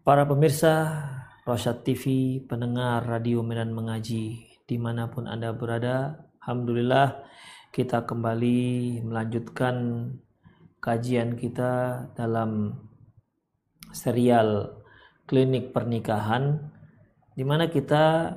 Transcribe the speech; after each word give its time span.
Para 0.00 0.24
pemirsa 0.24 0.96
Rosyad 1.44 1.84
TV, 1.84 2.40
pendengar 2.48 3.04
Radio 3.04 3.44
Medan 3.44 3.76
Mengaji, 3.76 4.48
di 4.64 4.76
mana 4.80 5.12
pun 5.12 5.28
Anda 5.28 5.52
berada, 5.52 6.24
Alhamdulillah 6.40 7.20
kita 7.68 8.08
kembali 8.08 9.04
melanjutkan 9.04 10.08
kajian 10.80 11.36
kita 11.36 12.00
dalam 12.16 12.80
serial 13.92 14.80
klinik 15.28 15.76
pernikahan 15.76 16.72
di 17.36 17.44
mana 17.44 17.68
kita 17.68 18.32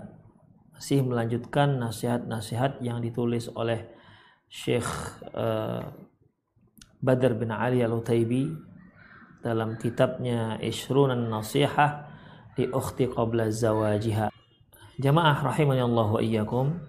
masih 0.75 0.99
melanjutkan 1.07 1.79
nasihat-nasihat 1.79 2.83
yang 2.83 2.99
ditulis 2.99 3.47
oleh 3.55 3.87
Syekh 4.51 4.91
uh, 5.31 5.79
Badr 6.99 7.39
bin 7.39 7.55
Ali 7.55 7.79
Al-Utaibi 7.79 8.72
dalam 9.43 9.75
kitabnya 9.75 10.55
Ishrunan 10.63 11.27
Nasihah 11.27 12.07
di 12.55 12.71
Ukhti 12.71 13.11
Qabla 13.11 13.51
Zawajiha. 13.51 14.31
Jamaah 14.97 15.43
rahimani 15.43 15.83
Allah 15.83 16.07
wa 16.07 16.21
iyyakum. 16.23 16.79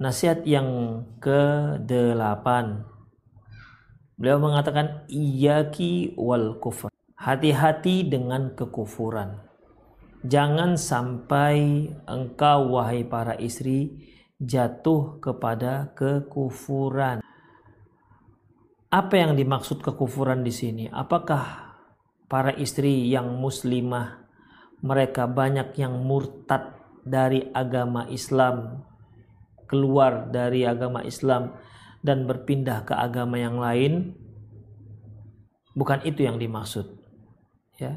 Nasihat 0.00 0.48
yang 0.48 1.04
ke-8. 1.20 2.46
Beliau 4.16 4.40
mengatakan 4.40 5.04
iyyaki 5.12 6.16
wal 6.16 6.56
kufr. 6.56 6.88
Hati-hati 7.20 8.08
dengan 8.08 8.56
kekufuran. 8.56 9.44
Jangan 10.24 10.80
sampai 10.80 11.88
engkau 12.08 12.80
wahai 12.80 13.04
para 13.04 13.36
istri 13.36 14.08
jatuh 14.40 15.20
kepada 15.20 15.92
kekufuran. 15.92 17.20
Apa 18.90 19.22
yang 19.22 19.38
dimaksud 19.38 19.86
kekufuran 19.86 20.42
di 20.42 20.50
sini? 20.50 20.90
Apakah 20.90 21.78
para 22.26 22.50
istri 22.58 23.06
yang 23.06 23.38
muslimah 23.38 24.26
mereka 24.82 25.30
banyak 25.30 25.78
yang 25.78 25.94
murtad 26.02 26.74
dari 27.06 27.46
agama 27.54 28.10
Islam, 28.10 28.82
keluar 29.70 30.26
dari 30.34 30.66
agama 30.66 31.06
Islam 31.06 31.54
dan 32.02 32.26
berpindah 32.26 32.82
ke 32.82 32.98
agama 32.98 33.38
yang 33.38 33.62
lain? 33.62 34.18
Bukan 35.78 36.02
itu 36.02 36.26
yang 36.26 36.42
dimaksud. 36.42 36.90
Ya. 37.78 37.94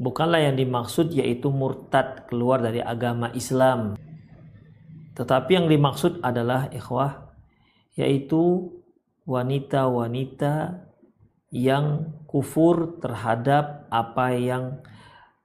Bukanlah 0.00 0.48
yang 0.48 0.56
dimaksud 0.56 1.12
yaitu 1.12 1.52
murtad 1.52 2.24
keluar 2.24 2.64
dari 2.64 2.80
agama 2.80 3.28
Islam. 3.36 4.00
Tetapi 5.12 5.50
yang 5.60 5.68
dimaksud 5.68 6.24
adalah 6.24 6.72
ikhwah 6.72 7.36
yaitu 8.00 8.72
wanita-wanita 9.26 10.86
yang 11.50 12.14
kufur 12.30 13.02
terhadap 13.02 13.90
apa 13.90 14.34
yang 14.38 14.64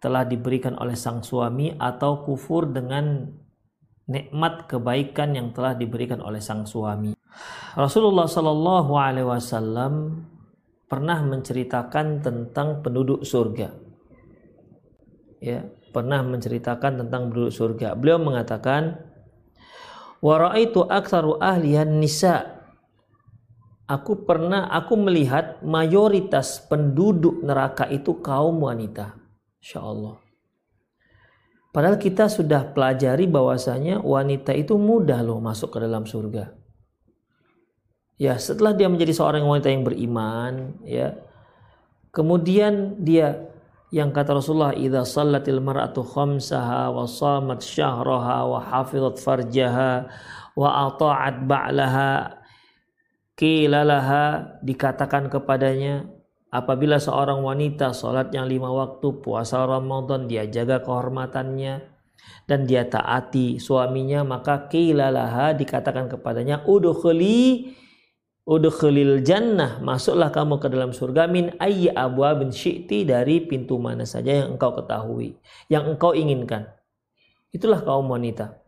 telah 0.01 0.25
diberikan 0.25 0.77
oleh 0.81 0.97
sang 0.97 1.21
suami 1.21 1.73
atau 1.77 2.25
kufur 2.25 2.69
dengan 2.69 3.29
nikmat 4.09 4.65
kebaikan 4.65 5.37
yang 5.37 5.53
telah 5.53 5.77
diberikan 5.77 6.21
oleh 6.21 6.41
sang 6.41 6.65
suami. 6.65 7.13
Rasulullah 7.77 8.25
Shallallahu 8.25 8.91
Alaihi 8.97 9.29
Wasallam 9.29 10.25
pernah 10.89 11.21
menceritakan 11.23 12.19
tentang 12.25 12.81
penduduk 12.81 13.23
surga. 13.23 13.71
Ya, 15.39 15.69
pernah 15.95 16.21
menceritakan 16.21 17.05
tentang 17.05 17.31
penduduk 17.31 17.53
surga. 17.55 17.95
Beliau 17.95 18.19
mengatakan, 18.19 18.99
"Wa 20.19 20.35
raaitu 20.49 20.83
aktsaru 20.85 21.39
ahlihan 21.39 21.87
nisa' 21.97 22.50
aku 23.91 24.23
pernah 24.23 24.71
aku 24.71 24.95
melihat 24.95 25.59
mayoritas 25.59 26.63
penduduk 26.63 27.43
neraka 27.43 27.91
itu 27.91 28.23
kaum 28.23 28.63
wanita. 28.63 29.19
Insya 29.59 29.83
Allah. 29.83 30.15
Padahal 31.71 31.99
kita 31.99 32.27
sudah 32.27 32.71
pelajari 32.71 33.27
bahwasanya 33.27 33.99
wanita 34.03 34.55
itu 34.55 34.75
mudah 34.75 35.19
loh 35.23 35.39
masuk 35.43 35.75
ke 35.75 35.79
dalam 35.83 36.07
surga. 36.07 36.55
Ya, 38.19 38.37
setelah 38.37 38.75
dia 38.75 38.91
menjadi 38.91 39.15
seorang 39.15 39.43
wanita 39.43 39.71
yang 39.71 39.87
beriman, 39.87 40.77
ya. 40.83 41.15
Kemudian 42.11 42.99
dia 43.01 43.49
yang 43.91 44.11
kata 44.11 44.35
Rasulullah 44.35 44.75
idza 44.75 45.07
sallatil 45.07 45.63
mar'atu 45.63 46.03
khamsaha 46.03 46.91
wa 46.91 47.07
shamat 47.07 47.63
syahraha 47.63 48.47
wa 48.47 48.59
hafizat 48.59 49.15
farjaha 49.19 50.11
wa 50.59 50.91
ata'at 50.91 51.47
ba'laha 51.47 52.40
kilalaha 53.41 54.53
dikatakan 54.61 55.25
kepadanya 55.33 56.05
apabila 56.53 57.01
seorang 57.01 57.41
wanita 57.41 57.89
sholat 57.89 58.29
yang 58.37 58.45
lima 58.45 58.69
waktu 58.69 59.17
puasa 59.17 59.65
Ramadan 59.65 60.29
dia 60.29 60.45
jaga 60.45 60.85
kehormatannya 60.85 61.81
dan 62.45 62.69
dia 62.69 62.85
taati 62.85 63.57
suaminya 63.57 64.21
maka 64.21 64.69
kilalaha 64.69 65.57
dikatakan 65.57 66.05
kepadanya 66.05 66.61
udkhuli 66.69 67.73
udkhulil 68.45 69.25
jannah 69.25 69.81
masuklah 69.81 70.29
kamu 70.29 70.61
ke 70.61 70.67
dalam 70.69 70.93
surga 70.93 71.25
min 71.25 71.49
ayyi 71.57 71.89
abwabin 71.89 72.53
syi'ti 72.53 73.09
dari 73.09 73.41
pintu 73.41 73.81
mana 73.81 74.05
saja 74.05 74.45
yang 74.45 74.53
engkau 74.53 74.77
ketahui 74.77 75.33
yang 75.65 75.89
engkau 75.89 76.13
inginkan 76.13 76.69
itulah 77.49 77.81
kaum 77.81 78.05
wanita 78.05 78.61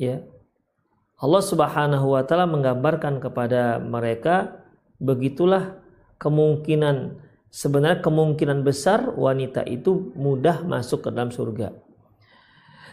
ya 0.00 0.24
Allah 1.22 1.42
Subhanahu 1.42 2.18
wa 2.18 2.26
taala 2.26 2.50
menggambarkan 2.50 3.22
kepada 3.22 3.78
mereka 3.78 4.66
begitulah 4.98 5.78
kemungkinan 6.18 7.22
sebenarnya 7.46 8.02
kemungkinan 8.02 8.66
besar 8.66 9.06
wanita 9.14 9.62
itu 9.70 10.10
mudah 10.18 10.66
masuk 10.66 11.06
ke 11.06 11.08
dalam 11.14 11.30
surga. 11.30 11.70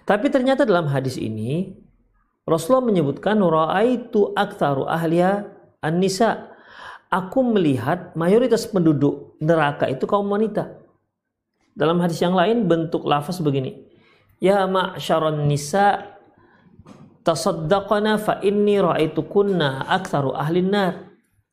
Tapi 0.05 0.29
ternyata 0.29 0.61
dalam 0.61 0.85
hadis 0.93 1.17
ini 1.17 1.73
Rasulullah 2.45 2.85
menyebutkan 2.85 3.41
raaitu 3.41 4.33
aktsaru 4.37 4.85
ahliya 4.85 5.49
an-nisa. 5.81 6.53
Aku 7.09 7.41
melihat 7.41 8.13
mayoritas 8.13 8.69
penduduk 8.69 9.37
neraka 9.41 9.89
itu 9.89 10.05
kaum 10.05 10.29
wanita. 10.29 10.77
Dalam 11.73 11.97
hadis 11.97 12.21
yang 12.21 12.37
lain 12.37 12.69
bentuk 12.69 13.05
lafaz 13.09 13.41
begini. 13.41 13.89
Ya 14.37 14.69
ma'syaron 14.69 15.49
nisa 15.49 16.18
tasaddaqana 17.29 18.17
fa 18.17 18.41
inni 18.41 18.81
ra'aitukunna 18.81 19.85
aktsaru 19.85 20.33
ahlin 20.33 20.73
nar. 20.73 20.93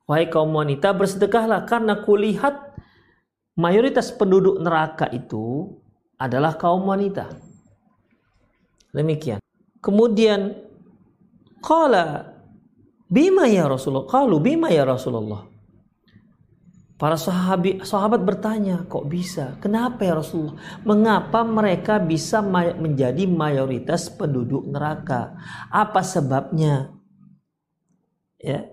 Wahai 0.09 0.33
kaum 0.33 0.57
wanita 0.57 0.97
bersedekahlah 0.97 1.69
karena 1.69 2.01
kulihat 2.01 2.73
mayoritas 3.59 4.09
penduduk 4.15 4.57
neraka 4.63 5.11
itu 5.13 5.77
adalah 6.17 6.57
kaum 6.57 6.89
wanita. 6.89 7.29
Demikian. 8.97 9.43
Kemudian 9.85 10.57
qala 11.61 12.33
bima 13.11 13.45
ya 13.45 13.69
Rasulullah? 13.69 14.09
Qalu 14.09 14.37
bima 14.41 14.73
ya 14.73 14.89
Rasulullah? 14.89 15.45
Para 16.97 17.21
sahabat, 17.21 17.85
sahabat 17.85 18.25
bertanya, 18.25 18.89
kok 18.89 19.05
bisa? 19.05 19.61
Kenapa 19.61 20.01
ya 20.01 20.17
Rasulullah? 20.17 20.57
Mengapa 20.81 21.45
mereka 21.45 22.01
bisa 22.01 22.41
menjadi 22.41 23.29
mayoritas 23.29 24.09
penduduk 24.09 24.65
neraka? 24.65 25.37
Apa 25.69 26.01
sebabnya? 26.01 26.97
Ya. 28.41 28.73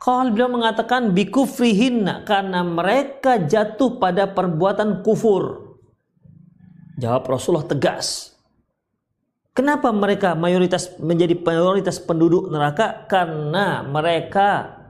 Kalau 0.00 0.32
beliau 0.32 0.48
mengatakan 0.48 1.12
bikufrihinna 1.12 2.24
karena 2.24 2.64
mereka 2.64 3.36
jatuh 3.36 4.00
pada 4.00 4.32
perbuatan 4.32 5.04
kufur. 5.04 5.76
Jawab 6.96 7.28
Rasulullah 7.28 7.68
tegas. 7.68 8.32
Kenapa 9.52 9.92
mereka 9.92 10.32
mayoritas 10.32 10.88
menjadi 10.96 11.36
mayoritas 11.36 12.00
penduduk 12.00 12.48
neraka? 12.48 13.04
Karena 13.04 13.84
mereka 13.84 14.80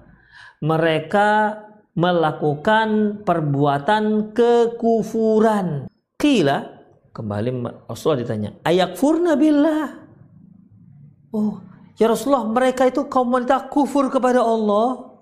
mereka 0.62 1.58
melakukan 1.92 3.20
perbuatan 3.24 4.32
kekufuran. 4.32 5.88
Kila 6.16 6.58
kembali 7.12 7.48
Rasulullah 7.88 8.20
ditanya, 8.24 8.50
ayak 8.64 8.96
furna 8.96 9.36
billah. 9.36 9.88
Oh, 11.32 11.60
ya 11.96 12.08
Rasulullah 12.08 12.48
mereka 12.48 12.88
itu 12.88 13.08
kaum 13.08 13.32
wanita 13.32 13.68
kufur 13.68 14.08
kepada 14.08 14.40
Allah. 14.40 15.12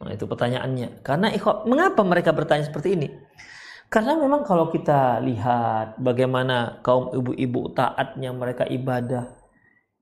Nah, 0.00 0.12
itu 0.16 0.24
pertanyaannya. 0.24 1.04
Karena 1.04 1.28
mengapa 1.68 2.00
mereka 2.00 2.32
bertanya 2.32 2.64
seperti 2.64 2.96
ini? 2.96 3.08
Karena 3.92 4.16
memang 4.16 4.46
kalau 4.46 4.72
kita 4.72 5.20
lihat 5.20 5.98
bagaimana 6.00 6.80
kaum 6.80 7.10
ibu-ibu 7.10 7.74
taatnya 7.74 8.30
mereka 8.30 8.64
ibadah 8.64 9.34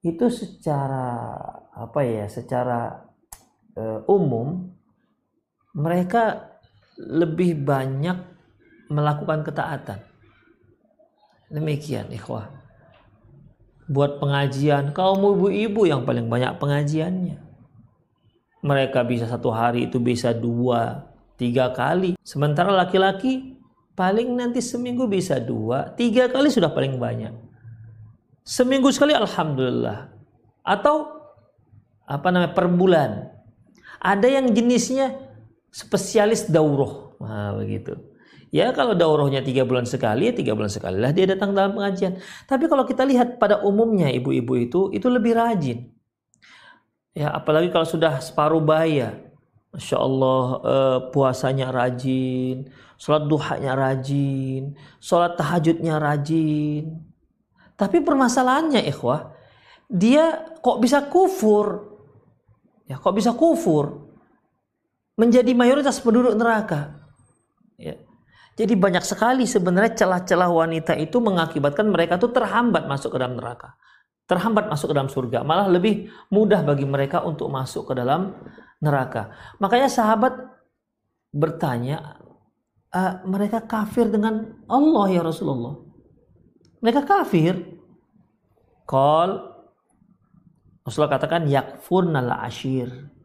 itu 0.04 0.28
secara 0.30 1.34
apa 1.74 2.00
ya, 2.04 2.30
secara 2.30 3.08
uh, 3.74 4.04
umum 4.06 4.77
mereka 5.76 6.54
lebih 6.98 7.58
banyak 7.62 8.18
melakukan 8.90 9.44
ketaatan. 9.44 10.00
Demikian 11.48 12.12
ikhwah. 12.12 12.50
Buat 13.88 14.20
pengajian, 14.20 14.92
kaum 14.92 15.24
ibu-ibu 15.24 15.88
yang 15.88 16.04
paling 16.04 16.28
banyak 16.28 16.60
pengajiannya. 16.60 17.40
Mereka 18.60 19.00
bisa 19.08 19.24
satu 19.24 19.48
hari 19.48 19.88
itu 19.88 19.96
bisa 19.96 20.36
dua, 20.36 21.08
tiga 21.40 21.72
kali. 21.72 22.20
Sementara 22.20 22.68
laki-laki 22.74 23.56
paling 23.96 24.28
nanti 24.36 24.60
seminggu 24.60 25.08
bisa 25.08 25.40
dua, 25.40 25.94
tiga 25.96 26.28
kali 26.28 26.52
sudah 26.52 26.68
paling 26.68 27.00
banyak. 27.00 27.32
Seminggu 28.44 28.92
sekali 28.92 29.16
Alhamdulillah. 29.16 30.12
Atau 30.60 31.16
apa 32.04 32.28
namanya 32.28 32.52
per 32.52 32.68
bulan. 32.68 33.28
Ada 34.00 34.40
yang 34.40 34.52
jenisnya 34.52 35.27
spesialis 35.70 36.48
dauroh. 36.48 37.16
Nah, 37.20 37.56
begitu. 37.56 37.96
Ya 38.48 38.72
kalau 38.72 38.96
daurahnya 38.96 39.44
tiga 39.44 39.68
bulan 39.68 39.84
sekali, 39.84 40.32
tiga 40.32 40.56
bulan 40.56 40.72
sekali 40.72 40.96
lah 40.96 41.12
dia 41.12 41.28
datang 41.28 41.52
dalam 41.52 41.76
pengajian. 41.76 42.16
Tapi 42.48 42.64
kalau 42.64 42.88
kita 42.88 43.04
lihat 43.04 43.36
pada 43.36 43.60
umumnya 43.60 44.08
ibu-ibu 44.08 44.56
itu, 44.56 44.80
itu 44.96 45.04
lebih 45.12 45.36
rajin. 45.36 45.92
Ya 47.12 47.28
apalagi 47.36 47.68
kalau 47.68 47.84
sudah 47.84 48.24
separuh 48.24 48.64
baya. 48.64 49.20
Masya 49.68 49.96
Allah 50.00 50.44
eh, 50.64 50.98
puasanya 51.12 51.68
rajin, 51.68 52.72
sholat 52.96 53.28
duhanya 53.28 53.76
rajin, 53.76 54.72
sholat 54.96 55.36
tahajudnya 55.36 56.00
rajin. 56.00 57.04
Tapi 57.76 58.00
permasalahannya 58.00 58.80
ikhwah, 58.88 59.36
dia 59.92 60.56
kok 60.64 60.80
bisa 60.80 61.04
kufur? 61.04 61.84
Ya 62.88 62.96
kok 62.96 63.12
bisa 63.12 63.36
kufur? 63.36 64.07
Menjadi 65.18 65.50
mayoritas 65.52 65.98
penduduk 65.98 66.38
neraka. 66.38 66.94
Ya. 67.74 67.98
Jadi 68.54 68.74
banyak 68.78 69.02
sekali 69.02 69.46
sebenarnya 69.46 69.98
celah-celah 69.98 70.50
wanita 70.50 70.94
itu 70.98 71.18
mengakibatkan 71.18 71.90
mereka 71.90 72.18
tuh 72.18 72.30
terhambat 72.30 72.86
masuk 72.86 73.14
ke 73.14 73.18
dalam 73.18 73.34
neraka. 73.34 73.74
Terhambat 74.30 74.70
masuk 74.70 74.90
ke 74.90 74.94
dalam 74.94 75.10
surga. 75.10 75.42
Malah 75.42 75.66
lebih 75.66 76.10
mudah 76.30 76.62
bagi 76.62 76.86
mereka 76.86 77.22
untuk 77.26 77.50
masuk 77.50 77.90
ke 77.90 77.92
dalam 77.98 78.34
neraka. 78.82 79.34
Makanya 79.62 79.90
sahabat 79.90 80.38
bertanya, 81.30 82.18
e, 82.90 83.00
mereka 83.26 83.62
kafir 83.62 84.10
dengan 84.10 84.58
Allah 84.66 85.06
ya 85.10 85.22
Rasulullah. 85.22 85.78
Mereka 86.82 87.06
kafir. 87.06 87.78
Kal 88.88 89.54
Rasulullah 90.82 91.20
katakan 91.20 91.44
yakfurnal 91.46 92.32
ashir 92.42 93.17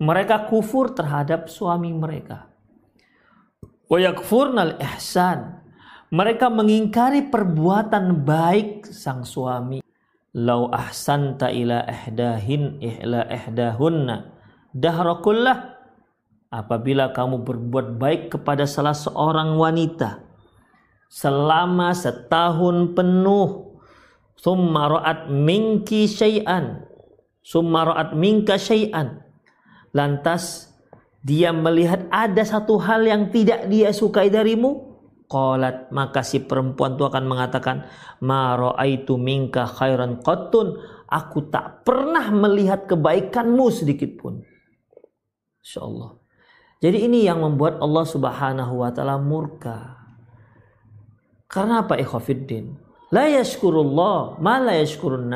mereka 0.00 0.48
kufur 0.48 0.96
terhadap 0.96 1.52
suami 1.52 1.92
mereka. 1.92 2.48
Wayakfurnal 3.92 4.80
ihsan. 4.80 5.60
Mereka 6.10 6.50
mengingkari 6.50 7.30
perbuatan 7.30 8.26
baik 8.26 8.88
sang 8.88 9.22
suami. 9.22 9.78
Lau 10.34 10.70
ahsanta 10.70 11.50
ila 11.52 11.86
ihdahin 11.86 12.82
ihla 12.82 13.26
ihdahunna 13.30 14.30
dahrakullah 14.70 15.74
apabila 16.50 17.10
kamu 17.10 17.42
berbuat 17.42 17.98
baik 17.98 18.22
kepada 18.34 18.66
salah 18.66 18.94
seorang 18.94 19.58
wanita 19.58 20.22
selama 21.10 21.90
setahun 21.90 22.94
penuh 22.94 23.74
summa 24.38 24.86
ra'at 24.86 25.26
minki 25.30 26.06
syai'an 26.06 26.86
summa 27.42 27.90
ra'at 27.90 28.14
minka 28.14 28.54
syai'an 28.54 29.29
lantas 29.90 30.70
dia 31.20 31.52
melihat 31.52 32.08
ada 32.08 32.40
satu 32.40 32.80
hal 32.80 33.04
yang 33.04 33.28
tidak 33.28 33.68
dia 33.68 33.92
sukai 33.92 34.32
darimu? 34.32 34.88
Qalat 35.30 35.94
maka 35.94 36.26
si 36.26 36.42
perempuan 36.42 36.98
itu 36.98 37.06
akan 37.06 37.24
mengatakan 37.28 37.86
ma 38.24 38.58
raaitu 38.58 39.14
khairan 39.54 40.18
qattun. 40.24 40.80
Aku 41.10 41.50
tak 41.50 41.86
pernah 41.86 42.30
melihat 42.30 42.86
kebaikanmu 42.86 43.66
sedikit 43.70 44.14
pun. 44.18 44.42
Insyaallah. 45.62 46.18
Jadi 46.80 47.04
ini 47.04 47.28
yang 47.28 47.44
membuat 47.44 47.78
Allah 47.78 48.06
Subhanahu 48.08 48.80
wa 48.80 48.90
taala 48.94 49.20
murka. 49.20 50.00
Karena 51.50 51.84
apa 51.84 51.98
ikhwafiddin? 51.98 52.78
La 53.10 53.26
yashkurullah 53.26 54.38
ma 54.38 54.62
la 54.62 54.78
yashkurun 54.78 55.28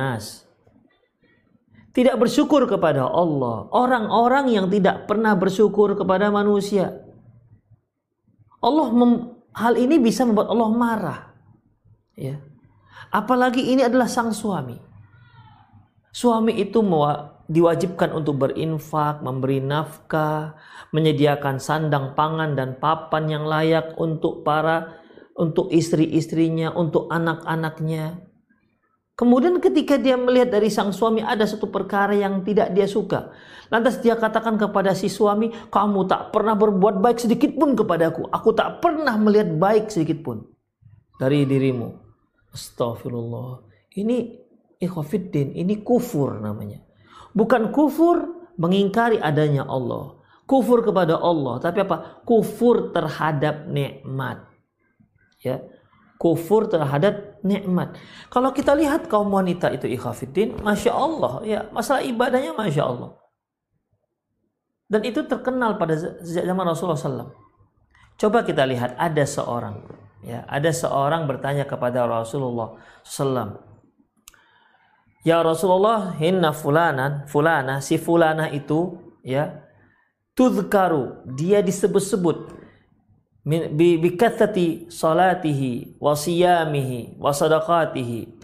tidak 1.94 2.18
bersyukur 2.18 2.66
kepada 2.66 3.06
Allah, 3.06 3.70
orang-orang 3.70 4.50
yang 4.50 4.66
tidak 4.66 5.06
pernah 5.06 5.38
bersyukur 5.38 5.94
kepada 5.94 6.26
manusia. 6.28 6.90
Allah 8.58 8.90
mem, 8.90 9.38
hal 9.54 9.78
ini 9.78 10.02
bisa 10.02 10.26
membuat 10.26 10.50
Allah 10.50 10.70
marah. 10.74 11.20
Ya. 12.18 12.42
Apalagi 13.14 13.62
ini 13.62 13.86
adalah 13.86 14.10
sang 14.10 14.34
suami. 14.34 14.74
Suami 16.10 16.58
itu 16.58 16.82
diwajibkan 17.46 18.10
untuk 18.10 18.42
berinfak, 18.42 19.22
memberi 19.22 19.62
nafkah, 19.62 20.58
menyediakan 20.90 21.62
sandang 21.62 22.18
pangan 22.18 22.58
dan 22.58 22.74
papan 22.82 23.30
yang 23.30 23.44
layak 23.46 23.94
untuk 24.02 24.42
para 24.42 24.98
untuk 25.34 25.70
istri-istrinya, 25.70 26.74
untuk 26.74 27.10
anak-anaknya. 27.10 28.33
Kemudian 29.14 29.62
ketika 29.62 29.94
dia 29.94 30.18
melihat 30.18 30.58
dari 30.58 30.66
sang 30.66 30.90
suami 30.90 31.22
ada 31.22 31.46
satu 31.46 31.70
perkara 31.70 32.18
yang 32.18 32.42
tidak 32.42 32.74
dia 32.74 32.90
suka. 32.90 33.30
Lantas 33.70 34.02
dia 34.02 34.18
katakan 34.18 34.58
kepada 34.58 34.90
si 34.90 35.06
suami, 35.06 35.54
kamu 35.70 36.10
tak 36.10 36.34
pernah 36.34 36.58
berbuat 36.58 36.98
baik 36.98 37.22
sedikit 37.22 37.54
pun 37.54 37.78
kepadaku. 37.78 38.26
Aku 38.34 38.50
tak 38.58 38.82
pernah 38.82 39.14
melihat 39.14 39.54
baik 39.54 39.94
sedikit 39.94 40.26
pun 40.26 40.42
dari 41.14 41.46
dirimu. 41.46 41.94
Astagfirullah. 42.50 43.62
Ini 43.94 44.16
ikhwafiddin, 44.82 45.54
ini 45.54 45.78
kufur 45.86 46.42
namanya. 46.42 46.82
Bukan 47.30 47.70
kufur 47.70 48.50
mengingkari 48.58 49.22
adanya 49.22 49.62
Allah. 49.62 50.18
Kufur 50.42 50.82
kepada 50.82 51.22
Allah. 51.22 51.62
Tapi 51.62 51.86
apa? 51.86 52.26
Kufur 52.26 52.90
terhadap 52.90 53.70
nikmat. 53.70 54.42
Ya 55.38 55.62
kufur 56.24 56.70
terhadap 56.70 57.33
nikmat. 57.44 58.00
Kalau 58.32 58.50
kita 58.50 58.72
lihat 58.72 59.06
kaum 59.06 59.28
wanita 59.28 59.68
itu 59.70 59.84
ikhafiddin, 59.86 60.64
masya 60.64 60.96
Allah, 60.96 61.32
ya 61.44 61.60
masalah 61.70 62.00
ibadahnya 62.00 62.56
masya 62.56 62.88
Allah. 62.88 63.20
Dan 64.88 65.04
itu 65.04 65.20
terkenal 65.28 65.76
pada 65.76 65.94
zaman 66.24 66.64
Rasulullah 66.64 66.96
SAW. 66.96 67.32
Coba 68.16 68.42
kita 68.48 68.64
lihat 68.64 68.96
ada 68.96 69.24
seorang, 69.28 69.84
ya 70.24 70.48
ada 70.48 70.72
seorang 70.72 71.28
bertanya 71.28 71.68
kepada 71.68 72.08
Rasulullah 72.08 72.80
SAW. 73.04 73.60
Ya 75.24 75.40
Rasulullah, 75.40 76.16
hinna 76.20 76.52
fulanan, 76.52 77.24
fulana, 77.28 77.80
si 77.80 77.96
fulana 77.96 78.52
itu, 78.52 79.00
ya, 79.24 79.64
tudkaru, 80.36 81.24
dia 81.32 81.64
disebut-sebut 81.64 82.63
bikathati 83.44 84.88
salatihi 84.88 86.00
wa 86.00 86.16
siyamihi 86.16 87.20
wa 87.20 87.28
sadaqatihi 87.28 88.40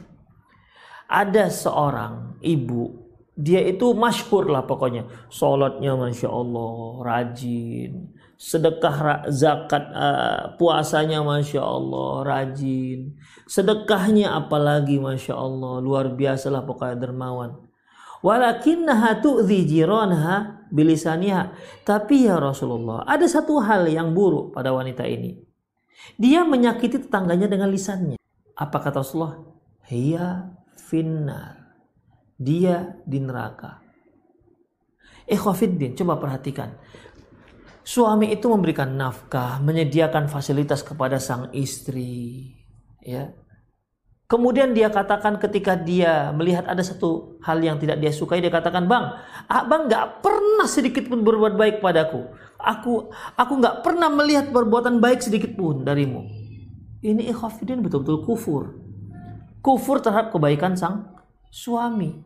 Ada 1.10 1.50
seorang 1.50 2.38
ibu, 2.38 3.10
dia 3.34 3.64
itu 3.66 3.90
masyhur 3.96 4.46
lah 4.46 4.62
pokoknya. 4.62 5.10
Sholatnya 5.26 5.98
Masya 5.98 6.28
Allah, 6.30 6.76
rajin. 7.02 8.14
Sedekah 8.38 9.26
zakat 9.26 9.90
uh, 9.90 10.54
puasanya 10.54 11.24
Masya 11.26 11.58
Allah, 11.58 12.22
rajin. 12.22 13.18
Sedekahnya 13.50 14.38
apalagi 14.38 15.02
Masya 15.02 15.34
Allah, 15.34 15.82
luar 15.82 16.14
biasa 16.14 16.46
lah 16.52 16.62
pokoknya 16.62 16.94
dermawan. 17.10 17.69
Walakinnaha 18.20 19.24
tu'zi 19.24 19.64
jiranha 19.64 20.68
bilisaniha. 20.68 21.56
Tapi 21.84 22.28
ya 22.28 22.36
Rasulullah, 22.36 23.04
ada 23.08 23.24
satu 23.24 23.60
hal 23.64 23.88
yang 23.88 24.12
buruk 24.12 24.52
pada 24.52 24.72
wanita 24.76 25.08
ini. 25.08 25.40
Dia 26.16 26.44
menyakiti 26.44 27.00
tetangganya 27.08 27.48
dengan 27.48 27.68
lisannya. 27.72 28.16
Apa 28.56 28.76
kata 28.80 29.00
Rasulullah? 29.00 29.40
Hiya 29.88 30.52
finnar. 30.76 31.76
Dia 32.40 32.96
di 33.04 33.20
neraka. 33.20 33.80
Ikhwafiddin, 35.28 35.94
coba 35.96 36.16
perhatikan. 36.16 36.76
Suami 37.84 38.32
itu 38.32 38.46
memberikan 38.48 38.96
nafkah, 38.96 39.60
menyediakan 39.64 40.28
fasilitas 40.28 40.84
kepada 40.84 41.16
sang 41.16 41.48
istri, 41.56 42.52
ya. 43.00 43.32
Kemudian 44.30 44.70
dia 44.70 44.86
katakan 44.94 45.42
ketika 45.42 45.74
dia 45.74 46.30
melihat 46.30 46.62
ada 46.70 46.78
satu 46.86 47.42
hal 47.42 47.58
yang 47.58 47.82
tidak 47.82 47.98
dia 47.98 48.14
sukai, 48.14 48.38
dia 48.38 48.46
katakan, 48.46 48.86
Bang, 48.86 49.18
abang 49.50 49.90
nggak 49.90 50.22
pernah 50.22 50.70
sedikit 50.70 51.10
pun 51.10 51.26
berbuat 51.26 51.58
baik 51.58 51.82
padaku. 51.82 52.30
Aku 52.62 53.10
aku 53.34 53.52
nggak 53.58 53.82
pernah 53.82 54.06
melihat 54.06 54.54
perbuatan 54.54 55.02
baik 55.02 55.18
sedikit 55.18 55.58
pun 55.58 55.82
darimu. 55.82 56.22
Ini 57.02 57.26
ikhafidin 57.34 57.82
betul-betul 57.82 58.22
kufur 58.22 58.80
kufur 59.64 60.00
terhadap 60.00 60.32
kebaikan 60.32 60.76
sang 60.76 61.08
suami. 61.52 62.20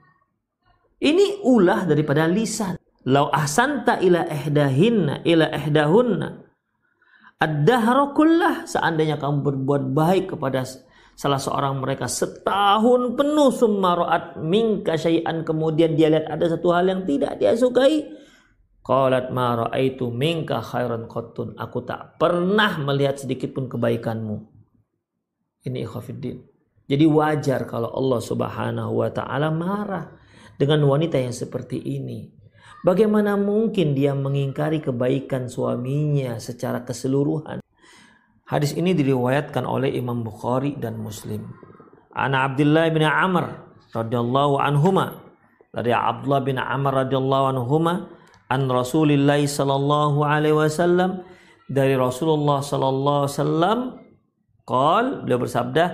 Ini 1.02 1.44
ulah 1.44 1.84
daripada 1.84 2.24
lisan. 2.30 2.78
Lau 3.04 3.28
ahsanta 3.28 4.00
ila 4.00 4.24
ihdahinna 4.24 5.20
ila 5.28 5.52
ihdahunna 5.52 6.28
ad-dahra 7.36 8.16
seandainya 8.64 9.20
kamu 9.20 9.44
berbuat 9.44 9.92
baik 9.92 10.24
kepada 10.32 10.64
salah 11.14 11.38
seorang 11.38 11.78
mereka 11.78 12.10
setahun 12.10 13.14
penuh 13.14 13.50
summa 13.54 13.94
ra'at 13.98 14.24
minka 14.42 14.98
syai'an. 14.98 15.46
Kemudian 15.46 15.94
dia 15.94 16.10
lihat 16.10 16.30
ada 16.30 16.46
satu 16.50 16.74
hal 16.74 16.90
yang 16.90 17.02
tidak 17.06 17.38
dia 17.38 17.54
sukai. 17.54 18.04
Qalat 18.84 19.32
ma 19.32 19.56
ra'aitu 19.64 20.12
minka 20.12 20.60
khairan 20.60 21.08
qattun. 21.08 21.56
Aku 21.56 21.88
tak 21.88 22.20
pernah 22.20 22.76
melihat 22.82 23.16
sedikit 23.16 23.56
pun 23.56 23.70
kebaikanmu. 23.70 24.36
Ini 25.64 25.88
ikhwafiddin. 25.88 26.36
Jadi 26.84 27.04
wajar 27.08 27.64
kalau 27.64 27.88
Allah 27.96 28.20
Subhanahu 28.20 28.92
wa 29.00 29.08
taala 29.08 29.48
marah 29.48 30.12
dengan 30.60 30.84
wanita 30.84 31.16
yang 31.16 31.32
seperti 31.32 31.80
ini. 31.80 32.28
Bagaimana 32.84 33.40
mungkin 33.40 33.96
dia 33.96 34.12
mengingkari 34.12 34.84
kebaikan 34.84 35.48
suaminya 35.48 36.36
secara 36.36 36.84
keseluruhan? 36.84 37.63
Hadis 38.44 38.76
ini 38.76 38.92
diriwayatkan 38.92 39.64
oleh 39.64 39.88
Imam 39.96 40.20
Bukhari 40.20 40.76
dan 40.76 41.00
Muslim. 41.00 41.48
Ana 42.12 42.44
Abdullah 42.44 42.92
bin 42.92 43.00
Amr 43.00 43.64
radhiyallahu 43.96 44.60
anhuma 44.60 45.24
dari 45.72 45.96
Abdullah 45.96 46.44
bin 46.44 46.60
Amr 46.60 47.08
radhiyallahu 47.08 47.44
anhuma 47.56 48.12
an 48.52 48.68
Rasulillah 48.68 49.40
sallallahu 49.40 50.20
alaihi 50.22 50.60
wasallam 50.60 51.24
dari 51.72 51.96
Rasulullah 51.96 52.60
sallallahu 52.60 53.20
alaihi 53.24 53.32
wasallam 53.32 53.78
qol 54.68 55.04
beliau 55.24 55.40
bersabda 55.40 55.84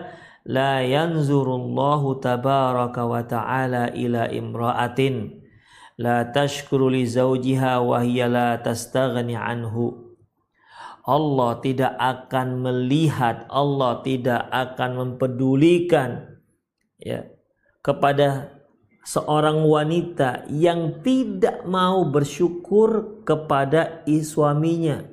la 0.51 0.83
yanzurullahu 0.83 2.19
tabaraka 2.19 3.07
wa 3.07 3.23
ta'ala 3.23 3.95
ila 3.95 4.27
imra'atin 4.27 5.39
la 6.03 6.27
tashkuru 6.35 6.91
li 6.91 7.07
zawjiha 7.07 7.79
wa 7.79 8.03
hiya 8.03 8.27
la 8.27 8.59
tastaghni 8.59 9.39
anhu 9.39 10.10
Allah 11.11 11.59
tidak 11.59 11.99
akan 11.99 12.63
melihat, 12.63 13.51
Allah 13.51 13.99
tidak 14.07 14.47
akan 14.55 14.91
mempedulikan 14.95 16.39
ya 17.03 17.27
kepada 17.83 18.55
seorang 19.03 19.67
wanita 19.67 20.47
yang 20.55 21.03
tidak 21.03 21.67
mau 21.67 22.07
bersyukur 22.07 23.25
kepada 23.27 24.07
suaminya 24.07 25.11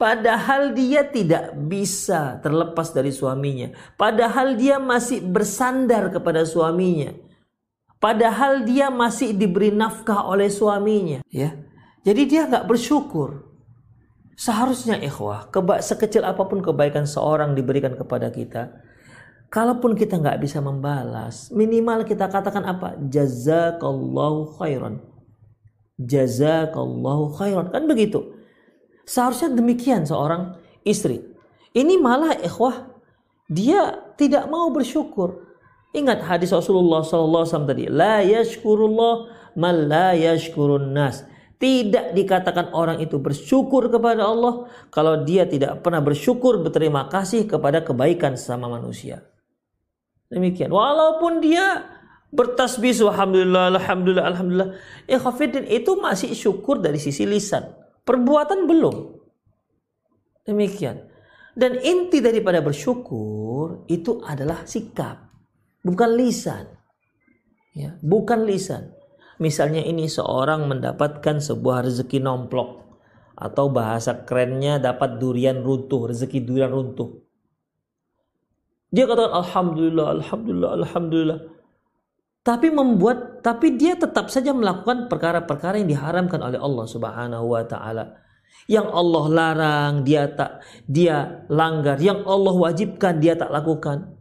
Padahal 0.00 0.72
dia 0.72 1.04
tidak 1.04 1.52
bisa 1.68 2.40
terlepas 2.40 2.88
dari 2.88 3.12
suaminya. 3.12 3.68
Padahal 4.00 4.56
dia 4.56 4.80
masih 4.80 5.20
bersandar 5.20 6.08
kepada 6.08 6.48
suaminya. 6.48 7.12
Padahal 8.00 8.64
dia 8.64 8.88
masih 8.88 9.36
diberi 9.36 9.68
nafkah 9.68 10.24
oleh 10.24 10.48
suaminya. 10.48 11.20
Ya, 11.28 11.52
Jadi 12.00 12.32
dia 12.32 12.48
nggak 12.48 12.64
bersyukur. 12.64 13.49
Seharusnya 14.40 14.96
ikhwah, 14.96 15.52
keba 15.52 15.84
sekecil 15.84 16.24
apa 16.24 16.48
pun 16.48 16.64
kebaikan 16.64 17.04
seorang 17.04 17.52
diberikan 17.52 17.92
kepada 17.92 18.32
kita. 18.32 18.72
Kalaupun 19.52 19.92
kita 19.92 20.16
nggak 20.16 20.40
bisa 20.40 20.64
membalas, 20.64 21.52
minimal 21.52 22.08
kita 22.08 22.24
katakan 22.24 22.64
apa? 22.64 22.96
Jazakallahu 23.04 24.56
khairan. 24.56 25.04
Jazakallahu 26.00 27.36
khairan. 27.36 27.68
Kan 27.68 27.84
begitu. 27.84 28.32
Seharusnya 29.04 29.52
demikian 29.52 30.08
seorang 30.08 30.56
istri. 30.88 31.20
Ini 31.76 32.00
malah 32.00 32.40
ikhwah 32.40 32.96
dia 33.44 34.08
tidak 34.16 34.48
mau 34.48 34.72
bersyukur. 34.72 35.52
Ingat 35.92 36.24
hadis 36.24 36.54
Rasulullah 36.54 37.04
SAW 37.04 37.44
tadi, 37.68 37.90
la 37.92 38.24
yashkurullah 38.24 39.36
man 39.58 39.90
la 39.90 40.16
yashkurun 40.16 40.96
nas. 40.96 41.28
Tidak 41.60 42.16
dikatakan 42.16 42.72
orang 42.72 43.04
itu 43.04 43.20
bersyukur 43.20 43.92
kepada 43.92 44.24
Allah 44.24 44.64
kalau 44.88 45.28
dia 45.28 45.44
tidak 45.44 45.84
pernah 45.84 46.00
bersyukur 46.00 46.56
berterima 46.64 47.04
kasih 47.12 47.44
kepada 47.44 47.84
kebaikan 47.84 48.32
sesama 48.32 48.72
manusia. 48.72 49.28
Demikian. 50.32 50.72
Walaupun 50.72 51.44
dia 51.44 51.84
bertasbih 52.32 52.96
alhamdulillah 53.04 53.76
alhamdulillah 53.76 54.24
alhamdulillah, 54.32 54.70
ikhwafidin 55.04 55.68
itu 55.68 56.00
masih 56.00 56.32
syukur 56.32 56.80
dari 56.80 56.96
sisi 56.96 57.28
lisan. 57.28 57.68
Perbuatan 58.08 58.64
belum. 58.64 59.20
Demikian. 60.48 61.12
Dan 61.52 61.76
inti 61.82 62.24
daripada 62.24 62.64
bersyukur 62.64 63.84
itu 63.90 64.22
adalah 64.24 64.64
sikap, 64.64 65.28
bukan 65.84 66.10
lisan. 66.16 66.64
Ya, 67.76 68.00
bukan 68.00 68.48
lisan. 68.48 68.96
Misalnya 69.40 69.80
ini 69.80 70.04
seorang 70.04 70.68
mendapatkan 70.68 71.40
sebuah 71.40 71.88
rezeki 71.88 72.20
nomplok 72.20 72.84
atau 73.32 73.72
bahasa 73.72 74.20
kerennya 74.28 74.76
dapat 74.76 75.16
durian 75.16 75.64
runtuh, 75.64 76.12
rezeki 76.12 76.44
durian 76.44 76.68
runtuh. 76.68 77.24
Dia 78.92 79.08
katakan 79.08 79.32
alhamdulillah, 79.32 80.06
alhamdulillah, 80.20 80.70
alhamdulillah. 80.84 81.38
Tapi 82.44 82.68
membuat 82.68 83.40
tapi 83.40 83.80
dia 83.80 83.96
tetap 83.96 84.28
saja 84.28 84.52
melakukan 84.52 85.08
perkara-perkara 85.08 85.80
yang 85.80 85.88
diharamkan 85.88 86.40
oleh 86.44 86.60
Allah 86.60 86.86
Subhanahu 86.88 87.46
wa 87.56 87.64
taala 87.64 88.20
yang 88.68 88.86
Allah 88.92 89.24
larang 89.30 89.92
dia 90.04 90.28
tak 90.30 90.60
dia 90.84 91.48
langgar, 91.48 91.96
yang 91.98 92.22
Allah 92.28 92.52
wajibkan 92.52 93.18
dia 93.18 93.34
tak 93.34 93.48
lakukan. 93.48 94.14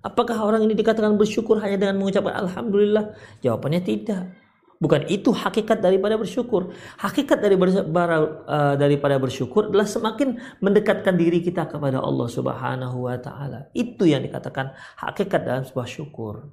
Apakah 0.00 0.40
orang 0.40 0.64
ini 0.64 0.72
dikatakan 0.72 1.20
bersyukur 1.20 1.60
hanya 1.60 1.76
dengan 1.76 2.00
mengucapkan 2.00 2.32
alhamdulillah? 2.32 3.12
Jawabannya 3.44 3.82
tidak. 3.84 4.32
Bukan 4.80 5.04
itu 5.12 5.28
hakikat 5.28 5.84
daripada 5.84 6.16
bersyukur. 6.16 6.72
Hakikat 6.96 7.36
uh, 7.44 8.74
daripada 8.80 9.20
bersyukur 9.20 9.68
adalah 9.68 9.84
semakin 9.84 10.40
mendekatkan 10.64 11.20
diri 11.20 11.44
kita 11.44 11.68
kepada 11.68 12.00
Allah 12.00 12.28
Subhanahu 12.32 13.04
wa 13.04 13.16
taala. 13.20 13.68
Itu 13.76 14.08
yang 14.08 14.24
dikatakan 14.24 14.72
hakikat 15.04 15.44
dalam 15.44 15.68
sebuah 15.68 15.84
syukur. 15.84 16.48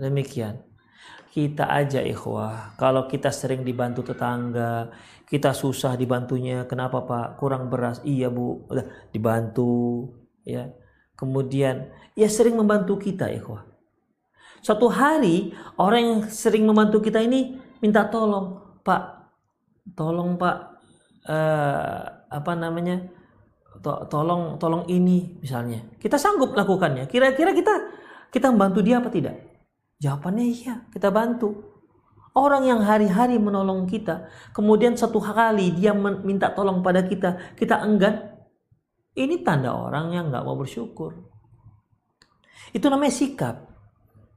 Demikian. 0.00 0.64
Kita 1.36 1.68
aja 1.68 2.00
ikhwah, 2.00 2.80
kalau 2.80 3.04
kita 3.04 3.28
sering 3.28 3.60
dibantu 3.60 4.00
tetangga, 4.00 4.88
kita 5.26 5.50
susah 5.50 5.98
dibantunya 5.98 6.64
kenapa 6.70 7.02
pak 7.02 7.36
kurang 7.36 7.66
beras 7.66 7.98
iya 8.06 8.30
bu 8.30 8.70
udah 8.70 9.10
dibantu 9.10 10.06
ya 10.46 10.70
kemudian 11.18 11.90
ya 12.14 12.30
sering 12.30 12.54
membantu 12.54 12.94
kita 12.94 13.26
kok 13.42 13.75
suatu 14.66 14.90
hari 14.90 15.54
orang 15.78 16.00
yang 16.02 16.18
sering 16.26 16.66
membantu 16.66 16.98
kita 16.98 17.22
ini 17.22 17.54
minta 17.78 18.02
tolong 18.10 18.58
pak 18.82 19.30
tolong 19.94 20.34
pak 20.34 20.56
uh, 21.30 22.26
apa 22.26 22.52
namanya 22.58 23.06
to 23.78 23.94
tolong 24.10 24.58
tolong 24.58 24.82
ini 24.90 25.38
misalnya 25.38 25.86
kita 26.02 26.18
sanggup 26.18 26.50
lakukannya 26.58 27.06
kira-kira 27.06 27.54
kita 27.54 27.74
kita 28.34 28.50
membantu 28.50 28.82
dia 28.82 28.98
apa 28.98 29.06
tidak 29.06 29.38
jawabannya 30.02 30.46
iya 30.50 30.74
kita 30.90 31.14
bantu 31.14 31.76
Orang 32.36 32.68
yang 32.68 32.84
hari-hari 32.84 33.40
menolong 33.40 33.88
kita, 33.88 34.28
kemudian 34.52 34.92
satu 34.92 35.24
kali 35.24 35.72
dia 35.72 35.96
minta 35.96 36.52
tolong 36.52 36.84
pada 36.84 37.00
kita, 37.00 37.56
kita 37.56 37.80
enggan. 37.80 38.28
Ini 39.16 39.40
tanda 39.40 39.72
orang 39.72 40.12
yang 40.12 40.28
nggak 40.28 40.44
mau 40.44 40.52
bersyukur. 40.52 41.16
Itu 42.76 42.92
namanya 42.92 43.16
sikap. 43.16 43.75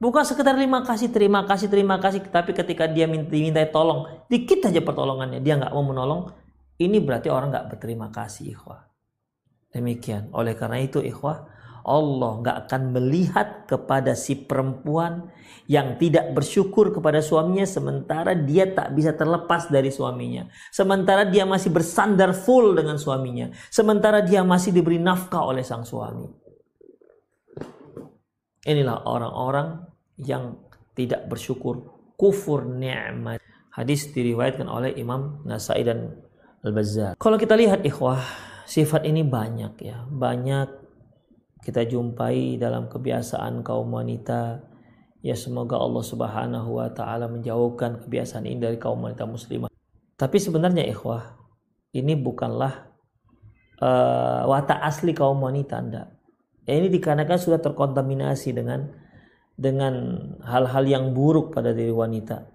Bukan 0.00 0.24
sekedar 0.24 0.56
terima 0.56 0.80
kasih, 0.80 1.12
terima 1.12 1.44
kasih, 1.44 1.68
terima 1.68 2.00
kasih. 2.00 2.24
Tapi 2.24 2.56
ketika 2.56 2.88
dia 2.88 3.04
minta, 3.04 3.60
tolong, 3.68 4.08
dikit 4.32 4.64
aja 4.64 4.80
pertolongannya, 4.80 5.44
dia 5.44 5.60
nggak 5.60 5.76
mau 5.76 5.84
menolong. 5.84 6.32
Ini 6.80 7.04
berarti 7.04 7.28
orang 7.28 7.52
nggak 7.52 7.68
berterima 7.76 8.08
kasih, 8.08 8.56
ikhwah. 8.56 8.88
Demikian. 9.76 10.32
Oleh 10.32 10.56
karena 10.56 10.80
itu, 10.80 11.04
ikhwah, 11.04 11.44
Allah 11.84 12.32
nggak 12.40 12.56
akan 12.64 12.82
melihat 12.96 13.68
kepada 13.68 14.16
si 14.16 14.40
perempuan 14.40 15.28
yang 15.68 16.00
tidak 16.00 16.32
bersyukur 16.32 16.96
kepada 16.96 17.20
suaminya 17.20 17.68
sementara 17.68 18.32
dia 18.32 18.72
tak 18.72 18.96
bisa 18.96 19.12
terlepas 19.12 19.68
dari 19.68 19.92
suaminya. 19.92 20.48
Sementara 20.72 21.28
dia 21.28 21.44
masih 21.44 21.68
bersandar 21.72 22.32
full 22.32 22.72
dengan 22.72 22.96
suaminya. 22.96 23.52
Sementara 23.68 24.24
dia 24.24 24.40
masih 24.44 24.72
diberi 24.72 24.96
nafkah 24.96 25.44
oleh 25.44 25.60
sang 25.60 25.84
suami. 25.84 26.24
Inilah 28.64 29.08
orang-orang 29.08 29.89
yang 30.24 30.60
tidak 30.96 31.26
bersyukur 31.28 31.96
kufur 32.14 32.66
nikmat. 32.66 33.40
Hadis 33.70 34.10
diriwayatkan 34.10 34.66
oleh 34.66 34.92
Imam 34.98 35.46
Nasai 35.46 35.86
dan 35.86 36.20
Al-Bazzar. 36.60 37.16
Kalau 37.16 37.38
kita 37.38 37.54
lihat 37.56 37.86
ikhwah, 37.86 38.20
sifat 38.66 39.06
ini 39.06 39.22
banyak 39.22 39.74
ya. 39.80 40.04
Banyak 40.10 40.68
kita 41.60 41.84
jumpai 41.84 42.56
dalam 42.56 42.88
kebiasaan 42.88 43.60
kaum 43.60 43.92
wanita 43.92 44.64
ya 45.20 45.36
semoga 45.36 45.76
Allah 45.76 46.04
Subhanahu 46.04 46.80
wa 46.80 46.88
taala 46.88 47.28
menjauhkan 47.28 48.00
kebiasaan 48.00 48.48
ini 48.48 48.58
dari 48.60 48.80
kaum 48.80 49.04
wanita 49.04 49.28
muslimah 49.28 49.68
tapi 50.16 50.36
sebenarnya 50.40 50.88
ikhwah 50.88 51.36
ini 51.92 52.16
bukanlah 52.16 52.88
uh, 53.84 54.48
watak 54.48 54.80
asli 54.80 55.12
kaum 55.12 55.44
wanita 55.44 55.74
Anda 55.76 56.02
ya, 56.64 56.80
ini 56.80 56.88
dikarenakan 56.88 57.36
sudah 57.36 57.60
terkontaminasi 57.60 58.56
dengan 58.56 58.88
dengan 59.60 59.94
hal-hal 60.40 60.88
yang 60.88 61.04
buruk 61.12 61.52
pada 61.52 61.76
diri 61.76 61.92
wanita 61.92 62.48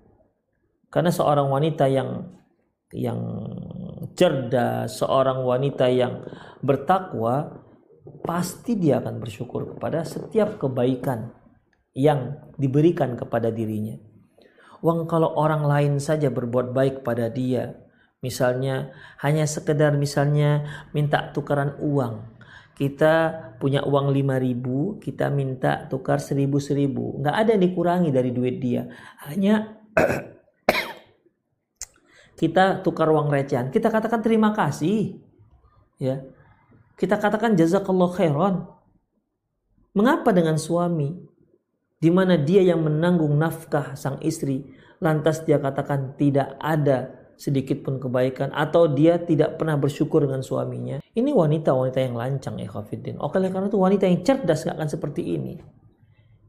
karena 0.96 1.12
seorang 1.12 1.52
wanita 1.52 1.92
yang 1.92 2.40
yang 2.96 3.20
cerdas, 4.16 4.96
seorang 4.96 5.44
wanita 5.44 5.92
yang 5.92 6.24
bertakwa 6.64 7.66
pasti 8.24 8.80
dia 8.80 9.04
akan 9.04 9.20
bersyukur 9.20 9.76
kepada 9.76 10.08
setiap 10.08 10.56
kebaikan 10.56 11.36
yang 11.92 12.40
diberikan 12.56 13.20
kepada 13.20 13.52
dirinya. 13.52 14.00
Uang 14.80 15.04
kalau 15.12 15.36
orang 15.36 15.68
lain 15.68 15.94
saja 16.00 16.32
berbuat 16.32 16.72
baik 16.72 17.04
pada 17.04 17.28
dia, 17.28 17.76
misalnya 18.24 18.96
hanya 19.20 19.44
sekedar 19.44 20.00
misalnya 20.00 20.64
minta 20.96 21.36
tukaran 21.36 21.76
uang. 21.84 22.35
Kita 22.76 23.32
punya 23.56 23.88
uang 23.88 24.12
5000, 24.12 25.00
kita 25.00 25.32
minta 25.32 25.88
tukar 25.88 26.20
1000 26.20 26.60
1000. 26.60 27.24
Nggak 27.24 27.36
ada 27.36 27.50
yang 27.56 27.64
dikurangi 27.64 28.10
dari 28.12 28.36
duit 28.36 28.60
dia. 28.60 28.92
Hanya 29.24 29.80
kita 32.40 32.84
tukar 32.84 33.08
uang 33.08 33.32
recehan, 33.32 33.72
kita 33.72 33.88
katakan 33.88 34.20
terima 34.20 34.52
kasih. 34.52 35.24
Ya, 35.96 36.28
kita 37.00 37.16
katakan 37.16 37.56
jazakallah 37.56 38.12
khairan. 38.12 38.68
Mengapa 39.96 40.36
dengan 40.36 40.60
suami 40.60 41.16
di 41.96 42.12
mana 42.12 42.36
dia 42.36 42.60
yang 42.60 42.84
menanggung 42.84 43.40
nafkah 43.40 43.96
sang 43.96 44.20
istri 44.20 44.68
lantas 45.00 45.48
dia 45.48 45.58
katakan 45.58 46.14
tidak 46.20 46.60
ada 46.60 47.25
sedikit 47.36 47.84
pun 47.84 48.00
kebaikan 48.00 48.52
atau 48.56 48.88
dia 48.88 49.20
tidak 49.20 49.60
pernah 49.60 49.76
bersyukur 49.76 50.24
dengan 50.24 50.42
suaminya. 50.42 51.04
Ini 51.16 51.32
wanita-wanita 51.32 52.00
yang 52.00 52.16
lancang 52.16 52.60
ya 52.60 52.68
Khafiddin. 52.68 53.20
Oke 53.20 53.40
karena 53.40 53.68
itu 53.68 53.80
wanita 53.80 54.08
yang 54.08 54.24
cerdas 54.24 54.64
gak 54.64 54.76
akan 54.80 54.90
seperti 54.90 55.22
ini. 55.36 55.60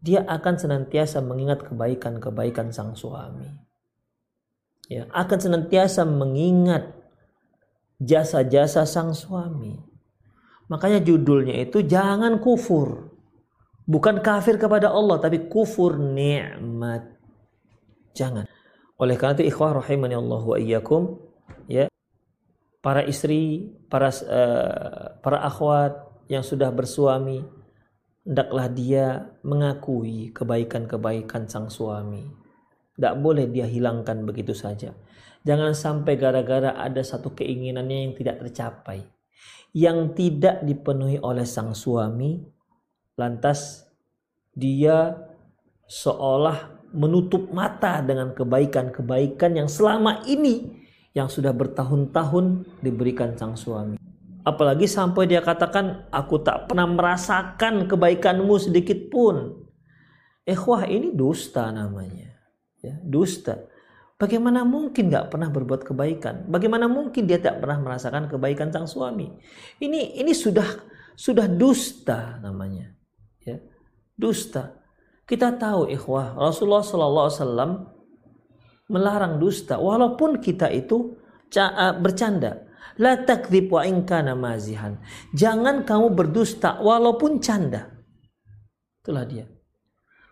Dia 0.03 0.23
akan 0.23 0.55
senantiasa 0.55 1.19
mengingat 1.23 1.67
kebaikan-kebaikan 1.67 2.71
sang 2.71 2.95
suami. 2.95 3.51
Ya, 4.87 5.11
akan 5.11 5.39
senantiasa 5.43 6.07
mengingat 6.07 6.95
jasa-jasa 7.99 8.87
sang 8.87 9.11
suami. 9.11 9.83
Makanya 10.71 11.03
judulnya 11.03 11.59
itu 11.59 11.83
jangan 11.83 12.39
kufur. 12.39 13.11
Bukan 13.87 14.23
kafir 14.23 14.59
kepada 14.59 14.91
Allah 14.91 15.19
tapi 15.19 15.51
kufur 15.51 15.99
nikmat. 15.99 17.07
Jangan. 18.15 18.47
Oleh 18.97 19.17
karena 19.21 19.37
itu 19.41 19.53
ikhwah 19.53 19.77
rahimani 19.81 20.17
Allah 20.17 20.43
wa 20.43 20.57
iyyakum 20.57 21.21
ya. 21.69 21.87
Para 22.81 23.03
istri, 23.03 23.75
para 23.91 24.09
uh, 24.09 25.19
para 25.19 25.43
akhwat 25.43 26.07
yang 26.31 26.47
sudah 26.47 26.71
bersuami 26.71 27.43
hendaklah 28.23 28.67
dia 28.71 29.07
mengakui 29.43 30.31
kebaikan-kebaikan 30.31 31.51
sang 31.51 31.67
suami. 31.67 32.25
Tidak 32.97 33.15
boleh 33.21 33.51
dia 33.51 33.67
hilangkan 33.67 34.23
begitu 34.23 34.55
saja. 34.55 34.95
Jangan 35.43 35.75
sampai 35.75 36.15
gara-gara 36.17 36.75
ada 36.79 37.03
satu 37.03 37.35
keinginannya 37.35 38.11
yang 38.11 38.15
tidak 38.15 38.43
tercapai 38.43 39.05
yang 39.77 40.17
tidak 40.17 40.65
dipenuhi 40.65 41.21
oleh 41.21 41.45
sang 41.45 41.77
suami 41.77 42.41
lantas 43.21 43.85
dia 44.57 45.13
seolah 45.85 46.76
menutup 46.97 47.53
mata 47.53 48.01
dengan 48.01 48.33
kebaikan-kebaikan 48.33 49.53
yang 49.61 49.69
selama 49.69 50.25
ini 50.25 50.73
yang 51.13 51.29
sudah 51.29 51.53
bertahun-tahun 51.53 52.65
diberikan 52.81 53.37
sang 53.37 53.55
suami. 53.55 54.01
Apalagi 54.47 54.87
sampai 54.89 55.27
dia 55.29 55.43
katakan, 55.43 56.09
aku 56.09 56.41
tak 56.41 56.71
pernah 56.71 56.87
merasakan 56.89 57.85
kebaikanmu 57.91 58.55
sedikit 58.57 59.11
pun. 59.13 59.67
Eh 60.47 60.57
wah 60.57 60.87
ini 60.87 61.11
dusta 61.11 61.69
namanya. 61.75 62.31
Ya, 62.79 62.95
dusta. 63.03 63.67
Bagaimana 64.17 64.65
mungkin 64.65 65.13
nggak 65.13 65.29
pernah 65.29 65.53
berbuat 65.53 65.85
kebaikan? 65.85 66.49
Bagaimana 66.49 66.89
mungkin 66.89 67.29
dia 67.29 67.37
tidak 67.37 67.61
pernah 67.61 67.83
merasakan 67.85 68.33
kebaikan 68.33 68.73
sang 68.73 68.89
suami? 68.89 69.29
Ini 69.83 70.17
ini 70.17 70.33
sudah 70.33 70.65
sudah 71.13 71.45
dusta 71.45 72.41
namanya, 72.41 72.97
ya 73.45 73.61
dusta. 74.17 74.86
Kita 75.27 75.59
tahu 75.59 75.91
ikhwah 75.91 76.39
Rasulullah 76.39 76.87
Sallallahu 76.87 77.27
Alaihi 77.27 77.39
Wasallam 77.43 77.73
melarang 78.87 79.43
dusta, 79.43 79.83
walaupun 79.83 80.39
kita 80.39 80.71
itu 80.71 81.19
eh, 81.51 81.95
bercanda. 81.99 82.63
La 82.97 83.19
takdzib 83.19 83.69
wa 83.69 83.85
inkana 83.85 84.33
mazihan. 84.33 84.97
Jangan 85.37 85.85
kamu 85.85 86.17
berdusta 86.17 86.81
walaupun 86.81 87.45
canda. 87.45 87.93
Itulah 89.03 89.27
dia. 89.29 89.45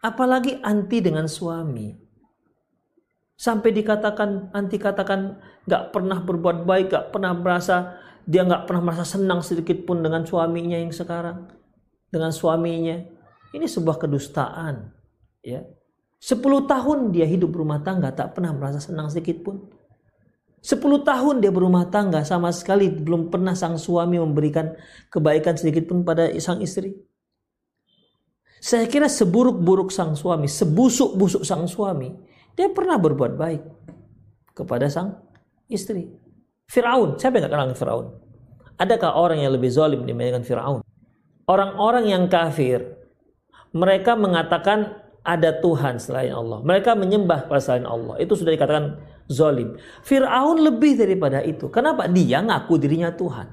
Apalagi 0.00 0.62
anti 0.64 1.04
dengan 1.04 1.28
suami 1.28 2.04
Sampai 3.34 3.74
dikatakan, 3.74 4.54
nanti 4.54 4.78
katakan 4.78 5.42
gak 5.66 5.90
pernah 5.90 6.22
berbuat 6.22 6.62
baik, 6.62 6.86
gak 6.94 7.06
pernah 7.10 7.34
merasa, 7.34 7.98
dia 8.24 8.46
gak 8.46 8.70
pernah 8.70 8.88
merasa 8.88 9.18
senang 9.18 9.42
sedikit 9.42 9.82
pun 9.82 10.00
dengan 10.06 10.22
suaminya 10.22 10.78
yang 10.78 10.94
sekarang. 10.94 11.50
Dengan 12.14 12.30
suaminya. 12.30 13.02
Ini 13.54 13.70
sebuah 13.70 14.02
kedustaan. 14.02 14.90
Ya. 15.46 15.62
Sepuluh 16.18 16.66
tahun 16.66 17.14
dia 17.14 17.22
hidup 17.22 17.54
rumah 17.54 17.78
tangga 17.86 18.10
tak 18.10 18.34
pernah 18.34 18.50
merasa 18.50 18.82
senang 18.82 19.06
sedikit 19.06 19.46
pun. 19.46 19.70
Sepuluh 20.64 21.04
tahun 21.04 21.44
dia 21.44 21.52
berumah 21.52 21.86
tangga 21.92 22.24
sama 22.24 22.50
sekali 22.50 22.88
belum 22.88 23.28
pernah 23.28 23.52
sang 23.52 23.76
suami 23.76 24.16
memberikan 24.16 24.74
kebaikan 25.12 25.54
sedikit 25.54 25.86
pun 25.86 26.02
pada 26.02 26.32
sang 26.40 26.64
istri. 26.64 26.96
Saya 28.64 28.88
kira 28.88 29.12
seburuk-buruk 29.12 29.92
sang 29.92 30.16
suami, 30.16 30.48
sebusuk-busuk 30.48 31.44
sang 31.44 31.68
suami, 31.68 32.16
dia 32.56 32.72
pernah 32.72 32.96
berbuat 32.96 33.36
baik 33.36 33.62
kepada 34.56 34.88
sang 34.88 35.20
istri. 35.68 36.08
Fir'aun, 36.64 37.20
siapa 37.20 37.36
yang 37.36 37.44
gak 37.44 37.52
kenal 37.52 37.76
Fir'aun? 37.76 38.06
Adakah 38.80 39.20
orang 39.20 39.44
yang 39.44 39.52
lebih 39.52 39.68
zalim 39.68 40.08
dibandingkan 40.08 40.48
Fir'aun? 40.48 40.80
Orang-orang 41.44 42.08
yang 42.08 42.24
kafir, 42.32 43.03
mereka 43.74 44.14
mengatakan 44.14 45.02
ada 45.26 45.50
Tuhan 45.58 45.98
selain 45.98 46.30
Allah. 46.30 46.62
Mereka 46.62 46.94
menyembah 46.94 47.50
selain 47.58 47.82
Allah. 47.88 48.22
Itu 48.22 48.38
sudah 48.38 48.54
dikatakan 48.54 49.02
zalim. 49.26 49.74
Fir'aun 50.06 50.62
lebih 50.62 50.94
daripada 50.94 51.42
itu. 51.42 51.66
Kenapa? 51.74 52.06
Dia 52.06 52.38
ngaku 52.44 52.78
dirinya 52.78 53.10
Tuhan. 53.10 53.50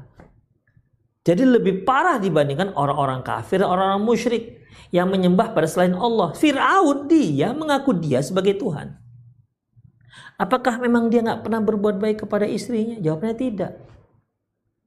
Jadi 1.26 1.44
lebih 1.46 1.82
parah 1.88 2.22
dibandingkan 2.22 2.74
orang-orang 2.78 3.26
kafir, 3.26 3.66
orang-orang 3.66 4.04
musyrik 4.06 4.62
yang 4.94 5.10
menyembah 5.10 5.58
pada 5.58 5.66
selain 5.66 5.98
Allah. 5.98 6.38
Fir'aun 6.38 7.10
dia 7.10 7.56
mengaku 7.58 7.98
dia 7.98 8.22
sebagai 8.22 8.62
Tuhan. 8.62 9.02
Apakah 10.38 10.78
memang 10.82 11.10
dia 11.10 11.26
nggak 11.26 11.46
pernah 11.46 11.62
berbuat 11.62 11.98
baik 11.98 12.26
kepada 12.26 12.46
istrinya? 12.46 12.98
Jawabnya 13.02 13.34
tidak. 13.34 13.72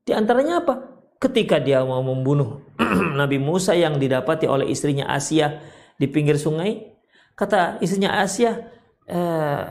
Di 0.05 0.13
antaranya 0.13 0.63
apa? 0.63 0.94
Ketika 1.25 1.57
dia 1.57 1.81
mau 1.81 2.05
membunuh 2.05 2.61
Nabi 3.21 3.41
Musa 3.41 3.73
yang 3.73 3.97
didapati 3.97 4.45
oleh 4.45 4.69
istrinya 4.69 5.09
Asia 5.09 5.57
di 5.97 6.05
pinggir 6.05 6.37
sungai, 6.37 6.85
kata 7.33 7.81
istrinya 7.81 8.21
Asia, 8.21 8.61
eh, 9.09 9.63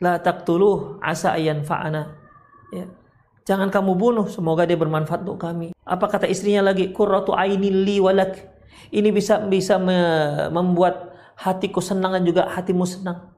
la 0.00 0.14
taktuluh 0.24 0.96
asa 1.04 1.36
ayan 1.36 1.60
fa'ana. 1.60 2.16
Ya, 2.72 2.88
Jangan 3.44 3.68
kamu 3.68 3.98
bunuh, 3.98 4.26
semoga 4.32 4.64
dia 4.64 4.80
bermanfaat 4.80 5.26
untuk 5.26 5.42
kami. 5.42 5.76
Apa 5.84 6.06
kata 6.08 6.24
istrinya 6.30 6.72
lagi? 6.72 6.94
Qurratu 6.94 7.36
aini 7.36 7.68
li 7.68 8.00
walak. 8.00 8.40
Ini 8.94 9.12
bisa 9.12 9.44
bisa 9.44 9.76
me, 9.76 9.98
membuat 10.48 11.12
hatiku 11.36 11.84
senang 11.84 12.16
dan 12.16 12.24
juga 12.24 12.48
hatimu 12.48 12.84
senang. 12.88 13.32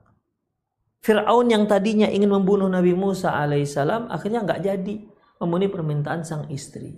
Fir'aun 1.03 1.51
yang 1.51 1.67
tadinya 1.67 2.07
ingin 2.07 2.31
membunuh 2.31 2.71
Nabi 2.71 2.95
Musa 2.95 3.35
alaihissalam 3.35 4.07
akhirnya 4.07 4.47
nggak 4.47 4.61
jadi 4.63 4.97
memenuhi 5.43 5.75
permintaan 5.75 6.23
sang 6.23 6.47
istri. 6.55 6.95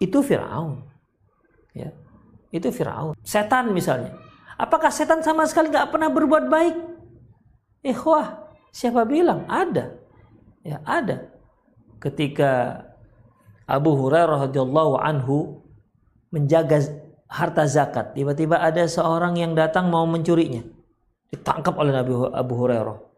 Itu 0.00 0.24
Fir'aun. 0.24 0.82
Ya. 1.76 1.92
Itu 2.48 2.72
Fir'aun. 2.72 3.14
Setan 3.20 3.70
misalnya. 3.76 4.16
Apakah 4.56 4.88
setan 4.88 5.20
sama 5.20 5.44
sekali 5.44 5.68
nggak 5.68 5.92
pernah 5.92 6.08
berbuat 6.08 6.48
baik? 6.48 6.76
Ikhwah, 7.84 8.50
siapa 8.72 9.04
bilang? 9.04 9.44
Ada. 9.46 9.92
Ya, 10.64 10.80
ada. 10.88 11.28
Ketika 12.00 12.82
Abu 13.68 13.94
Hurairah 13.94 14.48
radhiyallahu 14.48 14.98
anhu 14.98 15.62
menjaga 16.32 16.82
harta 17.26 17.68
zakat, 17.68 18.16
tiba-tiba 18.16 18.58
ada 18.58 18.86
seorang 18.88 19.38
yang 19.38 19.52
datang 19.54 19.90
mau 19.90 20.06
mencurinya 20.08 20.62
ditangkap 21.32 21.74
oleh 21.78 21.92
Nabi 21.94 22.12
Abu 22.32 22.54
Hurairah. 22.58 23.11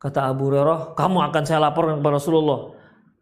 Kata 0.00 0.32
Abu 0.32 0.48
Hurairah, 0.48 0.96
kamu 0.96 1.28
akan 1.28 1.42
saya 1.44 1.60
laporkan 1.60 2.00
kepada 2.00 2.16
Rasulullah. 2.16 2.72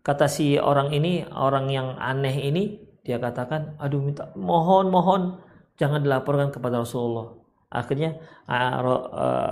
Kata 0.07 0.31
si 0.31 0.55
orang 0.57 0.95
ini, 0.95 1.27
orang 1.27 1.67
yang 1.69 1.99
aneh 1.99 2.47
ini, 2.47 2.79
dia 3.03 3.19
katakan, 3.19 3.75
aduh 3.83 3.99
minta, 3.99 4.31
mohon, 4.39 4.87
mohon, 4.89 5.43
jangan 5.75 6.01
dilaporkan 6.07 6.55
kepada 6.55 6.79
Rasulullah. 6.79 7.35
Akhirnya 7.69 8.23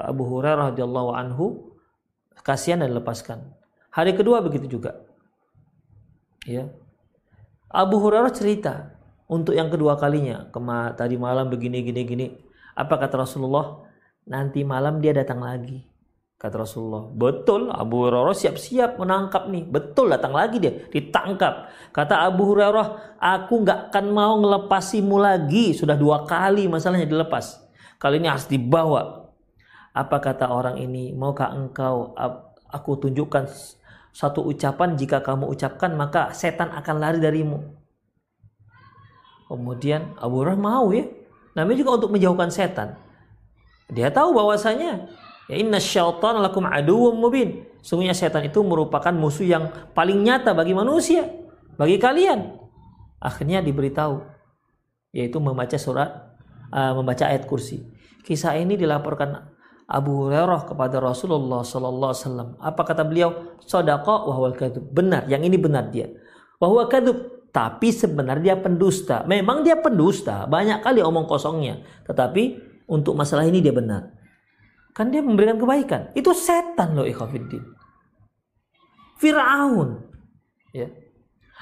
Abu 0.07 0.23
Hurairah 0.23 0.73
radhiyallahu 0.73 1.11
anhu 1.19 1.75
kasihan 2.47 2.81
dan 2.81 2.95
lepaskan. 2.95 3.43
Hari 3.91 4.15
kedua 4.15 4.39
begitu 4.41 4.79
juga. 4.79 5.03
Ya. 6.47 6.71
Abu 7.67 7.99
Hurairah 7.99 8.31
cerita 8.31 8.95
untuk 9.27 9.59
yang 9.59 9.67
kedua 9.67 9.99
kalinya, 9.99 10.47
kema 10.55 10.95
tadi 10.95 11.19
malam 11.19 11.51
begini 11.51 11.83
gini 11.83 12.03
gini. 12.07 12.27
Apa 12.79 13.03
kata 13.03 13.27
Rasulullah? 13.27 13.83
nanti 14.27 14.67
malam 14.67 14.99
dia 14.99 15.15
datang 15.15 15.41
lagi. 15.41 15.87
Kata 16.37 16.69
Rasulullah, 16.69 17.09
betul 17.17 17.73
Abu 17.73 18.05
Hurairah 18.05 18.37
siap-siap 18.37 19.01
menangkap 19.01 19.49
nih. 19.49 19.65
Betul 19.65 20.13
datang 20.13 20.37
lagi 20.37 20.61
dia, 20.61 20.85
ditangkap. 20.93 21.73
Kata 21.97 22.29
Abu 22.29 22.53
Hurairah, 22.53 23.17
aku 23.17 23.65
nggak 23.65 23.89
akan 23.89 24.05
mau 24.13 24.37
ngelepasimu 24.45 25.17
lagi. 25.17 25.73
Sudah 25.73 25.97
dua 25.97 26.29
kali 26.29 26.69
masalahnya 26.69 27.09
dilepas. 27.09 27.57
Kali 27.97 28.21
ini 28.21 28.29
harus 28.29 28.45
dibawa. 28.53 29.33
Apa 29.97 30.21
kata 30.21 30.53
orang 30.53 30.77
ini? 30.77 31.17
Maukah 31.17 31.57
engkau 31.57 32.13
aku 32.69 32.91
tunjukkan 33.01 33.49
satu 34.13 34.45
ucapan 34.45 34.93
jika 34.93 35.25
kamu 35.25 35.49
ucapkan 35.49 35.97
maka 35.97 36.37
setan 36.37 36.69
akan 36.69 36.97
lari 37.01 37.17
darimu. 37.17 37.65
Kemudian 39.49 40.13
Abu 40.21 40.45
Hurairah 40.45 40.61
mau 40.61 40.93
ya. 40.93 41.09
Namanya 41.57 41.81
juga 41.81 41.97
untuk 41.97 42.13
menjauhkan 42.13 42.53
setan. 42.53 43.01
Dia 43.89 44.13
tahu 44.13 44.37
bahwasanya 44.37 45.09
ya 45.47 45.57
inna 45.59 45.83
syaitan 45.83 46.39
lakum 46.43 46.67
aduwwum 46.67 47.19
mubin. 47.19 47.67
Sungguhnya 47.83 48.19
setan 48.19 48.43
itu 48.43 48.59
merupakan 48.67 49.15
musuh 49.15 49.47
yang 49.47 49.71
paling 49.95 50.27
nyata 50.27 50.51
bagi 50.53 50.75
manusia, 50.75 51.23
bagi 51.79 52.03
kalian. 52.03 52.59
Akhirnya 53.23 53.63
diberitahu 53.63 54.23
yaitu 55.15 55.39
membaca 55.41 55.79
surat 55.79 56.37
uh, 56.75 56.93
membaca 56.99 57.31
ayat 57.31 57.47
kursi. 57.47 57.87
Kisah 58.27 58.59
ini 58.59 58.75
dilaporkan 58.75 59.55
Abu 59.87 60.27
Hurairah 60.27 60.67
kepada 60.67 60.99
Rasulullah 60.99 61.63
sallallahu 61.63 62.11
alaihi 62.11 62.23
wasallam. 62.27 62.49
Apa 62.59 62.83
kata 62.83 63.07
beliau? 63.07 63.57
Sadaqa 63.63 64.27
wa 64.27 64.35
huwa 64.35 64.51
Benar, 64.91 65.31
yang 65.31 65.47
ini 65.47 65.55
benar 65.55 65.95
dia. 65.95 66.11
Wa 66.59 66.67
huwa 66.67 66.91
tapi 67.55 67.89
sebenarnya 67.89 68.53
dia 68.53 68.57
pendusta. 68.59 69.25
Memang 69.25 69.65
dia 69.65 69.81
pendusta, 69.81 70.45
banyak 70.45 70.85
kali 70.85 71.01
omong 71.01 71.25
kosongnya, 71.25 71.81
tetapi 72.05 72.61
untuk 72.85 73.17
masalah 73.17 73.49
ini 73.49 73.65
dia 73.65 73.73
benar. 73.73 74.13
Kan 74.97 75.13
dia 75.13 75.21
memberikan 75.21 75.61
kebaikan. 75.61 76.09
Itu 76.17 76.33
setan 76.33 76.97
loh 76.97 77.05
ikhwafiddin. 77.05 77.61
Fir'aun. 79.21 80.01
Ya. 80.73 80.89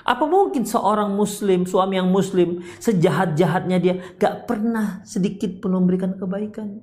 Apa 0.07 0.23
mungkin 0.23 0.63
seorang 0.63 1.11
muslim, 1.19 1.67
suami 1.67 1.99
yang 1.99 2.15
muslim, 2.15 2.63
sejahat-jahatnya 2.79 3.79
dia 3.83 3.95
gak 4.23 4.47
pernah 4.47 5.03
sedikit 5.03 5.59
pun 5.59 5.75
memberikan 5.75 6.15
kebaikan? 6.15 6.79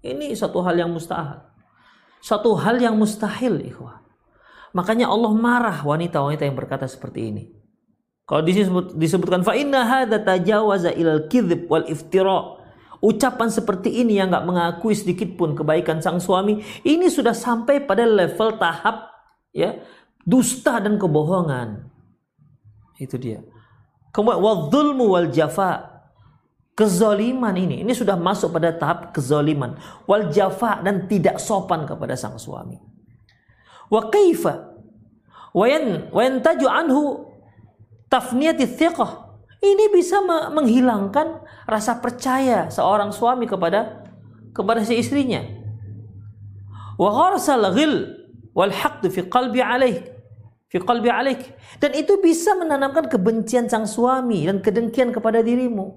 Ini 0.00 0.32
satu 0.32 0.64
hal 0.64 0.80
yang 0.80 0.88
mustahil. 0.88 1.44
Satu 2.24 2.56
hal 2.56 2.80
yang 2.80 2.96
mustahil, 2.96 3.60
ikhwah. 3.68 4.00
Makanya 4.72 5.12
Allah 5.12 5.32
marah 5.36 5.78
wanita-wanita 5.84 6.48
yang 6.48 6.56
berkata 6.56 6.88
seperti 6.88 7.20
ini. 7.28 7.44
Kalau 8.24 8.40
disebut, 8.40 8.96
disebutkan 8.96 9.44
fa 9.44 9.52
inna 9.52 9.84
hadza 9.84 10.22
ilal 10.96 11.28
kidhib 11.28 11.68
wal 11.68 11.84
iftira 11.84 12.61
ucapan 13.02 13.50
seperti 13.50 13.90
ini 14.00 14.16
yang 14.16 14.30
nggak 14.30 14.46
mengakui 14.46 14.94
sedikit 14.94 15.34
pun 15.34 15.58
kebaikan 15.58 15.98
sang 15.98 16.22
suami, 16.22 16.62
ini 16.86 17.10
sudah 17.10 17.34
sampai 17.34 17.82
pada 17.82 18.06
level 18.06 18.56
tahap 18.56 19.10
ya 19.50 19.82
dusta 20.22 20.78
dan 20.78 20.96
kebohongan. 20.96 21.90
Itu 22.96 23.18
dia. 23.18 23.42
Kemudian 24.14 24.38
wadzulmu 24.38 25.10
wal 25.10 25.28
jafa. 25.34 25.90
Kezoliman 26.72 27.52
ini, 27.52 27.84
ini 27.84 27.92
sudah 27.92 28.16
masuk 28.16 28.56
pada 28.56 28.72
tahap 28.72 29.12
kezoliman. 29.12 29.76
Wal 30.08 30.32
jafa 30.32 30.80
dan 30.80 31.04
tidak 31.04 31.36
sopan 31.36 31.84
kepada 31.84 32.16
sang 32.16 32.40
suami. 32.40 32.80
Wa 33.92 34.08
kaifa 34.08 34.72
wayan 35.52 36.08
wayantaju 36.08 36.66
anhu 36.72 37.02
tafniyati 38.08 38.64
thiqah 38.64 39.31
ini 39.62 39.94
bisa 39.94 40.18
menghilangkan 40.26 41.46
rasa 41.70 42.02
percaya 42.02 42.66
seorang 42.66 43.14
suami 43.14 43.46
kepada 43.46 44.02
kepada 44.50 44.82
si 44.82 44.98
istrinya. 44.98 45.40
Wa 46.98 47.38
ghil 47.72 47.94
wal 48.52 48.74
fi 49.08 49.20
qalbi 49.30 49.62
alaik 49.62 50.12
fi 50.68 50.76
qalbi 50.82 51.08
alaik 51.08 51.56
dan 51.80 51.94
itu 51.96 52.20
bisa 52.20 52.52
menanamkan 52.58 53.08
kebencian 53.08 53.70
sang 53.70 53.88
suami 53.88 54.44
dan 54.50 54.58
kedengkian 54.58 55.14
kepada 55.14 55.40
dirimu. 55.40 55.96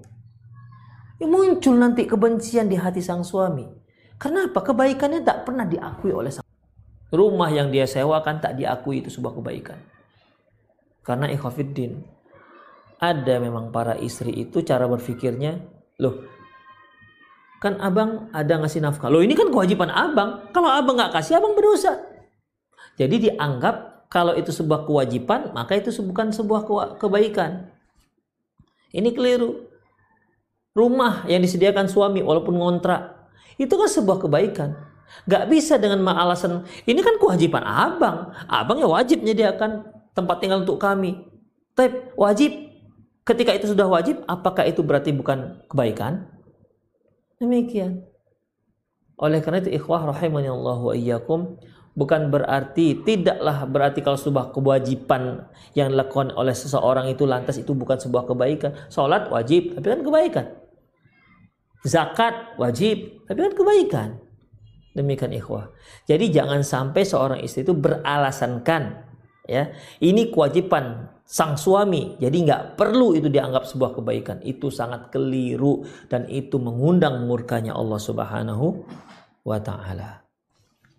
Ya, 1.16 1.26
muncul 1.26 1.80
nanti 1.80 2.04
kebencian 2.04 2.68
di 2.68 2.76
hati 2.76 3.00
sang 3.00 3.24
suami. 3.24 3.64
Kenapa? 4.16 4.60
Kebaikannya 4.64 5.24
tak 5.24 5.48
pernah 5.48 5.64
diakui 5.64 6.12
oleh 6.12 6.28
sang 6.28 6.44
Rumah 7.08 7.48
yang 7.54 7.72
dia 7.72 7.88
sewakan 7.88 8.42
tak 8.42 8.58
diakui 8.60 9.00
itu 9.00 9.08
sebuah 9.08 9.38
kebaikan. 9.40 9.78
Karena 11.06 11.30
ikhafiddin, 11.30 12.02
ada 12.96 13.34
memang 13.38 13.72
para 13.72 13.96
istri 14.00 14.32
itu 14.32 14.64
cara 14.64 14.88
berpikirnya, 14.88 15.60
loh 16.00 16.36
kan 17.56 17.80
abang 17.80 18.28
ada 18.36 18.60
ngasih 18.60 18.84
nafkah. 18.84 19.08
Loh 19.08 19.24
ini 19.24 19.32
kan 19.32 19.48
kewajiban 19.48 19.88
abang. 19.88 20.52
Kalau 20.52 20.68
abang 20.68 20.96
nggak 21.00 21.12
kasih, 21.16 21.40
abang 21.40 21.56
berdosa. 21.56 21.98
Jadi 23.00 23.28
dianggap 23.28 24.08
kalau 24.12 24.36
itu 24.36 24.52
sebuah 24.52 24.84
kewajiban, 24.86 25.52
maka 25.56 25.76
itu 25.76 25.92
bukan 26.04 26.32
sebuah 26.32 26.68
kebaikan. 27.00 27.72
Ini 28.92 29.12
keliru. 29.12 29.66
Rumah 30.76 31.24
yang 31.24 31.40
disediakan 31.40 31.88
suami 31.88 32.20
walaupun 32.20 32.52
ngontrak, 32.60 33.32
itu 33.56 33.72
kan 33.72 33.88
sebuah 33.88 34.28
kebaikan. 34.28 34.76
Gak 35.24 35.48
bisa 35.48 35.80
dengan 35.80 36.04
alasan 36.12 36.68
ini 36.84 37.00
kan 37.00 37.16
kewajiban 37.16 37.64
abang. 37.64 38.36
Abang 38.44 38.76
ya 38.76 38.84
wajib 38.84 39.24
menyediakan 39.24 39.88
tempat 40.12 40.36
tinggal 40.44 40.60
untuk 40.66 40.76
kami. 40.76 41.24
Tapi 41.72 42.12
wajib 42.18 42.65
Ketika 43.26 43.50
itu 43.50 43.74
sudah 43.74 43.90
wajib, 43.90 44.22
apakah 44.30 44.62
itu 44.70 44.86
berarti 44.86 45.10
bukan 45.10 45.66
kebaikan? 45.66 46.30
Demikian. 47.42 48.06
Oleh 49.18 49.42
karena 49.42 49.58
itu 49.66 49.74
ikhwah 49.74 50.06
rahimani 50.06 50.46
Allah 50.46 50.78
wa 50.78 50.94
iyyakum 50.94 51.58
bukan 51.96 52.28
berarti 52.28 53.00
tidaklah 53.02 53.64
berarti 53.64 54.04
kalau 54.04 54.20
sebuah 54.20 54.52
kewajiban 54.52 55.48
yang 55.72 55.90
dilakukan 55.90 56.36
oleh 56.36 56.52
seseorang 56.52 57.08
itu 57.08 57.24
lantas 57.24 57.56
itu 57.56 57.72
bukan 57.74 57.98
sebuah 57.98 58.28
kebaikan. 58.30 58.76
Salat 58.92 59.26
wajib, 59.32 59.74
tapi 59.74 59.86
kan 59.90 60.00
kebaikan. 60.06 60.46
Zakat 61.82 62.60
wajib, 62.60 63.26
tapi 63.26 63.38
kan 63.42 63.52
kebaikan. 63.56 64.08
Demikian 64.94 65.32
ikhwah. 65.34 65.74
Jadi 66.06 66.30
jangan 66.30 66.62
sampai 66.62 67.02
seorang 67.02 67.40
istri 67.44 67.66
itu 67.66 67.74
beralasankan 67.74 69.05
ya 69.46 69.70
ini 70.02 70.34
kewajiban 70.34 71.14
sang 71.26 71.58
suami. 71.58 72.14
Jadi 72.22 72.46
nggak 72.46 72.78
perlu 72.78 73.18
itu 73.18 73.26
dianggap 73.26 73.66
sebuah 73.66 73.98
kebaikan. 73.98 74.38
Itu 74.46 74.70
sangat 74.70 75.10
keliru 75.10 75.82
dan 76.06 76.30
itu 76.30 76.62
mengundang 76.62 77.26
murkanya 77.26 77.74
Allah 77.74 77.98
Subhanahu 77.98 78.86
wa 79.42 79.58
taala. 79.58 80.22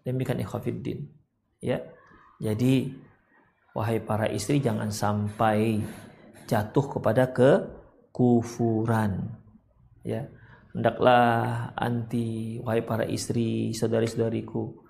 Demikian. 0.04 0.44
Ya. 1.64 1.80
Jadi 2.38 2.94
wahai 3.74 3.98
para 4.04 4.30
istri 4.30 4.62
jangan 4.62 4.92
sampai 4.92 5.80
jatuh 6.46 7.00
kepada 7.00 7.32
kekufuran. 7.32 9.32
Ya. 10.04 10.28
Hendaklah 10.76 11.72
anti 11.74 12.62
wahai 12.62 12.86
para 12.86 13.02
istri, 13.10 13.74
saudari-saudariku 13.74 14.86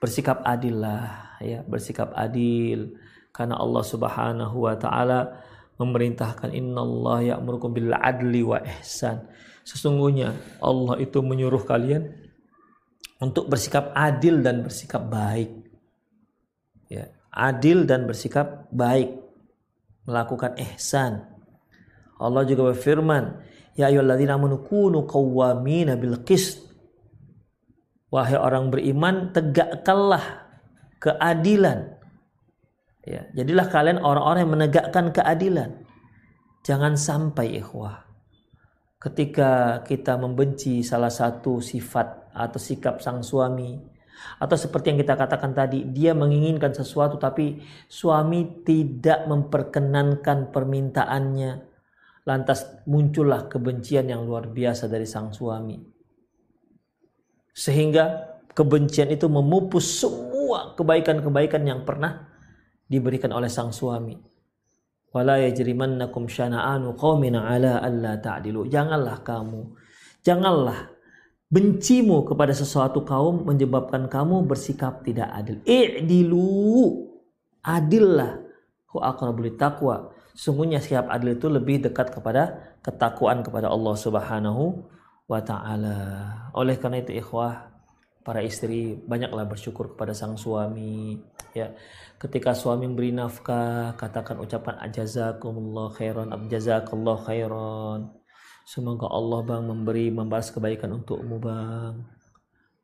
bersikap 0.00 0.40
adil 0.42 0.80
lah 0.80 1.36
ya, 1.44 1.60
bersikap 1.62 2.10
adil 2.16 2.96
karena 3.30 3.60
Allah 3.60 3.84
Subhanahu 3.84 4.56
wa 4.64 4.74
taala 4.74 5.44
memerintahkan 5.76 6.52
innallaha 6.52 7.36
ya'murukum 7.36 7.72
bil 7.72 7.92
adli 7.92 8.40
wa 8.40 8.60
ihsan. 8.80 9.28
Sesungguhnya 9.64 10.32
Allah 10.60 11.00
itu 11.00 11.20
menyuruh 11.20 11.62
kalian 11.64 12.10
untuk 13.20 13.52
bersikap 13.52 13.92
adil 13.92 14.40
dan 14.40 14.64
bersikap 14.64 15.04
baik. 15.04 15.52
Ya, 16.88 17.12
adil 17.32 17.84
dan 17.84 18.08
bersikap 18.08 18.68
baik. 18.72 19.20
Melakukan 20.08 20.56
ihsan. 20.58 21.28
Allah 22.16 22.42
juga 22.48 22.72
berfirman, 22.72 23.40
"Ya 23.76 23.92
ayyuhalladzina 23.92 24.36
amanu 24.36 24.64
kunu 24.64 25.04
qawwamina 25.04 25.96
bil 26.00 26.24
qist." 26.24 26.69
Wahai 28.10 28.34
orang 28.34 28.74
beriman, 28.74 29.30
tegakkanlah 29.30 30.50
keadilan. 30.98 31.94
Ya, 33.06 33.30
jadilah 33.32 33.70
kalian 33.70 34.02
orang-orang 34.02 34.40
yang 34.44 34.54
menegakkan 34.54 35.14
keadilan. 35.14 35.86
Jangan 36.66 36.98
sampai 36.98 37.62
ikhwah 37.62 38.10
ketika 39.00 39.80
kita 39.88 40.20
membenci 40.20 40.84
salah 40.84 41.08
satu 41.08 41.64
sifat 41.64 42.36
atau 42.36 42.60
sikap 42.60 43.00
sang 43.00 43.24
suami 43.24 43.80
atau 44.36 44.56
seperti 44.60 44.92
yang 44.92 45.00
kita 45.00 45.16
katakan 45.16 45.56
tadi 45.56 45.88
dia 45.88 46.12
menginginkan 46.12 46.76
sesuatu 46.76 47.16
tapi 47.16 47.64
suami 47.88 48.60
tidak 48.60 49.24
memperkenankan 49.24 50.52
permintaannya 50.52 51.52
lantas 52.28 52.84
muncullah 52.84 53.48
kebencian 53.48 54.12
yang 54.12 54.28
luar 54.28 54.52
biasa 54.52 54.92
dari 54.92 55.08
sang 55.08 55.32
suami 55.32 55.80
sehingga 57.52 58.36
kebencian 58.54 59.10
itu 59.10 59.26
memupus 59.26 60.02
semua 60.02 60.74
kebaikan-kebaikan 60.74 61.62
yang 61.66 61.82
pernah 61.86 62.28
diberikan 62.90 63.30
oleh 63.30 63.46
sang 63.46 63.70
suami 63.70 64.30
wala 65.10 65.42
yajrimannakum 65.42 66.30
syana'anu 66.30 66.94
qaumin 66.94 67.34
ala 67.34 67.82
alla 67.82 68.18
ta'dilu. 68.18 68.70
Janganlah 68.70 69.22
kamu, 69.26 69.74
janganlah 70.22 70.90
bencimu 71.50 72.22
kepada 72.22 72.54
sesuatu 72.54 73.02
kaum 73.02 73.42
menyebabkan 73.42 74.06
kamu 74.06 74.46
bersikap 74.46 75.02
tidak 75.02 75.28
adil. 75.34 75.58
I'dilu. 75.66 77.10
Adillah. 77.60 78.40
Hu 78.90 79.02
aqrabul 79.02 79.54
taqwa. 79.58 80.14
Sungguhnya 80.32 80.78
sikap 80.78 81.10
adil 81.10 81.36
itu 81.36 81.50
lebih 81.50 81.82
dekat 81.84 82.14
kepada 82.14 82.74
ketakwaan 82.80 83.42
kepada 83.44 83.68
Allah 83.68 83.94
Subhanahu 83.98 84.86
wa 85.30 85.38
taala. 85.38 85.98
Oleh 86.58 86.74
karena 86.82 86.98
itu 86.98 87.14
ikhwah, 87.14 87.70
para 88.26 88.42
istri 88.42 88.98
banyaklah 89.06 89.46
bersyukur 89.46 89.94
kepada 89.94 90.10
sang 90.10 90.34
suami 90.34 91.22
ya. 91.54 91.70
Ketika 92.20 92.52
suami 92.52 92.84
memberi 92.84 93.14
nafkah 93.14 93.94
katakan 93.96 94.42
ucapan 94.42 94.76
ajazakumullah 94.82 95.94
khairan 95.94 96.34
abjazakallah 96.34 97.16
khairan. 97.24 98.10
Semoga 98.66 99.08
Allah 99.08 99.40
bang 99.46 99.64
memberi 99.64 100.12
membalas 100.12 100.52
kebaikan 100.52 101.00
untukmu 101.00 101.40
bang. 101.40 101.94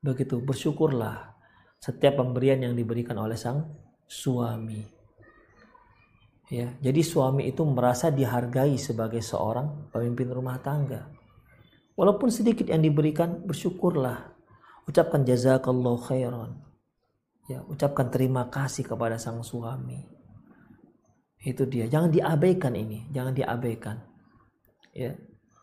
Begitu 0.01 0.41
bersyukurlah 0.41 1.37
setiap 1.83 2.17
pemberian 2.23 2.63
yang 2.63 2.75
diberikan 2.79 3.19
oleh 3.21 3.37
sang 3.37 3.77
suami. 4.09 4.81
Ya 6.47 6.79
jadi 6.79 7.03
suami 7.03 7.51
itu 7.51 7.67
merasa 7.67 8.09
dihargai 8.09 8.79
sebagai 8.79 9.19
seorang 9.19 9.91
pemimpin 9.91 10.31
rumah 10.31 10.63
tangga 10.63 11.16
walaupun 11.97 12.29
sedikit 12.31 12.69
yang 12.69 12.85
diberikan 12.85 13.43
bersyukurlah. 13.43 14.37
Ucapkan 14.87 15.27
jazakallah 15.27 15.99
khairan. 16.07 16.63
Ya 17.51 17.67
ucapkan 17.67 18.07
terima 18.07 18.47
kasih 18.47 18.87
kepada 18.87 19.19
sang 19.19 19.43
suami. 19.43 20.07
Itu 21.43 21.67
dia. 21.67 21.91
Jangan 21.91 22.15
diabaikan 22.15 22.75
ini. 22.79 23.11
Jangan 23.11 23.35
diabaikan. 23.35 23.97
Ya. 24.95 25.15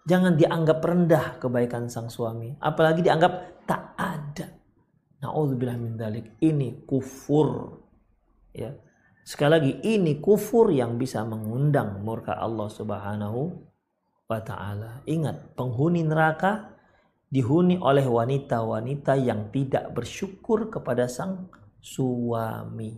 Jangan 0.03 0.35
dianggap 0.35 0.83
rendah 0.83 1.25
kebaikan 1.39 1.87
sang 1.87 2.11
suami. 2.11 2.51
Apalagi 2.59 2.99
dianggap 2.99 3.63
tak 3.63 3.95
ada. 3.95 4.47
Naudzubillah 5.23 5.79
min 5.79 5.95
dalik. 5.95 6.35
Ini 6.43 6.83
kufur. 6.83 7.79
Ya. 8.51 8.75
Sekali 9.23 9.51
lagi 9.55 9.73
ini 9.87 10.19
kufur 10.19 10.67
yang 10.71 10.99
bisa 10.99 11.23
mengundang 11.23 12.03
murka 12.03 12.35
Allah 12.35 12.67
Subhanahu 12.67 13.71
wa 14.33 14.41
taala 14.41 14.91
ingat 15.05 15.53
penghuni 15.53 16.01
neraka 16.01 16.73
dihuni 17.33 17.81
oleh 17.81 18.05
wanita-wanita 18.05 19.17
yang 19.17 19.49
tidak 19.49 19.89
bersyukur 19.97 20.69
kepada 20.69 21.09
sang 21.09 21.49
suami. 21.81 22.93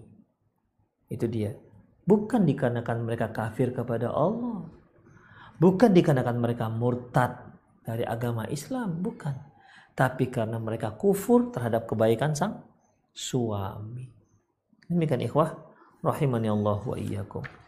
Itu 1.07 1.31
dia. 1.31 1.55
Bukan 2.03 2.43
dikarenakan 2.43 3.07
mereka 3.07 3.31
kafir 3.31 3.71
kepada 3.71 4.11
Allah. 4.11 4.67
Bukan 5.55 5.95
dikarenakan 5.95 6.37
mereka 6.37 6.67
murtad 6.67 7.55
dari 7.79 8.03
agama 8.03 8.43
Islam, 8.51 8.99
bukan. 8.99 9.33
Tapi 9.95 10.27
karena 10.27 10.59
mereka 10.59 10.91
kufur 10.99 11.55
terhadap 11.55 11.87
kebaikan 11.87 12.35
sang 12.35 12.59
suami. 13.15 14.11
Demikian 14.91 15.23
ikhwah 15.23 15.55
rahimani 16.03 16.51
Allah 16.51 16.79
wa 16.83 16.97
iyyakum. 16.99 17.64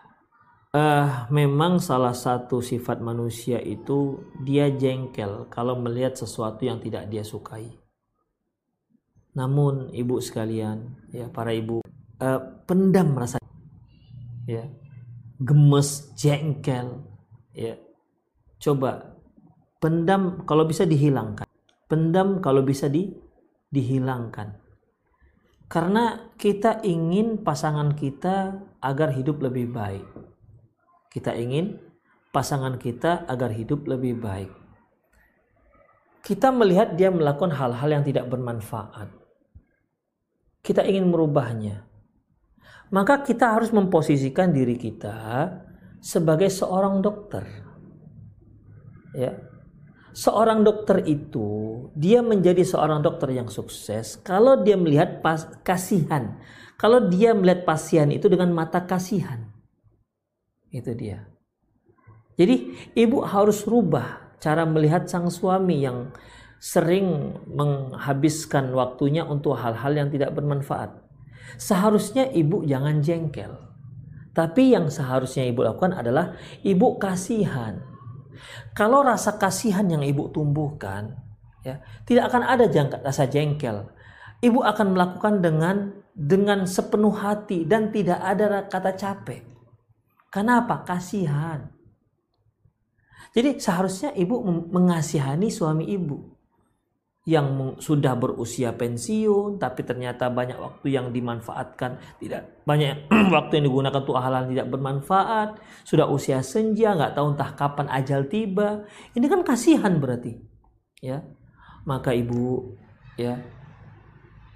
Uh, 0.74 1.30
memang 1.30 1.78
salah 1.78 2.18
satu 2.18 2.58
sifat 2.58 2.98
manusia 2.98 3.62
itu 3.62 4.26
dia 4.42 4.74
jengkel 4.74 5.46
kalau 5.54 5.78
melihat 5.78 6.18
sesuatu 6.18 6.66
yang 6.66 6.82
tidak 6.82 7.06
dia 7.14 7.22
sukai. 7.22 7.70
Namun 9.38 9.94
ibu 9.94 10.18
sekalian, 10.18 11.10
ya 11.14 11.30
para 11.30 11.54
ibu, 11.54 11.82
uh, 12.22 12.42
pendam 12.66 13.14
rasa 13.14 13.38
ya 14.50 14.66
gemes, 15.42 16.14
jengkel, 16.18 17.02
ya. 17.56 17.78
Coba 18.62 19.18
pendam 19.82 20.46
kalau 20.46 20.68
bisa 20.68 20.86
dihilangkan. 20.86 21.48
Pendam 21.88 22.42
kalau 22.42 22.66
bisa 22.66 22.90
di 22.90 23.14
dihilangkan. 23.74 24.62
Karena 25.68 26.30
kita 26.38 26.86
ingin 26.86 27.42
pasangan 27.42 27.98
kita 27.98 28.62
agar 28.80 29.10
hidup 29.14 29.42
lebih 29.42 29.74
baik. 29.74 30.06
Kita 31.10 31.34
ingin 31.34 31.82
pasangan 32.30 32.78
kita 32.78 33.26
agar 33.26 33.54
hidup 33.54 33.86
lebih 33.90 34.18
baik. 34.22 34.52
kita 36.24 36.56
melihat 36.56 36.96
dia 36.96 37.12
melakukan 37.12 37.52
hal-hal 37.52 38.00
yang 38.00 38.04
tidak 38.08 38.32
bermanfaat. 38.32 39.12
Kita 40.64 40.88
ingin 40.88 41.12
merubahnya. 41.12 41.84
Maka 42.94 43.26
kita 43.26 43.58
harus 43.58 43.74
memposisikan 43.74 44.54
diri 44.54 44.78
kita 44.78 45.50
sebagai 45.98 46.54
seorang 46.54 47.02
dokter. 47.02 47.42
Ya. 49.18 49.34
Seorang 50.14 50.62
dokter 50.62 51.02
itu 51.10 51.90
dia 51.98 52.22
menjadi 52.22 52.62
seorang 52.62 53.02
dokter 53.02 53.34
yang 53.34 53.50
sukses 53.50 54.22
kalau 54.22 54.62
dia 54.62 54.78
melihat 54.78 55.26
pas, 55.26 55.50
kasihan. 55.66 56.38
Kalau 56.78 57.10
dia 57.10 57.34
melihat 57.34 57.66
pasien 57.66 58.14
itu 58.14 58.30
dengan 58.30 58.54
mata 58.54 58.86
kasihan. 58.86 59.42
Itu 60.70 60.94
dia. 60.94 61.26
Jadi 62.38 62.78
ibu 62.94 63.26
harus 63.26 63.66
rubah 63.66 64.38
cara 64.38 64.70
melihat 64.70 65.10
sang 65.10 65.34
suami 65.34 65.82
yang 65.82 66.14
sering 66.62 67.38
menghabiskan 67.50 68.70
waktunya 68.72 69.28
untuk 69.28 69.58
hal-hal 69.60 69.98
yang 69.98 70.10
tidak 70.14 70.32
bermanfaat. 70.32 71.03
Seharusnya 71.60 72.30
ibu 72.34 72.66
jangan 72.66 73.00
jengkel. 73.04 73.54
Tapi 74.34 74.74
yang 74.74 74.90
seharusnya 74.90 75.46
ibu 75.46 75.62
lakukan 75.62 75.94
adalah 75.94 76.34
ibu 76.66 76.98
kasihan. 76.98 77.86
Kalau 78.74 79.06
rasa 79.06 79.38
kasihan 79.38 79.86
yang 79.86 80.02
ibu 80.02 80.34
tumbuhkan, 80.34 81.14
ya 81.62 81.78
tidak 82.10 82.34
akan 82.34 82.44
ada 82.50 82.66
jangka, 82.66 83.06
rasa 83.06 83.30
jengkel. 83.30 83.94
Ibu 84.42 84.60
akan 84.60 84.98
melakukan 84.98 85.40
dengan 85.40 85.76
dengan 86.18 86.66
sepenuh 86.66 87.14
hati 87.14 87.64
dan 87.70 87.94
tidak 87.94 88.20
ada 88.20 88.66
kata 88.66 88.98
capek. 88.98 89.46
Kenapa? 90.34 90.82
Kasihan. 90.82 91.70
Jadi 93.38 93.62
seharusnya 93.62 94.14
ibu 94.18 94.42
mengasihani 94.46 95.54
suami 95.54 95.90
ibu 95.94 96.33
yang 97.24 97.80
sudah 97.80 98.20
berusia 98.20 98.76
pensiun 98.76 99.56
tapi 99.56 99.88
ternyata 99.88 100.28
banyak 100.28 100.60
waktu 100.60 100.92
yang 100.92 101.16
dimanfaatkan. 101.16 102.20
Tidak 102.20 102.68
banyak 102.68 103.08
waktu 103.36 103.60
yang 103.60 103.66
digunakan 103.72 104.00
untuk 104.04 104.20
hal-hal 104.20 104.52
tidak 104.52 104.68
bermanfaat. 104.68 105.50
Sudah 105.88 106.12
usia 106.12 106.44
senja 106.44 106.92
nggak 106.92 107.16
tahu 107.16 107.36
entah 107.36 107.52
kapan 107.56 107.88
ajal 107.88 108.28
tiba. 108.28 108.84
Ini 109.16 109.26
kan 109.32 109.48
kasihan 109.48 109.96
berarti 110.04 110.36
ya. 111.00 111.24
Maka 111.88 112.12
ibu 112.12 112.76
ya 113.16 113.40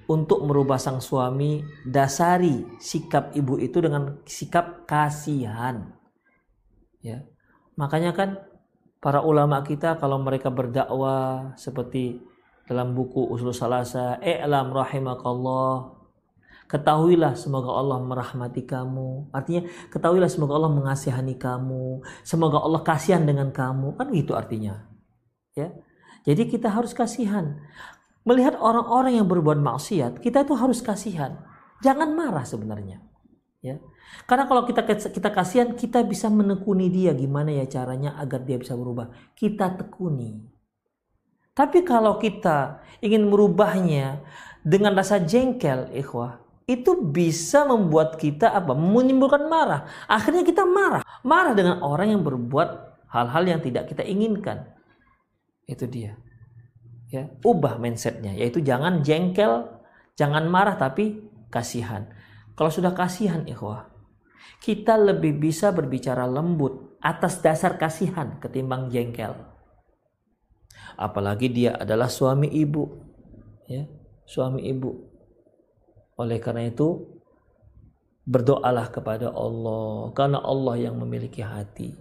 untuk 0.07 0.43
merubah 0.47 0.79
sang 0.79 1.03
suami 1.03 1.59
dasari 1.83 2.63
sikap 2.79 3.35
ibu 3.35 3.59
itu 3.59 3.79
dengan 3.79 4.23
sikap 4.27 4.83
kasihan 4.83 5.95
ya. 6.99 7.23
Makanya 7.79 8.11
kan 8.11 8.43
para 8.99 9.23
ulama 9.23 9.63
kita 9.63 9.95
kalau 10.01 10.19
mereka 10.19 10.51
berdakwah 10.51 11.55
seperti 11.55 12.19
dalam 12.67 12.91
buku 12.93 13.31
Usul 13.31 13.55
Salasa, 13.55 14.19
"I'lam 14.19 14.75
rahimakallah." 14.75 15.97
Ketahuilah 16.67 17.39
semoga 17.39 17.71
Allah 17.71 18.03
merahmati 18.03 18.67
kamu. 18.67 19.31
Artinya 19.31 19.63
ketahuilah 19.87 20.27
semoga 20.27 20.59
Allah 20.59 20.75
mengasihani 20.75 21.39
kamu. 21.39 22.03
Semoga 22.27 22.59
Allah 22.59 22.83
kasihan 22.83 23.23
dengan 23.23 23.55
kamu. 23.55 23.95
Kan 23.95 24.11
gitu 24.11 24.35
artinya. 24.35 24.83
Ya. 25.55 25.71
Jadi 26.27 26.51
kita 26.51 26.67
harus 26.67 26.91
kasihan. 26.91 27.55
Melihat 28.27 28.59
orang-orang 28.59 29.15
yang 29.15 29.31
berbuat 29.31 29.55
maksiat, 29.63 30.19
kita 30.19 30.43
itu 30.43 30.59
harus 30.59 30.83
kasihan. 30.83 31.39
Jangan 31.79 32.11
marah 32.11 32.43
sebenarnya. 32.43 32.99
Ya. 33.63 33.79
Karena 34.27 34.43
kalau 34.51 34.67
kita 34.67 34.83
kita 34.83 35.29
kasihan, 35.31 35.71
kita 35.71 36.03
bisa 36.03 36.27
menekuni 36.27 36.91
dia 36.91 37.15
gimana 37.15 37.55
ya 37.55 37.63
caranya 37.63 38.19
agar 38.19 38.43
dia 38.43 38.59
bisa 38.59 38.75
berubah. 38.75 39.07
Kita 39.39 39.71
tekuni. 39.79 40.56
Tapi 41.57 41.81
kalau 41.81 42.21
kita 42.21 42.85
ingin 43.01 43.33
merubahnya 43.33 44.21
dengan 44.61 44.93
rasa 44.93 45.17
jengkel, 45.17 45.89
ikhwah, 45.89 46.37
itu 46.69 47.01
bisa 47.01 47.65
membuat 47.65 48.21
kita 48.21 48.53
apa? 48.53 48.77
Menimbulkan 48.77 49.49
marah. 49.49 49.89
Akhirnya 50.05 50.45
kita 50.45 50.69
marah. 50.69 51.01
Marah 51.25 51.57
dengan 51.57 51.81
orang 51.81 52.13
yang 52.13 52.21
berbuat 52.21 53.01
hal-hal 53.09 53.43
yang 53.49 53.59
tidak 53.65 53.89
kita 53.89 54.05
inginkan. 54.05 54.69
Itu 55.65 55.89
dia. 55.89 56.13
Ya, 57.09 57.25
ubah 57.41 57.81
mindsetnya, 57.81 58.37
yaitu 58.37 58.61
jangan 58.61 59.01
jengkel, 59.01 59.81
jangan 60.13 60.45
marah 60.45 60.77
tapi 60.77 61.25
kasihan. 61.49 62.05
Kalau 62.53 62.69
sudah 62.69 62.93
kasihan, 62.93 63.47
ikhwah, 63.49 63.89
kita 64.61 64.93
lebih 64.93 65.41
bisa 65.41 65.73
berbicara 65.73 66.29
lembut 66.29 67.01
atas 67.01 67.41
dasar 67.41 67.81
kasihan 67.81 68.37
ketimbang 68.37 68.91
jengkel 68.93 69.56
apalagi 70.97 71.53
dia 71.53 71.77
adalah 71.77 72.09
suami 72.09 72.49
ibu. 72.49 72.83
Ya 73.69 73.85
suami 74.27 74.67
ibu. 74.67 74.91
Oleh 76.19 76.37
karena 76.43 76.67
itu 76.67 77.07
berdoalah 78.27 78.91
kepada 78.91 79.31
Allah. 79.31 80.11
Karena 80.11 80.43
Allah 80.43 80.75
yang 80.75 80.99
memiliki 80.99 81.39
hati. 81.39 81.95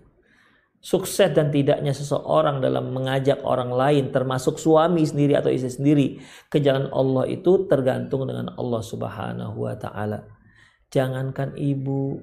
Sukses 0.82 1.32
dan 1.34 1.50
tidaknya 1.50 1.90
seseorang 1.90 2.62
dalam 2.62 2.94
mengajak 2.94 3.42
orang 3.42 3.74
lain 3.74 4.04
termasuk 4.14 4.60
suami 4.60 5.02
sendiri 5.02 5.34
atau 5.34 5.50
istri 5.50 5.72
sendiri 5.72 6.06
ke 6.46 6.62
jalan 6.62 6.86
Allah 6.94 7.26
itu 7.26 7.66
tergantung 7.66 8.28
dengan 8.28 8.54
Allah 8.54 8.82
Subhanahu 8.84 9.66
wa 9.66 9.74
taala. 9.74 10.22
Jangankan 10.92 11.58
ibu 11.58 12.22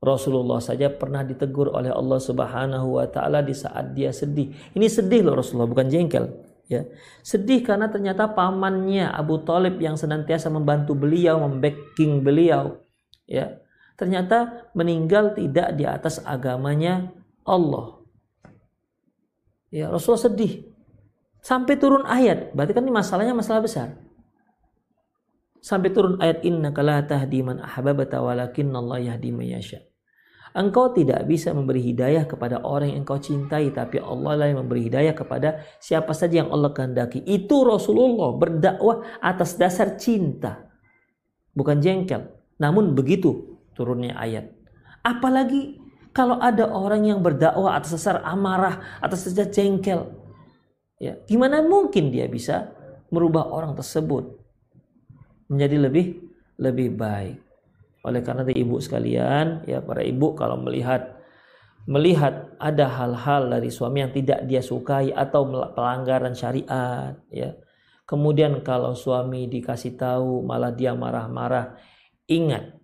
Rasulullah 0.00 0.64
saja 0.64 0.88
pernah 0.88 1.20
ditegur 1.20 1.76
oleh 1.76 1.92
Allah 1.92 2.16
Subhanahu 2.16 2.96
wa 2.96 3.04
taala 3.04 3.44
di 3.44 3.52
saat 3.52 3.92
dia 3.92 4.08
sedih. 4.16 4.48
Ini 4.72 4.88
sedih 4.88 5.20
loh 5.20 5.36
Rasulullah 5.36 5.68
bukan 5.68 5.92
jengkel, 5.92 6.24
ya. 6.72 6.88
Sedih 7.20 7.60
karena 7.60 7.92
ternyata 7.92 8.32
pamannya 8.32 9.12
Abu 9.12 9.44
Talib 9.44 9.76
yang 9.76 10.00
senantiasa 10.00 10.48
membantu 10.48 10.96
beliau, 10.96 11.44
membacking 11.44 12.24
beliau, 12.24 12.80
ya. 13.28 13.60
Ternyata 14.00 14.72
meninggal 14.72 15.36
tidak 15.36 15.76
di 15.76 15.84
atas 15.84 16.24
agamanya 16.24 17.12
Allah. 17.44 18.00
Ya, 19.68 19.92
Rasulullah 19.92 20.32
sedih. 20.32 20.64
Sampai 21.44 21.76
turun 21.76 22.08
ayat, 22.08 22.56
berarti 22.56 22.72
kan 22.72 22.88
ini 22.88 22.92
masalahnya 22.92 23.36
masalah 23.36 23.60
besar. 23.60 24.00
Sampai 25.60 25.92
turun 25.92 26.16
ayat 26.24 26.40
inna 26.40 26.72
la 26.72 27.04
tahdi 27.04 27.44
man 27.44 27.60
ahbabata 27.60 28.16
Allah 28.16 28.96
yahdi 28.96 29.28
man. 29.28 29.44
Engkau 30.50 30.90
tidak 30.90 31.30
bisa 31.30 31.54
memberi 31.54 31.78
hidayah 31.78 32.26
kepada 32.26 32.58
orang 32.66 32.90
yang 32.90 33.06
engkau 33.06 33.22
cintai, 33.22 33.70
tapi 33.70 34.02
Allah 34.02 34.34
lah 34.34 34.46
yang 34.50 34.66
memberi 34.66 34.90
hidayah 34.90 35.14
kepada 35.14 35.62
siapa 35.78 36.10
saja 36.10 36.42
yang 36.42 36.50
Allah 36.50 36.74
kehendaki. 36.74 37.22
Itu 37.22 37.62
Rasulullah 37.62 38.34
berdakwah 38.34 39.22
atas 39.22 39.54
dasar 39.54 39.94
cinta, 39.94 40.66
bukan 41.54 41.78
jengkel. 41.78 42.34
Namun 42.58 42.98
begitu 42.98 43.60
turunnya 43.78 44.18
ayat. 44.18 44.50
Apalagi 45.06 45.78
kalau 46.10 46.42
ada 46.42 46.66
orang 46.66 47.06
yang 47.06 47.22
berdakwah 47.22 47.78
atas 47.78 47.94
dasar 47.94 48.18
amarah, 48.26 48.98
atas 48.98 49.30
dasar 49.30 49.54
jengkel. 49.54 50.18
Ya, 50.98 51.16
gimana 51.30 51.62
mungkin 51.62 52.10
dia 52.10 52.26
bisa 52.26 52.74
merubah 53.08 53.48
orang 53.54 53.78
tersebut 53.78 54.36
menjadi 55.46 55.76
lebih 55.88 56.06
lebih 56.58 56.88
baik? 56.98 57.49
Oleh 58.00 58.24
karena 58.24 58.48
itu 58.48 58.64
ibu 58.64 58.80
sekalian, 58.80 59.68
ya 59.68 59.84
para 59.84 60.00
ibu 60.00 60.32
kalau 60.32 60.56
melihat 60.56 61.20
melihat 61.84 62.54
ada 62.60 62.88
hal-hal 62.88 63.48
dari 63.48 63.68
suami 63.72 64.04
yang 64.04 64.12
tidak 64.12 64.44
dia 64.48 64.60
sukai 64.64 65.12
atau 65.12 65.48
pelanggaran 65.72 66.32
syariat, 66.32 67.16
ya. 67.28 67.56
Kemudian 68.08 68.66
kalau 68.66 68.96
suami 68.98 69.46
dikasih 69.46 69.94
tahu 69.94 70.42
malah 70.42 70.74
dia 70.74 70.96
marah-marah, 70.96 71.78
ingat 72.26 72.74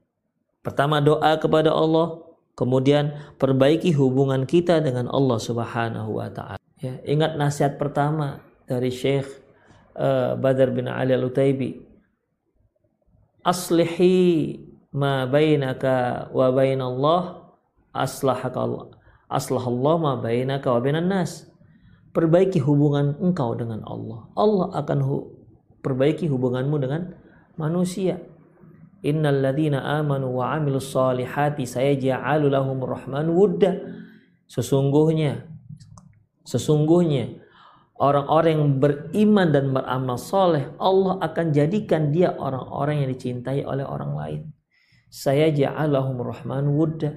pertama 0.62 1.02
doa 1.02 1.35
kepada 1.40 1.74
Allah, 1.74 2.22
kemudian 2.55 3.35
perbaiki 3.35 3.90
hubungan 3.96 4.46
kita 4.46 4.79
dengan 4.79 5.11
Allah 5.11 5.38
Subhanahu 5.43 6.22
wa 6.22 6.28
taala. 6.30 6.62
Ya, 6.78 7.01
ingat 7.09 7.40
nasihat 7.40 7.80
pertama 7.80 8.45
dari 8.68 8.93
Syekh 8.93 9.26
uh, 9.97 10.36
Badar 10.36 10.70
bin 10.70 10.86
Ali 10.86 11.16
Al-Utaibi. 11.16 11.82
Aslihi 13.43 14.59
ma 14.97 15.28
bainaka 15.28 16.32
wa 16.32 16.49
bainallah 16.49 17.53
aslahaka 17.92 18.59
Allah 18.64 18.97
aslahallah 19.30 19.94
ma 19.99 20.12
bainaka 20.18 20.70
wa 20.70 20.80
bainan 20.82 21.11
nas. 21.11 21.47
Perbaiki 22.14 22.64
hubungan 22.64 23.12
engkau 23.20 23.53
dengan 23.53 23.84
Allah. 23.84 24.24
Allah 24.32 24.72
akan 24.80 24.99
hu 25.05 25.16
perbaiki 25.84 26.32
hubunganmu 26.32 26.76
dengan 26.80 27.12
manusia. 27.61 28.16
Innal 29.05 29.44
ladzina 29.44 30.01
amanu 30.01 30.40
wa 30.40 30.57
amilus 30.57 30.88
solihati 30.88 31.68
sayaj'alu 31.68 32.49
lahum 32.49 32.80
rahman 32.80 33.28
wudda. 33.28 33.76
Sesungguhnya 34.49 35.44
sesungguhnya 36.47 37.36
orang-orang 38.01 38.51
yang 38.55 38.66
beriman 38.80 39.51
dan 39.51 39.74
beramal 39.74 40.16
soleh 40.16 40.70
Allah 40.78 41.18
akan 41.20 41.51
jadikan 41.51 42.14
dia 42.14 42.32
orang-orang 42.32 43.03
yang 43.03 43.11
dicintai 43.11 43.66
oleh 43.66 43.82
orang 43.82 44.14
lain 44.14 44.55
saya 45.16 45.48
ja'alahum 45.48 46.20
rahman 46.20 46.76
wudda 46.76 47.16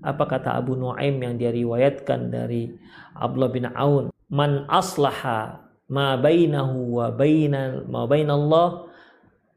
apa 0.00 0.24
kata 0.24 0.56
Abu 0.56 0.80
Nuaim 0.80 1.20
yang 1.20 1.36
dia 1.36 1.52
riwayatkan 1.52 2.32
dari 2.32 2.72
Abdullah 3.12 3.52
bin 3.52 3.68
Aun 3.68 4.08
man 4.32 4.64
aslaha 4.64 5.60
ma 5.92 6.16
bainahu 6.16 6.96
wa 6.96 7.12
bainal 7.12 7.84
ma 7.84 8.08
bainallah 8.08 8.88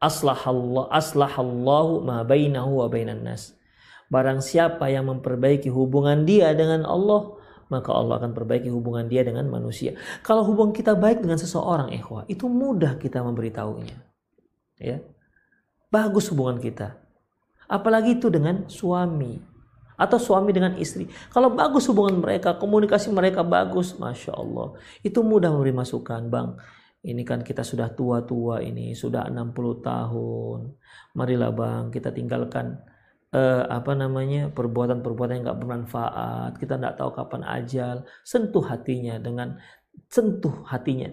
aslahallah 0.04 0.92
aslahallahu 0.92 2.04
ma 2.04 2.20
bainahu 2.28 2.84
wa 2.84 2.86
bainan 2.92 3.24
nas. 3.24 3.56
Barang 4.08 4.40
siapa 4.44 4.88
yang 4.88 5.08
memperbaiki 5.08 5.68
hubungan 5.68 6.24
dia 6.24 6.56
dengan 6.56 6.88
Allah, 6.88 7.36
maka 7.68 7.92
Allah 7.92 8.16
akan 8.20 8.32
perbaiki 8.32 8.72
hubungan 8.72 9.04
dia 9.04 9.20
dengan 9.20 9.48
manusia. 9.52 9.92
Kalau 10.24 10.48
hubungan 10.48 10.72
kita 10.72 10.96
baik 10.96 11.20
dengan 11.20 11.36
seseorang, 11.36 11.92
ikhwah, 11.92 12.24
itu 12.24 12.48
mudah 12.48 12.96
kita 12.96 13.20
memberitahunya. 13.20 13.96
Ya. 14.80 15.04
Bagus 15.92 16.32
hubungan 16.32 16.56
kita. 16.56 17.07
Apalagi 17.68 18.16
itu 18.16 18.32
dengan 18.32 18.64
suami 18.66 19.36
atau 19.98 20.16
suami 20.16 20.54
dengan 20.54 20.78
istri. 20.78 21.10
Kalau 21.28 21.52
bagus 21.52 21.84
hubungan 21.90 22.22
mereka, 22.22 22.56
komunikasi 22.56 23.10
mereka 23.12 23.42
bagus, 23.42 23.98
masya 23.98 24.32
Allah, 24.32 24.78
itu 25.02 25.20
mudah 25.20 25.50
memberi 25.50 25.74
masukan, 25.74 26.30
bang. 26.30 26.54
Ini 27.02 27.22
kan 27.26 27.42
kita 27.42 27.62
sudah 27.66 27.94
tua-tua 27.94 28.62
ini, 28.62 28.94
sudah 28.94 29.26
60 29.26 29.84
tahun. 29.84 30.58
Marilah 31.18 31.50
bang, 31.50 31.82
kita 31.90 32.14
tinggalkan 32.14 32.78
uh, 33.32 33.64
apa 33.68 33.92
namanya 33.92 34.48
perbuatan-perbuatan 34.52 35.40
yang 35.40 35.44
nggak 35.48 35.60
bermanfaat 35.60 36.52
kita 36.56 36.80
nggak 36.80 36.96
tahu 36.96 37.10
kapan 37.12 37.42
ajal 37.44 37.96
sentuh 38.24 38.64
hatinya 38.64 39.20
dengan 39.20 39.58
sentuh 40.08 40.64
hatinya 40.68 41.12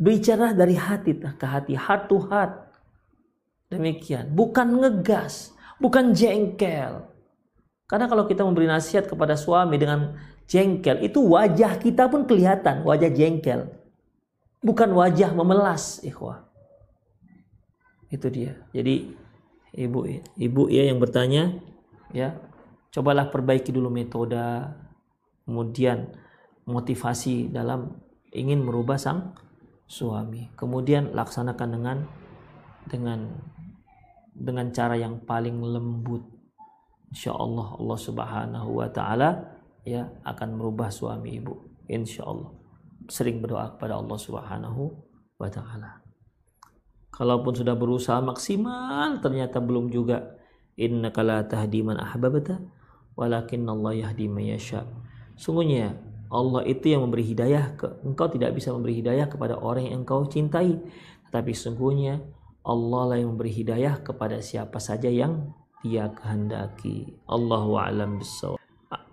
bicara 0.00 0.50
dari 0.56 0.74
hati 0.74 1.14
ke 1.14 1.46
hati 1.46 1.78
heart 1.78 2.10
to 2.10 2.18
heart 2.26 2.74
demikian 3.70 4.34
bukan 4.34 4.82
ngegas 4.82 5.53
bukan 5.78 6.14
jengkel. 6.14 7.06
Karena 7.84 8.06
kalau 8.08 8.24
kita 8.24 8.42
memberi 8.42 8.66
nasihat 8.66 9.04
kepada 9.04 9.36
suami 9.36 9.76
dengan 9.76 10.16
jengkel 10.48 11.04
itu 11.04 11.20
wajah 11.20 11.76
kita 11.80 12.08
pun 12.08 12.24
kelihatan 12.24 12.84
wajah 12.84 13.10
jengkel. 13.12 13.70
Bukan 14.64 14.96
wajah 14.96 15.30
memelas 15.36 16.00
ikhwah. 16.00 16.48
Itu 18.08 18.32
dia. 18.32 18.56
Jadi 18.72 19.12
ibu 19.74 20.06
ibu 20.38 20.62
ya 20.70 20.88
yang 20.88 21.02
bertanya 21.02 21.60
ya 22.14 22.38
cobalah 22.94 23.28
perbaiki 23.28 23.74
dulu 23.74 23.90
metode 23.90 24.38
kemudian 25.44 26.14
motivasi 26.64 27.52
dalam 27.52 28.00
ingin 28.32 28.64
merubah 28.64 28.96
sang 28.96 29.36
suami. 29.84 30.48
Kemudian 30.56 31.12
laksanakan 31.12 31.68
dengan 31.68 31.98
dengan 32.88 33.28
dengan 34.34 34.74
cara 34.74 34.98
yang 34.98 35.22
paling 35.22 35.62
lembut. 35.62 36.26
Insya 37.14 37.30
Allah 37.30 37.78
Allah 37.78 37.98
subhanahu 37.98 38.70
wa 38.82 38.90
ta'ala 38.90 39.30
ya 39.86 40.10
akan 40.26 40.58
merubah 40.58 40.90
suami 40.90 41.38
ibu. 41.38 41.54
Insya 41.86 42.26
Allah 42.26 42.50
sering 43.06 43.38
berdoa 43.38 43.78
kepada 43.78 43.94
Allah 43.94 44.18
subhanahu 44.18 44.82
wa 45.38 45.48
ta'ala. 45.48 46.02
Kalaupun 47.14 47.54
sudah 47.54 47.78
berusaha 47.78 48.18
maksimal 48.18 49.22
ternyata 49.22 49.62
belum 49.62 49.94
juga. 49.94 50.34
Innaka 50.74 51.22
la 51.22 51.46
tahdi 51.46 51.86
man 51.86 52.02
ahbabta 52.02 52.58
walakin 53.14 53.62
Allah 53.70 53.94
yahdi 53.94 54.26
man 54.26 54.42
yasha. 54.42 54.82
Sungguhnya 55.38 55.94
Allah 56.34 56.66
itu 56.66 56.90
yang 56.90 57.06
memberi 57.06 57.22
hidayah 57.22 57.78
ke 57.78 58.02
engkau 58.02 58.26
tidak 58.26 58.58
bisa 58.58 58.74
memberi 58.74 58.98
hidayah 58.98 59.30
kepada 59.30 59.54
orang 59.54 59.86
yang 59.86 60.02
engkau 60.02 60.26
cintai. 60.26 60.82
Tetapi 61.30 61.52
sungguhnya 61.54 62.18
Allah 62.64 63.02
lah 63.12 63.16
yang 63.20 63.36
memberi 63.36 63.52
hidayah 63.52 64.00
kepada 64.00 64.40
siapa 64.40 64.80
saja 64.80 65.12
yang 65.12 65.52
dia 65.84 66.08
kehendaki 66.10 67.12
Allahu 67.28 67.76
a'lam 67.76 68.18
bissawab 68.18 68.60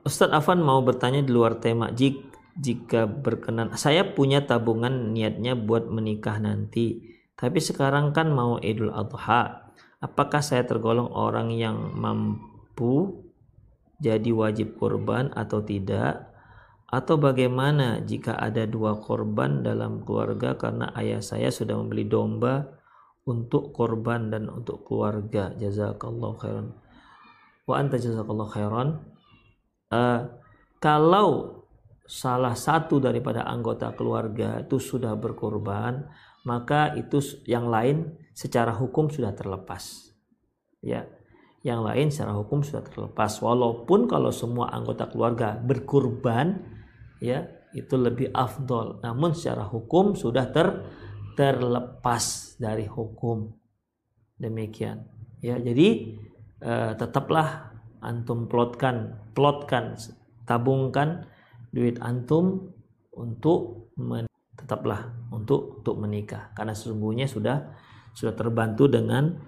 Ustadz 0.08 0.34
Afan 0.34 0.64
mau 0.64 0.80
bertanya 0.82 1.22
di 1.22 1.30
luar 1.30 1.60
tema 1.60 1.92
jika 1.92 2.32
jika 2.52 3.08
berkenan 3.08 3.76
saya 3.80 4.12
punya 4.12 4.44
tabungan 4.44 5.16
niatnya 5.16 5.56
buat 5.56 5.88
menikah 5.88 6.36
nanti 6.36 7.12
tapi 7.42 7.58
sekarang 7.58 8.14
kan 8.14 8.30
mau 8.30 8.62
Idul 8.62 8.94
Adha. 8.94 9.74
Apakah 9.98 10.46
saya 10.46 10.62
tergolong 10.62 11.10
orang 11.10 11.50
yang 11.50 11.98
mampu 11.98 13.26
jadi 13.98 14.30
wajib 14.30 14.78
korban 14.78 15.34
atau 15.34 15.66
tidak? 15.66 16.30
Atau 16.86 17.18
bagaimana 17.18 18.06
jika 18.06 18.38
ada 18.38 18.70
dua 18.70 19.02
korban 19.02 19.66
dalam 19.66 20.06
keluarga 20.06 20.54
karena 20.54 20.94
ayah 20.94 21.18
saya 21.18 21.50
sudah 21.50 21.82
membeli 21.82 22.06
domba 22.06 22.78
untuk 23.26 23.74
korban 23.76 24.34
dan 24.34 24.50
untuk 24.50 24.86
keluarga. 24.88 25.54
Jazakallah 25.58 26.32
khairan. 26.42 26.68
Wa 27.70 27.76
anta 27.78 28.02
jazakallah 28.02 28.48
khairan. 28.50 28.90
Uh, 29.92 30.22
kalau 30.82 31.62
salah 32.08 32.58
satu 32.58 32.98
daripada 32.98 33.46
anggota 33.46 33.94
keluarga 33.94 34.60
itu 34.66 34.82
sudah 34.82 35.14
berkorban, 35.16 36.10
maka 36.44 36.98
itu 36.98 37.22
yang 37.46 37.70
lain 37.70 38.18
secara 38.34 38.74
hukum 38.74 39.08
sudah 39.14 39.32
terlepas. 39.38 40.12
Ya. 40.82 41.06
Yang 41.62 41.82
lain 41.86 42.08
secara 42.10 42.34
hukum 42.34 42.66
sudah 42.66 42.82
terlepas 42.82 43.38
walaupun 43.38 44.10
kalau 44.10 44.34
semua 44.34 44.74
anggota 44.74 45.06
keluarga 45.06 45.54
berkurban 45.62 46.58
ya 47.22 47.46
itu 47.78 47.96
lebih 48.02 48.34
afdol. 48.34 48.98
Namun 49.06 49.38
secara 49.38 49.70
hukum 49.70 50.18
sudah 50.18 50.50
ter 50.50 50.82
terlepas 51.38 52.56
dari 52.60 52.86
hukum. 52.86 53.52
Demikian. 54.38 55.06
Ya, 55.42 55.58
jadi 55.58 56.18
eh, 56.62 56.92
tetaplah 56.98 57.72
antum 58.02 58.50
plotkan, 58.50 59.18
plotkan, 59.38 59.98
tabungkan 60.46 61.30
duit 61.72 62.02
antum 62.02 62.74
untuk 63.16 63.94
men 63.96 64.28
tetaplah 64.58 65.16
untuk 65.32 65.82
untuk 65.82 65.96
menikah 65.98 66.52
karena 66.54 66.76
sesungguhnya 66.76 67.26
sudah 67.26 67.72
sudah 68.12 68.36
terbantu 68.36 68.92
dengan 68.92 69.40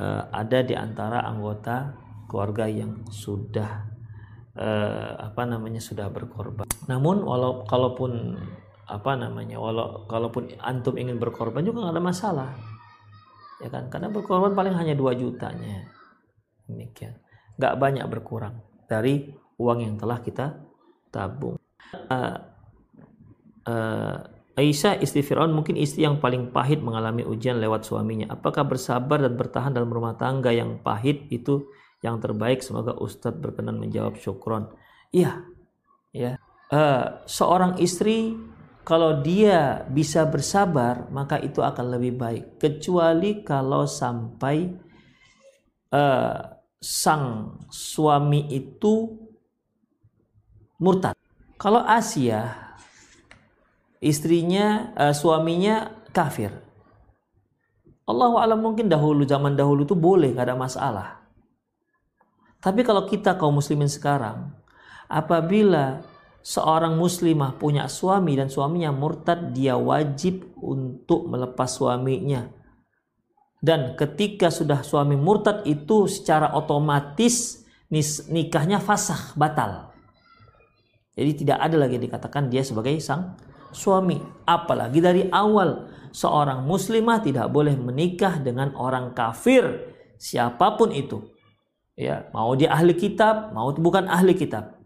uh, 0.00 0.32
ada 0.32 0.64
di 0.64 0.72
antara 0.72 1.22
anggota 1.28 1.92
keluarga 2.24 2.64
yang 2.64 3.04
sudah 3.12 3.84
uh, 4.56 5.12
apa 5.20 5.42
namanya 5.44 5.78
sudah 5.78 6.08
berkorban. 6.08 6.64
Namun 6.88 7.20
walau 7.22 7.68
kalaupun 7.68 8.40
apa 8.88 9.12
namanya 9.20 9.60
walau 9.60 10.08
kalaupun 10.08 10.48
antum 10.64 10.96
ingin 10.96 11.20
berkorban 11.20 11.60
juga 11.60 11.84
nggak 11.84 11.94
ada 12.00 12.04
masalah 12.04 12.50
ya 13.60 13.68
kan 13.68 13.92
karena 13.92 14.08
berkorban 14.08 14.56
paling 14.56 14.72
hanya 14.72 14.96
2 14.96 15.20
jutanya 15.20 15.92
demikian 16.64 17.20
nggak 17.60 17.74
banyak 17.76 18.06
berkurang 18.08 18.64
dari 18.88 19.28
uang 19.60 19.78
yang 19.84 19.94
telah 20.00 20.24
kita 20.24 20.56
tabung 21.12 21.60
uh, 22.08 22.36
uh, 23.68 24.18
Aisyah 24.58 24.98
istri 24.98 25.22
Fir'aun 25.22 25.54
mungkin 25.54 25.78
istri 25.78 26.02
yang 26.02 26.18
paling 26.18 26.50
pahit 26.50 26.82
mengalami 26.82 27.22
ujian 27.22 27.62
lewat 27.62 27.86
suaminya. 27.86 28.26
Apakah 28.34 28.66
bersabar 28.66 29.22
dan 29.22 29.38
bertahan 29.38 29.70
dalam 29.70 29.86
rumah 29.86 30.18
tangga 30.18 30.50
yang 30.50 30.82
pahit 30.82 31.30
itu 31.30 31.70
yang 32.02 32.18
terbaik? 32.18 32.58
Semoga 32.58 32.98
Ustadz 32.98 33.38
berkenan 33.38 33.78
menjawab 33.78 34.18
syukron. 34.18 34.66
Iya, 35.14 35.46
ya. 36.10 36.42
Uh, 36.74 37.22
seorang 37.30 37.78
istri 37.78 38.34
kalau 38.88 39.20
dia 39.20 39.84
bisa 39.92 40.24
bersabar 40.24 41.12
maka 41.12 41.36
itu 41.36 41.60
akan 41.60 41.92
lebih 41.92 42.16
baik. 42.16 42.44
Kecuali 42.56 43.44
kalau 43.44 43.84
sampai 43.84 44.64
uh, 45.92 46.56
sang 46.80 47.52
suami 47.68 48.48
itu 48.48 49.12
murtad. 50.80 51.12
Kalau 51.60 51.84
Asia 51.84 52.48
istrinya 54.00 54.96
uh, 54.96 55.12
suaminya 55.12 55.92
kafir. 56.16 56.48
Allah 58.08 58.32
alam 58.40 58.64
mungkin 58.64 58.88
dahulu 58.88 59.28
zaman 59.28 59.52
dahulu 59.52 59.84
itu 59.84 59.92
boleh 59.92 60.32
nggak 60.32 60.48
ada 60.48 60.56
masalah. 60.56 61.08
Tapi 62.64 62.80
kalau 62.88 63.04
kita 63.04 63.36
kaum 63.36 63.60
muslimin 63.60 63.92
sekarang, 63.92 64.48
apabila 65.12 66.00
seorang 66.48 66.96
muslimah 66.96 67.60
punya 67.60 67.84
suami 67.92 68.32
dan 68.32 68.48
suaminya 68.48 68.88
murtad, 68.88 69.52
dia 69.52 69.76
wajib 69.76 70.56
untuk 70.56 71.28
melepas 71.28 71.68
suaminya. 71.68 72.48
Dan 73.60 73.92
ketika 74.00 74.48
sudah 74.48 74.80
suami 74.80 75.12
murtad 75.12 75.68
itu 75.68 76.08
secara 76.08 76.56
otomatis 76.56 77.68
nikahnya 78.32 78.80
fasah, 78.80 79.36
batal. 79.36 79.92
Jadi 81.12 81.44
tidak 81.44 81.58
ada 81.60 81.76
lagi 81.76 82.00
dikatakan 82.00 82.48
dia 82.48 82.64
sebagai 82.64 82.96
sang 83.02 83.36
suami. 83.74 84.16
Apalagi 84.48 85.02
dari 85.04 85.26
awal 85.28 85.90
seorang 86.14 86.64
muslimah 86.64 87.20
tidak 87.20 87.50
boleh 87.52 87.76
menikah 87.76 88.40
dengan 88.40 88.72
orang 88.78 89.12
kafir 89.12 89.92
siapa 90.16 90.78
pun 90.78 90.94
itu. 90.94 91.28
Ya, 91.98 92.30
mau 92.30 92.54
dia 92.54 92.70
ahli 92.70 92.94
kitab, 92.94 93.50
mau 93.50 93.74
bukan 93.74 94.06
ahli 94.06 94.38
kitab. 94.38 94.77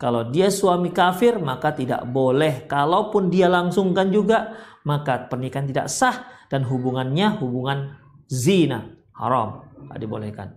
Kalau 0.00 0.32
dia 0.32 0.48
suami 0.48 0.96
kafir 0.96 1.36
maka 1.36 1.76
tidak 1.76 2.08
boleh. 2.08 2.64
Kalaupun 2.64 3.28
dia 3.28 3.52
langsungkan 3.52 4.08
juga 4.08 4.56
maka 4.88 5.28
pernikahan 5.28 5.68
tidak 5.68 5.92
sah 5.92 6.24
dan 6.48 6.64
hubungannya 6.64 7.36
hubungan 7.36 8.00
zina 8.24 8.96
haram 9.12 9.68
tidak 9.84 9.98
dibolehkan. 10.00 10.48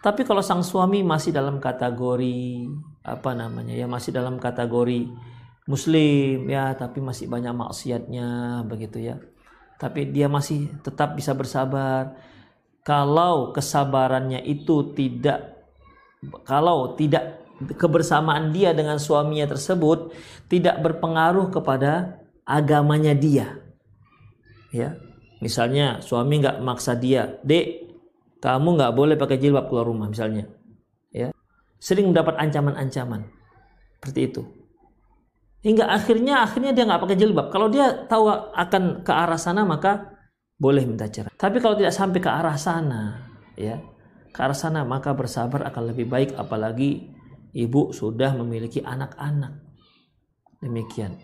Tapi 0.00 0.24
kalau 0.24 0.40
sang 0.40 0.64
suami 0.64 1.04
masih 1.04 1.28
dalam 1.28 1.60
kategori 1.60 2.64
apa 3.04 3.36
namanya 3.36 3.76
ya 3.76 3.84
masih 3.84 4.16
dalam 4.16 4.40
kategori 4.40 5.12
muslim 5.68 6.48
ya 6.48 6.72
tapi 6.72 7.04
masih 7.04 7.28
banyak 7.28 7.52
maksiatnya 7.52 8.60
begitu 8.64 9.12
ya 9.12 9.20
tapi 9.80 10.08
dia 10.12 10.28
masih 10.28 10.68
tetap 10.84 11.16
bisa 11.16 11.32
bersabar 11.32 12.16
kalau 12.84 13.52
kesabarannya 13.56 14.44
itu 14.44 14.92
tidak 14.92 15.64
kalau 16.44 16.92
tidak 16.96 17.39
kebersamaan 17.76 18.52
dia 18.54 18.72
dengan 18.72 18.96
suaminya 18.96 19.50
tersebut 19.50 20.12
tidak 20.48 20.80
berpengaruh 20.80 21.52
kepada 21.52 22.22
agamanya 22.48 23.12
dia. 23.12 23.60
Ya 24.70 24.96
misalnya 25.40 26.00
suami 26.04 26.40
nggak 26.40 26.60
maksa 26.60 26.92
dia 26.92 27.40
dek 27.42 27.90
kamu 28.44 28.76
nggak 28.76 28.92
boleh 28.92 29.16
pakai 29.16 29.36
jilbab 29.36 29.68
keluar 29.68 29.88
rumah 29.88 30.08
misalnya. 30.08 30.48
Ya 31.12 31.34
sering 31.76 32.08
mendapat 32.12 32.40
ancaman-ancaman 32.40 33.28
seperti 34.00 34.20
itu. 34.32 34.42
Hingga 35.60 35.92
akhirnya 35.92 36.40
akhirnya 36.40 36.72
dia 36.72 36.88
nggak 36.88 37.02
pakai 37.04 37.18
jilbab. 37.20 37.52
Kalau 37.52 37.68
dia 37.68 38.08
tahu 38.08 38.32
akan 38.32 39.04
ke 39.04 39.12
arah 39.12 39.36
sana 39.36 39.68
maka 39.68 40.16
boleh 40.56 40.88
minta 40.88 41.04
cerai. 41.08 41.32
Tapi 41.36 41.60
kalau 41.60 41.76
tidak 41.76 41.92
sampai 41.92 42.20
ke 42.20 42.30
arah 42.32 42.56
sana 42.56 43.28
ya 43.60 43.76
ke 44.30 44.38
arah 44.40 44.56
sana 44.56 44.86
maka 44.86 45.12
bersabar 45.12 45.66
akan 45.68 45.92
lebih 45.92 46.06
baik 46.08 46.30
apalagi 46.38 47.12
ibu 47.54 47.90
sudah 47.90 48.34
memiliki 48.38 48.82
anak-anak. 48.82 49.58
Demikian. 50.60 51.18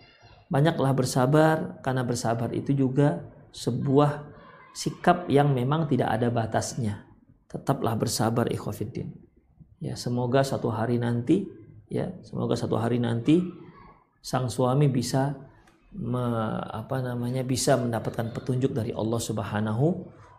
Banyaklah 0.47 0.95
bersabar 0.95 1.83
karena 1.83 2.07
bersabar 2.07 2.49
itu 2.55 2.71
juga 2.71 3.27
sebuah 3.51 4.31
sikap 4.71 5.27
yang 5.27 5.51
memang 5.51 5.89
tidak 5.91 6.07
ada 6.13 6.31
batasnya. 6.31 7.03
Tetaplah 7.51 7.95
bersabar 7.99 8.47
ikhwafiddin. 8.47 9.11
Ya 9.77 9.93
semoga 9.93 10.41
satu 10.41 10.73
hari 10.73 10.97
nanti 10.97 11.45
ya 11.87 12.11
semoga 12.25 12.57
satu 12.57 12.75
hari 12.81 12.97
nanti 12.97 13.45
sang 14.19 14.49
suami 14.49 14.89
bisa 14.89 15.37
me, 15.93 16.23
apa 16.73 16.99
namanya 16.99 17.45
bisa 17.45 17.77
mendapatkan 17.77 18.33
petunjuk 18.33 18.73
dari 18.73 18.91
Allah 18.91 19.21
Subhanahu 19.21 19.85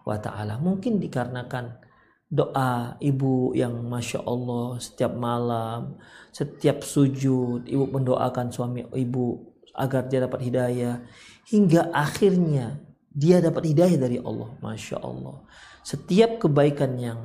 wa 0.04 0.18
taala. 0.18 0.58
Mungkin 0.58 1.00
dikarenakan 1.00 1.87
doa 2.28 3.00
ibu 3.00 3.56
yang 3.56 3.72
masya 3.88 4.20
Allah 4.24 4.76
setiap 4.76 5.16
malam, 5.16 5.96
setiap 6.28 6.84
sujud 6.84 7.64
ibu 7.64 7.84
mendoakan 7.88 8.52
suami 8.52 8.84
ibu 8.92 9.48
agar 9.72 10.06
dia 10.12 10.28
dapat 10.28 10.44
hidayah 10.44 11.00
hingga 11.48 11.88
akhirnya 11.90 12.84
dia 13.08 13.40
dapat 13.40 13.72
hidayah 13.72 13.98
dari 13.98 14.20
Allah, 14.20 14.52
masya 14.60 15.00
Allah. 15.00 15.42
Setiap 15.82 16.44
kebaikan 16.44 16.94
yang 17.00 17.20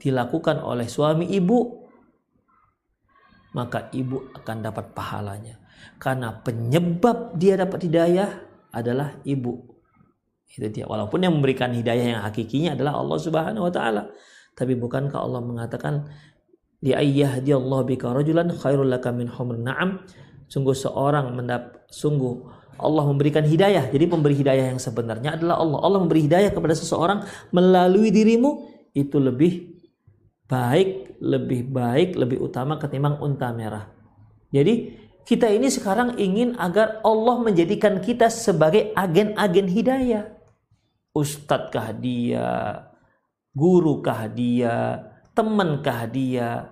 dilakukan 0.00 0.58
oleh 0.64 0.88
suami 0.88 1.28
ibu 1.30 1.86
maka 3.56 3.88
ibu 3.96 4.32
akan 4.36 4.56
dapat 4.60 4.92
pahalanya. 4.92 5.56
Karena 5.96 6.28
penyebab 6.32 7.40
dia 7.40 7.56
dapat 7.56 7.88
hidayah 7.88 8.28
adalah 8.68 9.16
ibu. 9.24 9.64
Itu 10.44 10.68
dia. 10.68 10.84
Walaupun 10.84 11.24
yang 11.24 11.32
memberikan 11.32 11.72
hidayah 11.72 12.16
yang 12.16 12.22
hakikinya 12.22 12.76
adalah 12.76 13.00
Allah 13.00 13.16
Subhanahu 13.16 13.64
wa 13.64 13.72
taala. 13.72 14.12
Tapi 14.56 14.72
bukankah 14.72 15.20
Allah 15.20 15.44
mengatakan 15.44 16.08
di 16.80 16.96
ayyah 16.96 17.44
Allah 17.44 17.80
bika 17.84 18.08
rajulan 18.08 18.48
khairul 18.56 18.88
laka 18.88 19.12
min 19.12 19.28
humr 19.28 19.60
na'am. 19.60 20.00
Sungguh 20.48 20.72
seorang 20.72 21.36
mendap 21.36 21.84
sungguh 21.92 22.40
Allah 22.80 23.04
memberikan 23.08 23.44
hidayah. 23.44 23.88
Jadi 23.88 24.04
pemberi 24.08 24.36
hidayah 24.36 24.72
yang 24.72 24.80
sebenarnya 24.80 25.36
adalah 25.36 25.60
Allah. 25.60 25.78
Allah 25.84 26.00
memberi 26.00 26.24
hidayah 26.24 26.50
kepada 26.52 26.72
seseorang 26.76 27.24
melalui 27.52 28.08
dirimu 28.12 28.68
itu 28.96 29.20
lebih 29.20 29.76
baik, 30.48 31.20
lebih 31.20 31.68
baik, 31.68 32.16
lebih 32.16 32.38
utama 32.40 32.80
ketimbang 32.80 33.20
unta 33.20 33.52
merah. 33.52 33.92
Jadi 34.52 34.94
kita 35.26 35.50
ini 35.50 35.66
sekarang 35.66 36.16
ingin 36.22 36.54
agar 36.54 37.02
Allah 37.02 37.42
menjadikan 37.42 37.98
kita 37.98 38.30
sebagai 38.30 38.94
agen-agen 38.94 39.66
hidayah. 39.66 40.24
Ustadzkah 41.16 41.96
dia, 41.98 42.85
gurukah 43.56 44.28
dia, 44.28 45.00
temenkah 45.32 46.04
dia. 46.12 46.68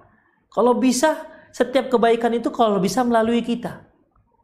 Kalau 0.52 0.76
bisa, 0.76 1.16
setiap 1.48 1.88
kebaikan 1.88 2.36
itu 2.36 2.52
kalau 2.52 2.76
bisa 2.76 3.00
melalui 3.00 3.40
kita. 3.40 3.88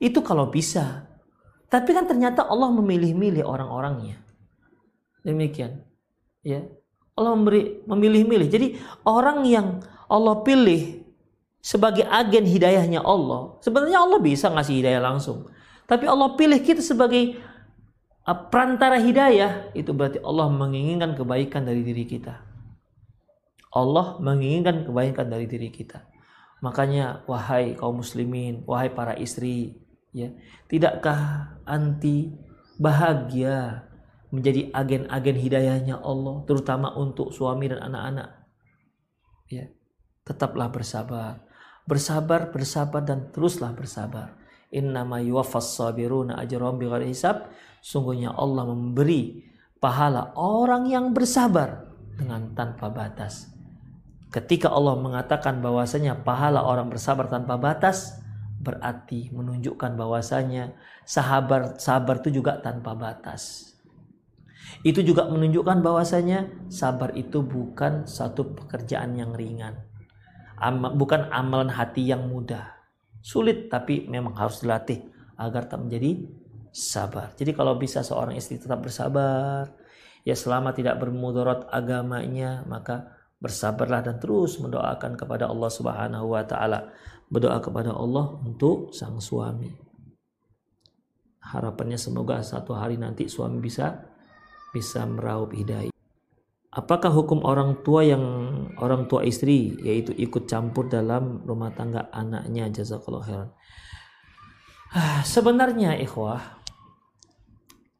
Itu 0.00 0.24
kalau 0.24 0.48
bisa. 0.48 1.04
Tapi 1.68 1.92
kan 1.92 2.08
ternyata 2.08 2.48
Allah 2.48 2.72
memilih-milih 2.72 3.44
orang-orangnya. 3.44 4.16
Demikian. 5.20 5.84
Ya. 6.40 6.64
Allah 7.12 7.36
memberi 7.36 7.84
memilih-milih. 7.84 8.48
Jadi 8.48 8.66
orang 9.04 9.44
yang 9.44 9.84
Allah 10.08 10.40
pilih 10.40 11.04
sebagai 11.60 12.08
agen 12.08 12.48
hidayahnya 12.48 13.04
Allah, 13.04 13.60
sebenarnya 13.60 14.00
Allah 14.00 14.18
bisa 14.18 14.48
ngasih 14.48 14.80
hidayah 14.80 15.04
langsung. 15.04 15.52
Tapi 15.84 16.08
Allah 16.08 16.32
pilih 16.40 16.56
kita 16.64 16.80
sebagai 16.80 17.36
perantara 18.24 19.00
hidayah, 19.00 19.72
itu 19.72 19.90
berarti 19.92 20.20
Allah 20.20 20.48
menginginkan 20.52 21.16
kebaikan 21.16 21.64
dari 21.64 21.82
diri 21.82 22.04
kita. 22.04 22.40
Allah 23.70 24.18
menginginkan 24.18 24.86
kebaikan 24.86 25.30
dari 25.30 25.46
diri 25.46 25.70
kita. 25.70 26.04
Makanya 26.60 27.24
wahai 27.24 27.78
kaum 27.78 28.02
muslimin, 28.04 28.66
wahai 28.68 28.92
para 28.92 29.16
istri, 29.16 29.80
ya, 30.12 30.28
tidakkah 30.68 31.56
anti 31.64 32.34
bahagia 32.80 33.88
menjadi 34.30 34.70
agen-agen 34.70 35.36
hidayahnya 35.36 35.98
Allah 36.00 36.46
terutama 36.46 36.94
untuk 36.94 37.34
suami 37.34 37.66
dan 37.66 37.82
anak-anak 37.82 38.46
ya 39.50 39.66
tetaplah 40.22 40.70
bersabar 40.70 41.42
bersabar 41.84 42.54
bersabar 42.54 43.02
dan 43.02 43.34
teruslah 43.34 43.74
bersabar 43.74 44.38
innama 44.70 45.18
yuwaffas 45.22 45.76
sabiruna 45.76 46.38
ajrahum 46.38 46.78
bighairi 46.78 47.10
hisab 47.10 47.50
sungguhnya 47.82 48.34
Allah 48.34 48.66
memberi 48.70 49.46
pahala 49.82 50.34
orang 50.38 50.86
yang 50.86 51.10
bersabar 51.10 51.90
dengan 52.16 52.54
tanpa 52.54 52.90
batas 52.90 53.50
ketika 54.30 54.70
Allah 54.70 54.94
mengatakan 54.96 55.58
bahwasanya 55.58 56.22
pahala 56.22 56.62
orang 56.62 56.86
bersabar 56.86 57.26
tanpa 57.26 57.58
batas 57.58 58.18
berarti 58.60 59.32
menunjukkan 59.32 59.96
bahwasanya 59.96 60.76
sahabat 61.02 61.80
sabar 61.80 62.20
itu 62.22 62.40
juga 62.40 62.60
tanpa 62.60 62.92
batas 62.92 63.70
itu 64.80 65.04
juga 65.04 65.28
menunjukkan 65.28 65.84
bahwasanya 65.84 66.70
sabar 66.72 67.12
itu 67.12 67.44
bukan 67.44 68.08
satu 68.08 68.56
pekerjaan 68.56 69.12
yang 69.18 69.36
ringan. 69.36 69.76
Bukan 70.96 71.28
amalan 71.32 71.72
hati 71.72 72.08
yang 72.08 72.28
mudah. 72.28 72.79
Sulit 73.20 73.68
tapi 73.68 74.08
memang 74.08 74.32
harus 74.36 74.64
dilatih 74.64 75.04
agar 75.36 75.68
tak 75.68 75.80
menjadi 75.84 76.24
sabar. 76.72 77.32
Jadi 77.36 77.52
kalau 77.52 77.76
bisa 77.76 78.00
seorang 78.00 78.36
istri 78.36 78.56
tetap 78.56 78.80
bersabar, 78.80 79.68
ya 80.24 80.36
selama 80.36 80.72
tidak 80.72 81.00
bermudarat 81.00 81.68
agamanya, 81.68 82.64
maka 82.64 83.20
bersabarlah 83.40 84.04
dan 84.04 84.16
terus 84.20 84.60
mendoakan 84.60 85.16
kepada 85.16 85.48
Allah 85.48 85.70
Subhanahu 85.72 86.26
wa 86.32 86.44
taala. 86.44 86.92
Berdoa 87.30 87.62
kepada 87.62 87.94
Allah 87.94 88.42
untuk 88.42 88.90
sang 88.90 89.22
suami. 89.22 89.70
Harapannya 91.40 91.94
semoga 91.94 92.42
satu 92.42 92.74
hari 92.74 92.98
nanti 92.98 93.30
suami 93.30 93.62
bisa 93.62 94.02
bisa 94.74 95.06
meraup 95.06 95.54
hidayah. 95.54 95.89
Apakah 96.70 97.10
hukum 97.10 97.42
orang 97.42 97.82
tua 97.82 98.06
yang 98.06 98.22
orang 98.78 99.10
tua 99.10 99.26
istri 99.26 99.74
yaitu 99.82 100.14
ikut 100.14 100.46
campur 100.46 100.86
dalam 100.86 101.42
rumah 101.42 101.74
tangga 101.74 102.06
anaknya 102.14 102.70
jazakallahu 102.70 103.26
khairan. 103.26 103.50
Ah, 104.94 105.22
sebenarnya 105.26 105.98
ikhwah 105.98 106.62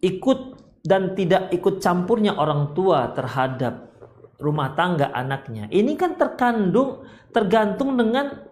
ikut 0.03 0.41
dan 0.87 1.19
tidak 1.19 1.51
ikut 1.51 1.83
campurnya 1.83 2.39
orang 2.39 2.71
tua 2.73 3.11
terhadap 3.11 3.91
rumah 4.39 4.73
tangga 4.73 5.13
anaknya 5.13 5.69
ini 5.69 5.95
kan 5.95 6.17
terkandung 6.17 7.05
tergantung 7.31 7.95
dengan 7.95 8.49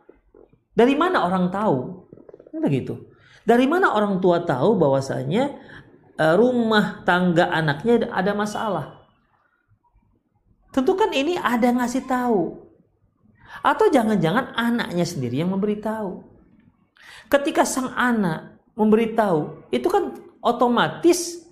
dari 0.76 0.92
mana 0.92 1.24
orang 1.24 1.48
tahu 1.48 2.04
begitu 2.52 3.10
dari 3.48 3.64
mana 3.64 3.96
orang 3.96 4.20
tua 4.20 4.44
tahu 4.44 4.76
bahwasanya 4.76 5.56
Eh, 6.18 6.34
rumah 6.34 7.06
tangga 7.06 7.46
anaknya 7.46 8.10
ada 8.10 8.34
masalah. 8.34 8.97
Tentu 10.72 10.92
kan 10.94 11.10
ini 11.12 11.40
ada 11.40 11.72
ngasih 11.72 12.04
tahu. 12.04 12.68
Atau 13.64 13.88
jangan-jangan 13.90 14.54
anaknya 14.54 15.04
sendiri 15.08 15.40
yang 15.40 15.50
memberitahu. 15.50 16.22
Ketika 17.28 17.64
sang 17.64 17.92
anak 17.96 18.60
memberitahu, 18.76 19.68
itu 19.72 19.88
kan 19.88 20.16
otomatis 20.44 21.42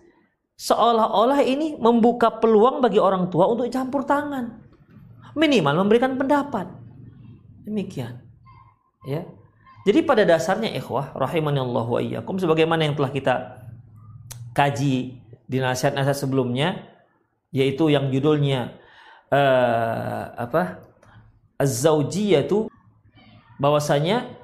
seolah-olah 0.56 1.44
ini 1.44 1.76
membuka 1.76 2.32
peluang 2.32 2.80
bagi 2.80 3.00
orang 3.00 3.28
tua 3.28 3.48
untuk 3.48 3.68
campur 3.68 4.04
tangan. 4.04 4.62
Minimal 5.36 5.84
memberikan 5.84 6.16
pendapat. 6.16 6.68
Demikian. 7.66 8.24
Ya. 9.04 9.26
Jadi 9.86 10.02
pada 10.02 10.26
dasarnya 10.26 10.72
ikhwah 10.74 11.14
rahimani 11.14 11.62
Allah 11.62 11.86
wa 11.86 12.00
iyyakum 12.02 12.42
sebagaimana 12.42 12.90
yang 12.90 12.98
telah 12.98 13.12
kita 13.12 13.34
kaji 14.50 15.22
di 15.46 15.58
nasihat-nasihat 15.62 16.18
sebelumnya 16.26 16.82
yaitu 17.54 17.86
yang 17.86 18.10
judulnya 18.10 18.74
uh, 19.32 20.22
apa 20.36 20.82
az-zaujiyah 21.56 22.44
itu 22.44 22.68
bahwasanya 23.56 24.36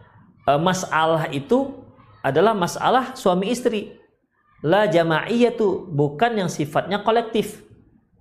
uh, 0.49 0.61
masalah 0.61 1.29
itu 1.31 1.83
adalah 2.23 2.55
masalah 2.55 3.13
suami 3.19 3.51
istri. 3.51 3.99
La 4.63 4.87
jama'iyatu 4.87 5.91
bukan 5.91 6.39
yang 6.39 6.47
sifatnya 6.47 7.03
kolektif. 7.03 7.67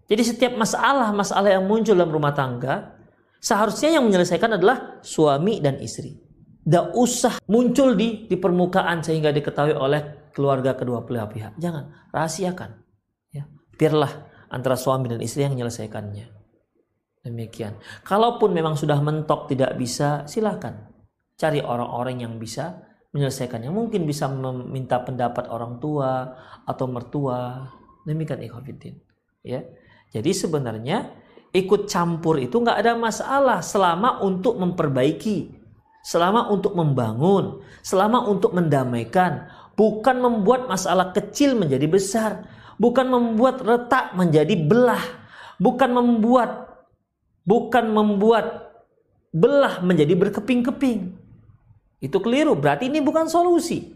Jadi 0.09 0.21
setiap 0.25 0.57
masalah-masalah 0.57 1.53
yang 1.53 1.69
muncul 1.69 1.93
dalam 1.93 2.09
rumah 2.09 2.33
tangga 2.33 2.97
seharusnya 3.37 3.95
yang 3.95 4.09
menyelesaikan 4.09 4.57
adalah 4.57 4.99
suami 5.05 5.61
dan 5.61 5.77
istri. 5.79 6.17
Tidak 6.65 6.97
usah 6.97 7.37
muncul 7.45 7.93
di 7.93 8.25
di 8.25 8.35
permukaan 8.41 9.05
sehingga 9.05 9.29
diketahui 9.29 9.77
oleh 9.77 10.29
keluarga 10.33 10.73
kedua 10.73 11.05
belah 11.05 11.29
pihak. 11.29 11.61
Jangan 11.61 12.09
rahasiakan. 12.09 12.69
Ya, 13.29 13.45
biarlah 13.77 14.09
antara 14.49 14.75
suami 14.75 15.13
dan 15.13 15.21
istri 15.21 15.45
yang 15.45 15.53
menyelesaikannya. 15.53 16.40
Demikian. 17.21 17.77
Kalaupun 18.01 18.49
memang 18.49 18.73
sudah 18.73 18.97
mentok 18.97 19.45
tidak 19.45 19.77
bisa, 19.77 20.25
silakan 20.25 20.89
cari 21.37 21.61
orang-orang 21.61 22.21
yang 22.21 22.37
bisa 22.37 22.81
menyelesaikannya. 23.13 23.69
Mungkin 23.73 24.05
bisa 24.05 24.29
meminta 24.29 25.01
pendapat 25.01 25.49
orang 25.49 25.81
tua 25.81 26.37
atau 26.65 26.85
mertua. 26.85 27.65
Demikian 28.05 28.41
ikhwatiddin. 28.41 28.97
Ya. 29.45 29.65
Jadi 30.11 30.31
sebenarnya 30.33 31.13
ikut 31.51 31.87
campur 31.87 32.37
itu 32.37 32.57
nggak 32.61 32.77
ada 32.77 32.93
masalah 32.97 33.59
selama 33.61 34.21
untuk 34.21 34.57
memperbaiki, 34.59 35.51
selama 36.03 36.49
untuk 36.49 36.73
membangun, 36.73 37.61
selama 37.81 38.25
untuk 38.27 38.51
mendamaikan, 38.55 39.47
bukan 39.75 40.19
membuat 40.19 40.67
masalah 40.67 41.15
kecil 41.15 41.55
menjadi 41.55 41.87
besar, 41.87 42.31
bukan 42.77 43.07
membuat 43.07 43.63
retak 43.63 44.13
menjadi 44.13 44.55
belah, 44.61 45.03
bukan 45.57 45.89
membuat 45.95 46.60
bukan 47.43 47.89
membuat 47.89 48.73
belah 49.31 49.79
menjadi 49.79 50.13
berkeping-keping. 50.17 51.15
Itu 52.01 52.17
keliru, 52.17 52.57
berarti 52.57 52.89
ini 52.89 52.97
bukan 52.97 53.29
solusi. 53.29 53.93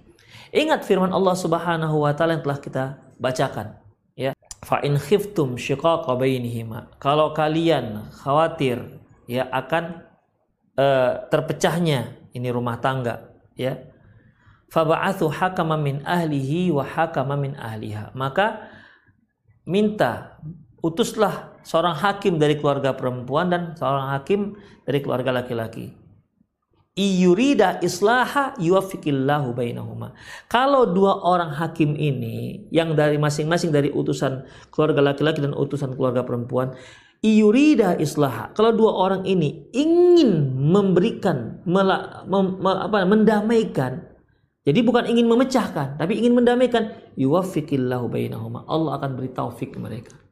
Ingat 0.53 0.85
firman 0.85 1.11
Allah 1.11 1.33
Subhanahu 1.33 2.05
wa 2.05 2.13
taala 2.13 2.37
yang 2.37 2.45
telah 2.45 2.59
kita 2.61 2.83
bacakan, 3.17 3.81
ya. 4.13 4.31
Fa 4.61 4.79
in 4.85 4.95
khiftum 4.95 5.57
shiqaqa 5.57 6.13
bainihima. 6.13 6.95
Kalau 7.01 7.33
kalian 7.33 8.13
khawatir 8.13 9.01
ya 9.25 9.49
akan 9.49 10.05
uh, 10.77 11.25
terpecahnya 11.33 12.29
ini 12.31 12.47
rumah 12.53 12.77
tangga, 12.77 13.33
ya. 13.57 13.89
Faba'athu 14.69 15.29
hakama 15.31 15.77
min 15.79 16.05
ahlihi 16.05 16.69
wa 16.73 16.85
hakama 16.85 17.35
min 17.35 17.57
ahliha. 17.57 18.13
Maka 18.13 18.69
minta 19.65 20.37
utuslah 20.83 21.55
seorang 21.66 21.97
hakim 21.97 22.38
dari 22.38 22.55
keluarga 22.61 22.93
perempuan 22.93 23.49
dan 23.49 23.74
seorang 23.74 24.13
hakim 24.13 24.53
dari 24.86 25.01
keluarga 25.01 25.34
laki-laki 25.34 26.05
iyurida 26.95 27.84
islaha 27.84 28.55
yuwafiqillahu 28.55 29.51
bainahuma. 29.51 30.16
Kalau 30.47 30.88
dua 30.88 31.20
orang 31.28 31.51
hakim 31.51 31.93
ini 31.99 32.68
yang 32.72 32.95
dari 32.95 33.20
masing-masing 33.20 33.76
dari 33.76 33.91
utusan 33.91 34.47
keluarga 34.72 35.11
laki-laki 35.11 35.43
dan 35.43 35.51
utusan 35.51 35.91
keluarga 35.93 36.24
perempuan 36.24 36.72
iyurida 37.20 37.99
islaha. 37.99 38.55
Kalau 38.55 38.72
dua 38.72 38.91
orang 38.95 39.28
ini 39.28 39.68
ingin 39.76 40.55
memberikan 40.55 41.59
mela, 41.68 42.24
mem, 42.32 42.63
me, 42.63 42.72
apa, 42.88 43.03
mendamaikan 43.03 44.16
jadi 44.66 44.82
bukan 44.82 45.05
ingin 45.05 45.30
memecahkan, 45.30 46.01
tapi 46.01 46.18
ingin 46.18 46.34
mendamaikan. 46.34 46.89
Yuwafiqillahu 47.22 48.09
bainahuma. 48.09 48.66
Allah 48.66 48.97
akan 48.97 49.13
beri 49.13 49.30
taufik 49.30 49.78
mereka. 49.78 50.24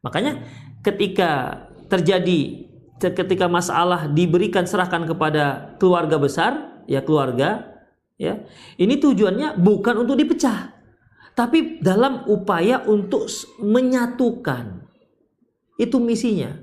Makanya 0.00 0.40
ketika 0.80 1.64
terjadi 1.90 2.70
ketika 3.00 3.48
masalah 3.48 4.12
diberikan 4.12 4.68
serahkan 4.68 5.08
kepada 5.08 5.74
keluarga 5.80 6.20
besar, 6.20 6.84
ya 6.84 7.00
keluarga, 7.00 7.80
ya. 8.20 8.44
Ini 8.76 9.00
tujuannya 9.00 9.56
bukan 9.56 10.04
untuk 10.04 10.20
dipecah, 10.20 10.76
tapi 11.32 11.80
dalam 11.80 12.28
upaya 12.28 12.84
untuk 12.84 13.24
menyatukan. 13.64 14.84
Itu 15.80 15.96
misinya. 15.96 16.60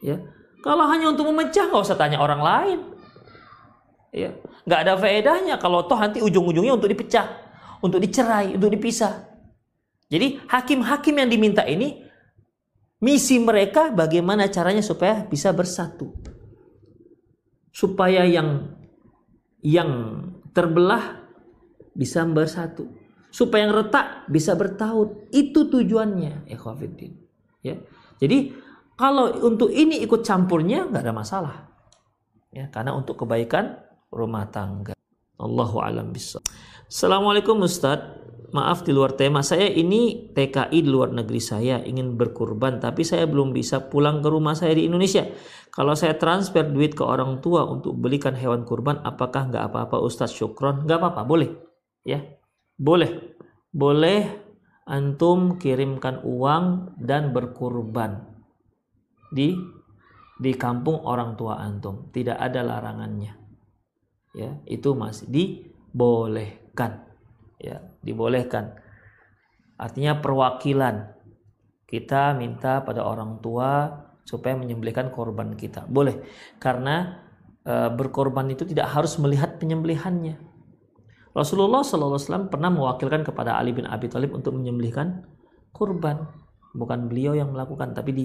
Ya. 0.00 0.24
Kalau 0.64 0.88
hanya 0.88 1.12
untuk 1.12 1.28
memecah 1.28 1.68
nggak 1.68 1.84
usah 1.84 2.00
tanya 2.00 2.16
orang 2.16 2.40
lain. 2.40 2.78
Ya, 4.08 4.32
nggak 4.64 4.80
ada 4.88 4.92
faedahnya 4.96 5.60
kalau 5.60 5.84
toh 5.84 6.00
nanti 6.00 6.24
ujung-ujungnya 6.24 6.72
untuk 6.72 6.88
dipecah, 6.88 7.28
untuk 7.84 8.00
dicerai, 8.00 8.56
untuk 8.56 8.72
dipisah. 8.72 9.28
Jadi 10.08 10.40
hakim-hakim 10.48 11.20
yang 11.20 11.28
diminta 11.28 11.60
ini 11.68 12.07
Misi 12.98 13.38
mereka 13.38 13.94
bagaimana 13.94 14.50
caranya 14.50 14.82
supaya 14.82 15.22
bisa 15.22 15.54
bersatu. 15.54 16.10
Supaya 17.70 18.26
yang 18.26 18.74
yang 19.62 19.90
terbelah 20.50 21.22
bisa 21.94 22.26
bersatu. 22.26 22.90
Supaya 23.30 23.70
yang 23.70 23.74
retak 23.78 24.26
bisa 24.26 24.58
bertaut. 24.58 25.30
Itu 25.30 25.70
tujuannya. 25.70 26.50
Ya. 27.62 27.78
Jadi 28.18 28.54
kalau 28.98 29.30
untuk 29.46 29.70
ini 29.70 30.02
ikut 30.02 30.26
campurnya 30.26 30.90
nggak 30.90 31.02
ada 31.06 31.14
masalah. 31.14 31.56
Ya, 32.50 32.66
karena 32.72 32.98
untuk 32.98 33.22
kebaikan 33.22 33.78
rumah 34.10 34.50
tangga. 34.50 34.98
Allahu 35.38 35.78
alam 35.78 36.10
bisa. 36.10 36.42
Assalamualaikum 36.90 37.62
Ustadz 37.62 38.27
maaf 38.52 38.84
di 38.84 38.92
luar 38.92 39.16
tema. 39.16 39.44
Saya 39.44 39.68
ini 39.68 40.32
TKI 40.32 40.78
di 40.80 40.90
luar 40.90 41.12
negeri 41.12 41.40
saya 41.40 41.80
ingin 41.84 42.16
berkurban 42.16 42.80
tapi 42.80 43.04
saya 43.04 43.28
belum 43.28 43.52
bisa 43.52 43.88
pulang 43.88 44.24
ke 44.24 44.28
rumah 44.28 44.56
saya 44.56 44.76
di 44.76 44.88
Indonesia. 44.88 45.26
Kalau 45.68 45.94
saya 45.94 46.16
transfer 46.16 46.64
duit 46.66 46.96
ke 46.96 47.04
orang 47.04 47.38
tua 47.44 47.62
untuk 47.68 47.94
belikan 47.96 48.34
hewan 48.34 48.64
kurban 48.64 49.04
apakah 49.04 49.52
nggak 49.52 49.64
apa-apa 49.72 50.00
Ustadz 50.00 50.34
Syukron? 50.34 50.84
Nggak 50.88 50.98
apa-apa 51.00 51.22
boleh. 51.28 51.50
Ya 52.02 52.24
boleh. 52.78 53.36
Boleh 53.68 54.26
antum 54.88 55.60
kirimkan 55.60 56.24
uang 56.24 56.96
dan 56.96 57.36
berkurban 57.36 58.24
di 59.28 59.52
di 60.40 60.52
kampung 60.56 61.04
orang 61.04 61.36
tua 61.36 61.60
antum. 61.60 62.08
Tidak 62.08 62.36
ada 62.38 62.64
larangannya. 62.64 63.32
Ya 64.32 64.56
itu 64.64 64.96
masih 64.96 65.28
dibolehkan 65.28 67.07
ya 67.58 67.82
dibolehkan. 68.02 68.78
Artinya 69.78 70.18
perwakilan. 70.18 71.18
Kita 71.88 72.36
minta 72.36 72.84
pada 72.84 73.00
orang 73.06 73.40
tua 73.40 73.88
supaya 74.28 74.52
menyembelihkan 74.60 75.08
korban 75.08 75.56
kita. 75.56 75.88
Boleh. 75.88 76.20
Karena 76.60 77.24
e, 77.64 77.88
berkorban 77.96 78.44
itu 78.52 78.68
tidak 78.68 78.92
harus 78.92 79.16
melihat 79.16 79.56
penyembelihannya. 79.56 80.36
Rasulullah 81.32 81.80
SAW 81.80 82.52
pernah 82.52 82.68
mewakilkan 82.68 83.24
kepada 83.24 83.56
Ali 83.56 83.72
bin 83.72 83.88
Abi 83.88 84.10
Thalib 84.12 84.36
untuk 84.36 84.58
menyembelihkan 84.58 85.24
kurban 85.72 86.28
bukan 86.76 87.08
beliau 87.08 87.32
yang 87.32 87.54
melakukan 87.54 87.94
tapi 87.96 88.10
di 88.12 88.24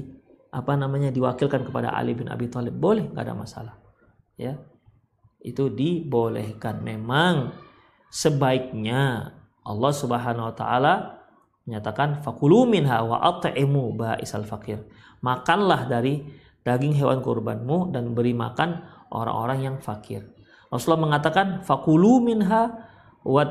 apa 0.54 0.76
namanya 0.76 1.14
diwakilkan 1.14 1.64
kepada 1.70 1.96
Ali 1.96 2.18
bin 2.18 2.28
Abi 2.28 2.52
Thalib. 2.52 2.76
Boleh 2.76 3.08
nggak 3.08 3.24
ada 3.24 3.36
masalah. 3.38 3.76
Ya 4.36 4.60
itu 5.44 5.68
dibolehkan. 5.70 6.82
Memang 6.82 7.52
sebaiknya 8.14 9.34
Allah 9.66 9.94
Subhanahu 9.96 10.54
wa 10.54 10.56
taala 10.56 10.94
menyatakan 11.66 12.22
fakulu 12.22 12.70
minha 12.70 13.02
wa 13.02 13.18
at'imu 13.18 13.98
ba'isal 13.98 14.46
fakir. 14.46 14.86
Makanlah 15.26 15.90
dari 15.90 16.22
daging 16.62 16.94
hewan 16.94 17.26
kurbanmu 17.26 17.90
dan 17.90 18.14
beri 18.14 18.38
makan 18.38 18.86
orang-orang 19.10 19.66
yang 19.66 19.78
fakir. 19.82 20.30
Rasulullah 20.70 21.10
mengatakan 21.10 21.66
fakulu 21.66 22.22
minha 22.22 22.86
wa 23.26 23.44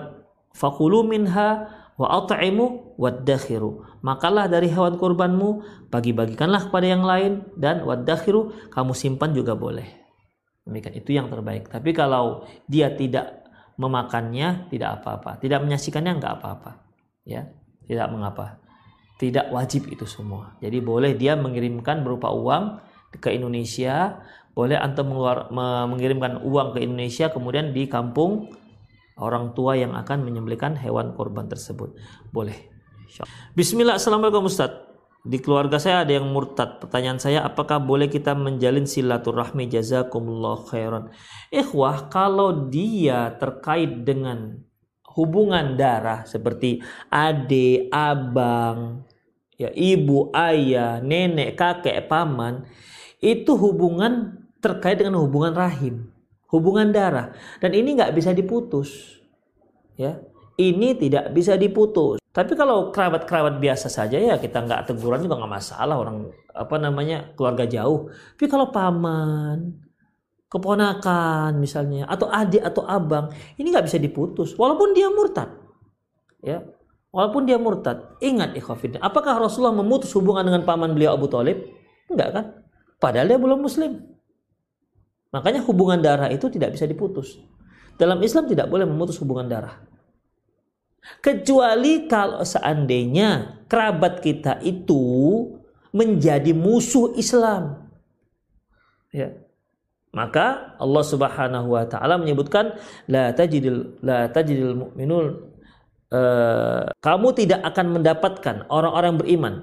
fakulu 0.55 1.03
minha 1.03 1.67
wa 1.99 2.07
at'imu 2.23 2.95
waddakhiru. 3.01 3.83
Makanlah 4.05 4.47
dari 4.47 4.69
hewan 4.71 4.99
kurbanmu, 4.99 5.65
bagi-bagikanlah 5.89 6.69
kepada 6.69 6.87
yang 6.87 7.03
lain 7.03 7.47
dan 7.59 7.83
waddakhiru 7.83 8.71
kamu 8.71 8.93
simpan 8.95 9.33
juga 9.33 9.57
boleh. 9.59 9.87
Demikian 10.63 10.95
itu 10.95 11.11
yang 11.17 11.27
terbaik. 11.27 11.67
Tapi 11.73 11.91
kalau 11.91 12.47
dia 12.71 12.95
tidak 12.95 13.42
memakannya 13.81 14.69
tidak 14.69 15.01
apa-apa, 15.01 15.41
tidak 15.41 15.65
menyaksikannya 15.65 16.21
nggak 16.21 16.35
apa-apa, 16.41 16.83
ya, 17.25 17.49
tidak 17.89 18.07
mengapa, 18.13 18.61
tidak 19.17 19.49
wajib 19.51 19.89
itu 19.89 20.05
semua. 20.05 20.57
Jadi 20.61 20.79
boleh 20.85 21.17
dia 21.17 21.35
mengirimkan 21.39 22.05
berupa 22.05 22.31
uang 22.33 22.81
ke 23.17 23.33
Indonesia, 23.33 24.21
boleh 24.53 24.77
antum 24.77 25.13
mengeluar, 25.13 25.49
mengirimkan 25.89 26.45
uang 26.45 26.77
ke 26.77 26.85
Indonesia, 26.85 27.33
kemudian 27.33 27.73
di 27.73 27.89
kampung 27.89 28.53
orang 29.17 29.57
tua 29.57 29.77
yang 29.77 29.97
akan 29.97 30.25
menyembelihkan 30.25 30.77
hewan 30.77 31.17
korban 31.17 31.49
tersebut, 31.49 31.97
boleh. 32.33 32.57
Bismillah, 33.53 34.01
assalamualaikum 34.01 34.49
Ustaz. 34.49 34.92
Di 35.23 35.39
keluarga 35.39 35.79
saya 35.79 36.03
ada 36.03 36.19
yang 36.19 36.35
murtad. 36.35 36.83
Pertanyaan 36.83 37.23
saya, 37.23 37.47
apakah 37.47 37.79
boleh 37.79 38.11
kita 38.11 38.35
menjalin 38.35 38.91
silaturahmi 38.91 39.71
jazakumullah 39.71 40.67
khairan? 40.67 41.15
Ikhwah, 41.55 42.11
kalau 42.11 42.67
dia 42.67 43.31
terkait 43.39 44.03
dengan 44.03 44.59
hubungan 45.15 45.79
darah 45.79 46.27
seperti 46.27 46.83
ade, 47.07 47.87
abang, 47.95 49.07
ya 49.55 49.71
ibu, 49.71 50.33
ayah, 50.35 50.99
nenek, 50.99 51.55
kakek, 51.55 52.09
paman, 52.11 52.67
itu 53.23 53.55
hubungan 53.55 54.43
terkait 54.59 54.99
dengan 54.99 55.23
hubungan 55.23 55.55
rahim, 55.55 56.11
hubungan 56.51 56.91
darah, 56.91 57.31
dan 57.63 57.71
ini 57.77 57.95
nggak 57.95 58.15
bisa 58.15 58.35
diputus. 58.35 59.23
Ya, 59.95 60.19
ini 60.59 60.97
tidak 60.97 61.31
bisa 61.31 61.55
diputus. 61.55 62.22
Tapi 62.33 62.57
kalau 62.57 62.89
kerabat-kerabat 62.89 63.61
biasa 63.61 63.93
saja 63.93 64.17
ya 64.17 64.41
kita 64.41 64.65
nggak 64.65 64.89
teguran 64.89 65.21
juga 65.21 65.37
nggak 65.37 65.53
masalah 65.53 66.01
orang 66.01 66.33
apa 66.57 66.77
namanya 66.81 67.37
keluarga 67.37 67.69
jauh. 67.69 68.09
Tapi 68.09 68.49
kalau 68.49 68.73
paman, 68.73 69.77
keponakan 70.49 71.61
misalnya 71.61 72.09
atau 72.09 72.33
adik 72.33 72.65
atau 72.65 72.89
abang 72.89 73.29
ini 73.61 73.69
nggak 73.69 73.85
bisa 73.85 74.01
diputus 74.01 74.57
walaupun 74.57 74.97
dia 74.97 75.13
murtad. 75.13 75.53
Ya, 76.41 76.65
walaupun 77.13 77.45
dia 77.45 77.61
murtad. 77.61 78.17
Ingat 78.25 78.57
ikhwafidin, 78.57 78.99
apakah 79.05 79.37
Rasulullah 79.37 79.77
memutus 79.77 80.09
hubungan 80.17 80.49
dengan 80.49 80.65
paman 80.65 80.97
beliau 80.97 81.13
Abu 81.13 81.29
Talib? 81.29 81.61
Enggak 82.09 82.29
kan? 82.33 82.45
Padahal 82.97 83.29
dia 83.29 83.39
belum 83.39 83.61
muslim. 83.61 84.09
Makanya 85.33 85.61
hubungan 85.69 86.01
darah 86.01 86.33
itu 86.33 86.49
tidak 86.49 86.77
bisa 86.77 86.89
diputus. 86.89 87.41
Dalam 88.01 88.21
Islam 88.25 88.49
tidak 88.49 88.73
boleh 88.73 88.89
memutus 88.89 89.21
hubungan 89.21 89.49
darah. 89.49 89.92
Kecuali 91.19 92.07
kalau 92.07 92.47
seandainya 92.47 93.63
kerabat 93.67 94.23
kita 94.23 94.63
itu 94.63 95.03
menjadi 95.91 96.55
musuh 96.55 97.13
Islam. 97.19 97.91
Ya. 99.11 99.35
Maka 100.13 100.77
Allah 100.77 101.05
Subhanahu 101.05 101.73
wa 101.73 101.85
taala 101.89 102.21
menyebutkan 102.21 102.77
la 103.09 103.33
tajidil 103.33 103.97
la 104.05 104.29
tajidil 104.29 104.77
mu'minun 104.77 105.41
uh, 106.13 106.85
kamu 107.01 107.29
tidak 107.33 107.65
akan 107.65 107.97
mendapatkan 107.97 108.69
orang-orang 108.69 109.17
beriman 109.17 109.55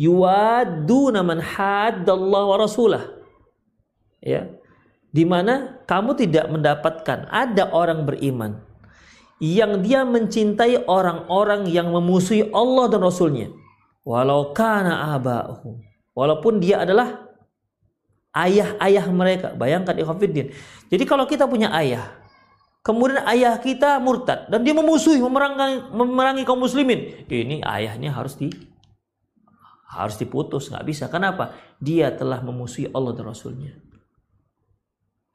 yuwaduna 0.00 1.20
man 1.20 1.38
haddallahu 1.44 2.46
wa 2.50 2.56
rasulah. 2.58 3.04
Ya. 4.24 4.48
Di 5.10 5.26
mana 5.26 5.82
kamu 5.84 6.16
tidak 6.16 6.46
mendapatkan 6.48 7.28
ada 7.28 7.68
orang 7.74 8.08
beriman 8.08 8.69
yang 9.40 9.80
dia 9.80 10.04
mencintai 10.04 10.84
orang-orang 10.84 11.64
yang 11.72 11.88
memusuhi 11.88 12.52
Allah 12.52 12.92
dan 12.92 13.00
Rasulnya. 13.00 13.48
Walau 14.04 14.52
kana 14.52 15.16
aba'uhum. 15.16 15.80
Walaupun 16.12 16.60
dia 16.60 16.84
adalah 16.84 17.24
ayah-ayah 18.36 19.08
mereka. 19.08 19.48
Bayangkan 19.56 19.96
ikhwafiddin. 19.96 20.52
Jadi 20.92 21.04
kalau 21.08 21.24
kita 21.24 21.48
punya 21.48 21.72
ayah, 21.72 22.20
kemudian 22.84 23.24
ayah 23.24 23.56
kita 23.56 23.96
murtad 23.96 24.52
dan 24.52 24.60
dia 24.60 24.76
memusuhi, 24.76 25.18
memerangi, 25.24 25.88
memerangi 25.88 26.42
kaum 26.44 26.60
muslimin, 26.60 27.24
ini 27.26 27.64
ayahnya 27.64 28.12
harus 28.12 28.36
di 28.36 28.52
harus 29.90 30.14
diputus, 30.20 30.70
nggak 30.70 30.86
bisa. 30.86 31.10
Kenapa? 31.10 31.56
Dia 31.82 32.14
telah 32.14 32.38
memusuhi 32.44 32.86
Allah 32.94 33.10
dan 33.10 33.26
Rasulnya. 33.26 33.74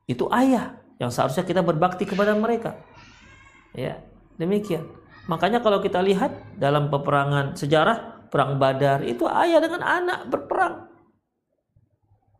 Itu 0.07 0.31
ayah 0.31 0.79
yang 0.95 1.11
seharusnya 1.11 1.43
kita 1.43 1.59
berbakti 1.59 2.07
kepada 2.07 2.31
mereka. 2.37 2.79
Ya, 3.75 3.99
demikian. 4.39 4.87
Makanya 5.27 5.59
kalau 5.59 5.83
kita 5.83 5.99
lihat 5.99 6.55
dalam 6.55 6.87
peperangan 6.87 7.59
sejarah 7.59 8.27
perang 8.31 8.55
Badar 8.55 9.03
itu 9.03 9.27
ayah 9.27 9.59
dengan 9.59 9.81
anak 9.83 10.31
berperang. 10.31 10.87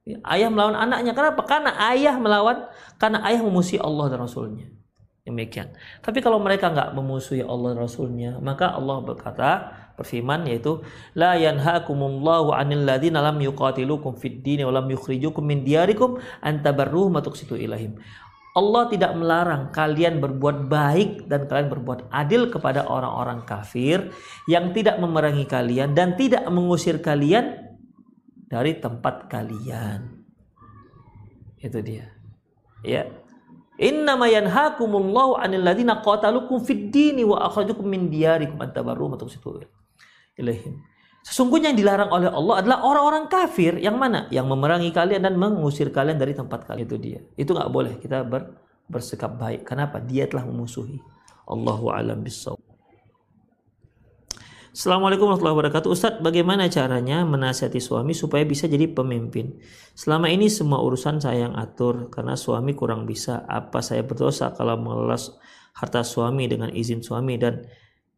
Ya, 0.05 0.21
ayah 0.37 0.53
melawan 0.53 0.77
anaknya. 0.77 1.17
Kenapa? 1.17 1.41
Karena 1.43 1.73
ayah 1.91 2.15
melawan 2.21 2.69
karena 3.01 3.25
ayah 3.25 3.41
memusuhi 3.41 3.81
Allah 3.81 4.13
dan 4.13 4.21
Rasulnya. 4.21 4.69
Demikian. 5.25 5.73
Tapi 6.05 6.21
kalau 6.21 6.37
mereka 6.37 6.69
nggak 6.69 6.93
memusuhi 6.93 7.41
Allah 7.41 7.73
dan 7.73 7.81
Rasulnya, 7.81 8.37
maka 8.37 8.69
Allah 8.69 9.01
berkata 9.01 9.49
berfirman 9.97 10.45
yaitu 10.45 10.85
la 11.17 11.33
yanhaakumullahu 11.33 12.53
'anil 12.53 12.85
ladzina 12.85 13.25
lam 13.25 13.41
yuqatilukum 13.41 14.21
fid 14.21 14.45
din 14.45 14.61
wa 14.61 14.77
lam 14.77 14.85
yukhrijukum 14.85 15.41
min 15.41 15.65
diyarikum 15.65 16.21
an 16.45 16.61
tabarruhum 16.61 17.17
wa 17.17 17.25
tuqsitu 17.25 17.57
ilaihim. 17.57 17.97
Allah 18.55 18.87
tidak 18.87 19.11
melarang 19.19 19.75
kalian 19.75 20.23
berbuat 20.23 20.71
baik 20.71 21.27
dan 21.27 21.43
kalian 21.43 21.67
berbuat 21.75 22.07
adil 22.07 22.47
kepada 22.47 22.87
orang-orang 22.87 23.43
kafir 23.43 24.15
yang 24.47 24.71
tidak 24.71 24.95
memerangi 24.95 25.43
kalian 25.43 25.91
dan 25.91 26.15
tidak 26.15 26.47
mengusir 26.47 27.03
kalian 27.03 27.75
dari 28.47 28.79
tempat 28.79 29.27
kalian. 29.27 30.23
Itu 31.59 31.83
dia. 31.83 32.15
Ya. 32.79 33.11
Inna 33.75 34.15
ma 34.15 34.31
yanhaakumullahu 34.31 35.35
'anil 35.35 35.59
ladzina 35.59 35.99
qatalukum 35.99 36.63
fid 36.63 36.95
dini 36.95 37.27
wa 37.27 37.43
akhrajukum 37.51 37.83
min 37.83 38.07
diyarikum 38.07 38.55
an 38.63 38.71
tabarru 38.71 39.11
wa 39.11 39.19
ilaihim. 40.39 40.79
Sesungguhnya 41.25 41.73
yang 41.73 41.79
dilarang 41.81 42.13
oleh 42.13 42.29
Allah 42.29 42.61
adalah 42.61 42.77
orang-orang 42.85 43.25
kafir 43.25 43.81
yang 43.81 43.97
mana? 43.97 44.29
Yang 44.29 44.45
memerangi 44.45 44.93
kalian 44.93 45.25
dan 45.25 45.33
mengusir 45.41 45.89
kalian 45.89 46.21
dari 46.21 46.37
tempat 46.37 46.69
kalian. 46.69 46.85
Itu 46.85 46.97
dia. 47.01 47.19
Itu 47.33 47.57
nggak 47.57 47.71
boleh 47.73 47.97
kita 47.97 48.21
ber, 48.21 48.53
bersikap 48.85 49.33
baik. 49.33 49.65
Kenapa? 49.65 49.97
Dia 49.97 50.29
telah 50.29 50.45
memusuhi. 50.45 51.01
Allahu 51.49 51.89
alam 51.89 52.21
bisawab. 52.21 52.61
Assalamualaikum 54.75 55.31
warahmatullahi 55.31 55.55
wabarakatuh 55.55 55.87
Ustadz 55.87 56.19
bagaimana 56.19 56.67
caranya 56.67 57.23
menasihati 57.23 57.79
suami 57.79 58.11
supaya 58.11 58.43
bisa 58.43 58.67
jadi 58.67 58.91
pemimpin 58.91 59.55
Selama 59.95 60.27
ini 60.27 60.51
semua 60.51 60.83
urusan 60.83 61.23
saya 61.23 61.47
yang 61.47 61.55
atur 61.55 62.11
Karena 62.11 62.35
suami 62.35 62.75
kurang 62.75 63.07
bisa 63.07 63.47
Apa 63.47 63.79
saya 63.79 64.03
berdosa 64.03 64.51
kalau 64.51 64.75
mengelola 64.75 65.15
harta 65.79 66.03
suami 66.03 66.51
dengan 66.51 66.75
izin 66.75 66.99
suami 66.99 67.39
Dan 67.39 67.63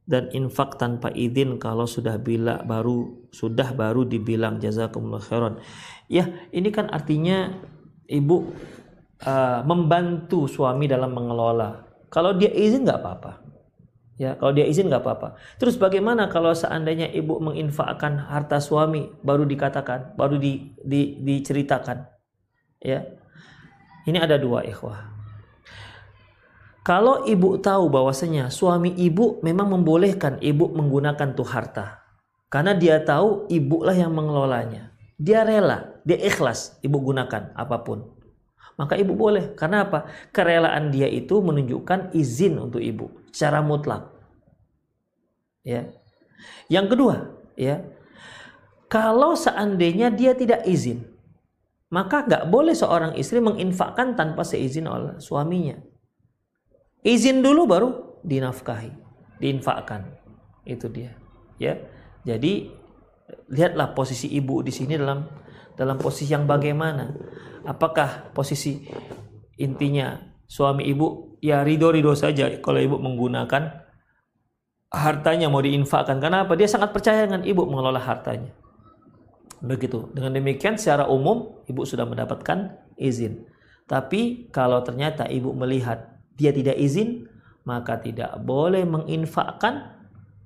dan 0.08 0.32
infak 0.32 0.80
tanpa 0.80 1.12
izin 1.12 1.60
kalau 1.60 1.84
sudah 1.84 2.16
bila 2.16 2.64
baru 2.64 3.28
sudah 3.36 3.76
baru 3.76 4.08
dibilang 4.08 4.58
jazakumullah 4.64 5.20
khairan. 5.20 5.60
Ya, 6.08 6.32
ini 6.56 6.72
kan 6.72 6.88
artinya 6.88 7.60
ibu 8.08 8.56
uh, 9.28 9.60
membantu 9.68 10.48
suami 10.48 10.88
dalam 10.88 11.12
mengelola. 11.12 11.84
Kalau 12.08 12.32
dia 12.40 12.48
izin 12.48 12.88
nggak 12.88 13.04
apa-apa. 13.04 13.44
Ya, 14.18 14.34
kalau 14.40 14.56
dia 14.56 14.66
izin 14.66 14.88
nggak 14.88 15.04
apa-apa. 15.04 15.38
Terus 15.60 15.76
bagaimana 15.76 16.32
kalau 16.32 16.56
seandainya 16.56 17.12
ibu 17.12 17.38
menginfakkan 17.44 18.18
harta 18.32 18.64
suami 18.64 19.12
baru 19.22 19.46
dikatakan, 19.46 20.16
baru 20.18 20.40
di, 20.40 20.74
di, 20.82 21.20
diceritakan? 21.22 22.08
Ya. 22.82 23.06
Ini 24.08 24.24
ada 24.24 24.40
dua 24.40 24.64
ikhwah. 24.64 25.17
Kalau 26.88 27.28
ibu 27.28 27.60
tahu 27.60 27.92
bahwasanya 27.92 28.48
suami 28.48 28.96
ibu 28.96 29.44
memang 29.44 29.76
membolehkan 29.76 30.40
ibu 30.40 30.72
menggunakan 30.72 31.36
tuh 31.36 31.44
harta. 31.44 32.00
Karena 32.48 32.72
dia 32.80 33.04
tahu 33.04 33.44
ibulah 33.52 33.92
yang 33.92 34.16
mengelolanya. 34.16 34.96
Dia 35.20 35.44
rela, 35.44 36.00
dia 36.08 36.16
ikhlas 36.16 36.80
ibu 36.80 36.96
gunakan 37.04 37.52
apa 37.60 37.84
pun. 37.84 38.08
Maka 38.80 38.96
ibu 38.96 39.20
boleh. 39.20 39.52
Karena 39.60 39.84
apa? 39.84 40.08
Kerelaan 40.32 40.88
dia 40.88 41.12
itu 41.12 41.44
menunjukkan 41.44 42.16
izin 42.16 42.56
untuk 42.56 42.80
ibu 42.80 43.12
secara 43.36 43.60
mutlak. 43.60 44.08
Ya. 45.68 45.92
Yang 46.72 46.96
kedua, 46.96 47.16
ya. 47.60 47.84
Kalau 48.88 49.36
seandainya 49.36 50.08
dia 50.08 50.32
tidak 50.40 50.64
izin, 50.64 51.04
maka 51.92 52.24
nggak 52.24 52.48
boleh 52.48 52.72
seorang 52.72 53.12
istri 53.20 53.44
menginfakkan 53.44 54.16
tanpa 54.16 54.48
seizin 54.48 54.88
oleh 54.88 55.20
suaminya. 55.20 55.76
Izin 57.08 57.40
dulu 57.40 57.64
baru 57.64 57.90
dinafkahi, 58.28 58.92
diinfakkan. 59.40 60.12
Itu 60.68 60.92
dia. 60.92 61.16
Ya. 61.56 61.80
Jadi 62.28 62.68
lihatlah 63.48 63.96
posisi 63.96 64.28
ibu 64.36 64.60
di 64.60 64.76
sini 64.76 65.00
dalam 65.00 65.24
dalam 65.80 65.96
posisi 65.96 66.36
yang 66.36 66.44
bagaimana. 66.44 67.16
Apakah 67.64 68.36
posisi 68.36 68.84
intinya 69.56 70.20
suami 70.44 70.84
ibu 70.92 71.40
ya 71.40 71.64
ridho-ridho 71.64 72.12
saja 72.12 72.52
kalau 72.60 72.84
ibu 72.84 73.00
menggunakan 73.00 73.88
hartanya 74.92 75.48
mau 75.48 75.64
diinfakkan. 75.64 76.20
Karena 76.20 76.44
apa? 76.44 76.60
Dia 76.60 76.68
sangat 76.68 76.92
percaya 76.92 77.24
dengan 77.24 77.48
ibu 77.48 77.64
mengelola 77.64 78.04
hartanya. 78.04 78.52
Begitu. 79.64 80.12
Dengan 80.12 80.36
demikian 80.36 80.76
secara 80.76 81.08
umum 81.08 81.64
ibu 81.72 81.88
sudah 81.88 82.04
mendapatkan 82.04 82.76
izin. 83.00 83.48
Tapi 83.88 84.52
kalau 84.52 84.84
ternyata 84.84 85.32
ibu 85.32 85.56
melihat 85.56 86.17
dia 86.38 86.54
tidak 86.54 86.78
izin, 86.78 87.26
maka 87.66 88.00
tidak 88.00 88.38
boleh 88.46 88.86
menginfakkan 88.86 89.98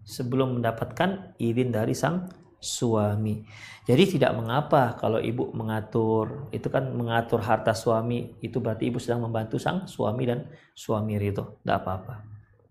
sebelum 0.02 0.58
mendapatkan 0.58 1.38
izin 1.38 1.70
dari 1.70 1.94
sang 1.94 2.32
suami. 2.62 3.44
Jadi 3.86 4.18
tidak 4.18 4.38
mengapa 4.38 4.96
kalau 4.96 5.18
ibu 5.18 5.50
mengatur, 5.52 6.48
itu 6.54 6.70
kan 6.70 6.94
mengatur 6.94 7.42
harta 7.42 7.74
suami, 7.74 8.38
itu 8.40 8.62
berarti 8.62 8.88
ibu 8.88 9.02
sedang 9.02 9.26
membantu 9.26 9.58
sang 9.58 9.90
suami 9.90 10.24
dan 10.30 10.48
suami 10.78 11.18
itu. 11.18 11.42
Tidak 11.42 11.78
apa-apa. 11.78 12.22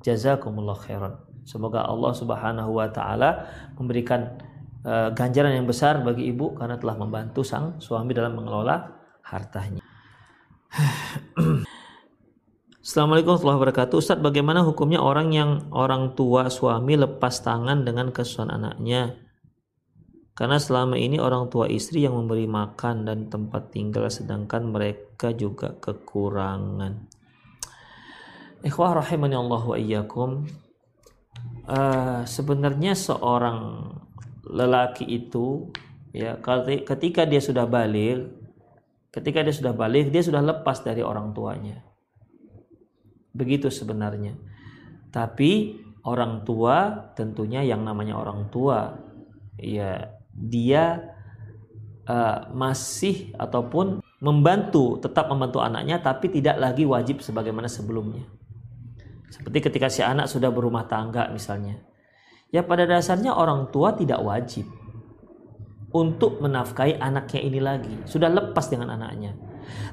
Jazakumullah 0.00 0.78
khairan. 0.78 1.14
Semoga 1.44 1.84
Allah 1.84 2.12
Subhanahu 2.14 2.78
wa 2.78 2.88
taala 2.88 3.44
memberikan 3.74 4.38
uh, 4.86 5.10
ganjaran 5.12 5.58
yang 5.58 5.66
besar 5.66 6.00
bagi 6.00 6.30
ibu 6.30 6.54
karena 6.54 6.78
telah 6.78 6.96
membantu 6.96 7.42
sang 7.42 7.82
suami 7.82 8.14
dalam 8.14 8.38
mengelola 8.38 8.96
hartanya. 9.26 9.82
Assalamualaikum 12.80 13.36
warahmatullahi 13.36 13.60
wabarakatuh. 13.60 13.96
Ustaz, 14.00 14.18
bagaimana 14.24 14.64
hukumnya 14.64 15.04
orang 15.04 15.36
yang 15.36 15.68
orang 15.68 16.16
tua 16.16 16.48
suami 16.48 16.96
lepas 16.96 17.44
tangan 17.44 17.84
dengan 17.84 18.08
kesusahan 18.08 18.56
anaknya? 18.56 19.20
Karena 20.32 20.56
selama 20.56 20.96
ini 20.96 21.20
orang 21.20 21.52
tua 21.52 21.68
istri 21.68 22.08
yang 22.08 22.16
memberi 22.16 22.48
makan 22.48 23.04
dan 23.04 23.28
tempat 23.28 23.68
tinggal 23.76 24.08
sedangkan 24.08 24.72
mereka 24.72 25.28
juga 25.36 25.76
kekurangan. 25.76 27.04
Ikhwah 28.64 29.04
rahimani 29.04 29.36
Allah 29.36 29.60
wa 29.60 29.76
iyyakum. 29.76 30.48
Uh, 31.68 32.24
sebenarnya 32.24 32.96
seorang 32.96 33.92
lelaki 34.48 35.04
itu 35.04 35.68
ya 36.16 36.40
ketika 36.88 37.28
dia 37.28 37.44
sudah 37.44 37.68
balik 37.68 38.24
ketika 39.12 39.44
dia 39.44 39.52
sudah 39.54 39.70
balik 39.76 40.10
dia 40.10 40.24
sudah 40.24 40.42
lepas 40.42 40.82
dari 40.82 41.06
orang 41.06 41.30
tuanya 41.30 41.89
begitu 43.34 43.70
sebenarnya 43.70 44.34
tapi 45.10 45.82
orang 46.06 46.42
tua 46.46 47.10
tentunya 47.14 47.62
yang 47.62 47.84
namanya 47.84 48.16
orang 48.16 48.48
tua 48.48 48.96
ya 49.60 50.16
dia 50.30 51.14
uh, 52.08 52.48
masih 52.54 53.34
ataupun 53.36 54.00
membantu 54.20 55.00
tetap 55.00 55.28
membantu 55.28 55.60
anaknya 55.60 56.00
tapi 56.00 56.28
tidak 56.32 56.56
lagi 56.60 56.84
wajib 56.84 57.20
sebagaimana 57.20 57.68
sebelumnya 57.68 58.24
seperti 59.30 59.70
ketika 59.70 59.86
si 59.86 60.00
anak 60.02 60.26
sudah 60.26 60.50
berumah 60.50 60.88
tangga 60.88 61.28
misalnya 61.30 61.78
ya 62.50 62.66
pada 62.66 62.88
dasarnya 62.88 63.36
orang 63.36 63.68
tua 63.70 63.94
tidak 63.94 64.20
wajib 64.24 64.66
untuk 65.90 66.38
menafkahi 66.38 66.98
anaknya 67.02 67.40
ini 67.42 67.60
lagi. 67.60 67.94
Sudah 68.06 68.30
lepas 68.30 68.70
dengan 68.70 68.94
anaknya. 68.94 69.34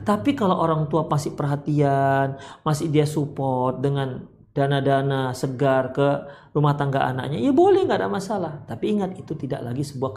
Tapi 0.03 0.33
kalau 0.37 0.57
orang 0.57 0.85
tua 0.87 1.05
masih 1.05 1.33
perhatian, 1.33 2.37
masih 2.61 2.87
dia 2.91 3.05
support 3.05 3.79
dengan 3.81 4.25
dana-dana 4.57 5.37
segar 5.37 5.93
ke 5.93 6.07
rumah 6.57 6.73
tangga 6.73 7.05
anaknya, 7.05 7.37
ya 7.37 7.53
boleh 7.53 7.85
nggak 7.85 8.01
ada 8.01 8.09
masalah. 8.09 8.65
Tapi 8.65 8.97
ingat 8.97 9.13
itu 9.13 9.37
tidak 9.37 9.61
lagi 9.61 9.85
sebuah 9.85 10.11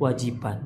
kewajiban. 0.00 0.64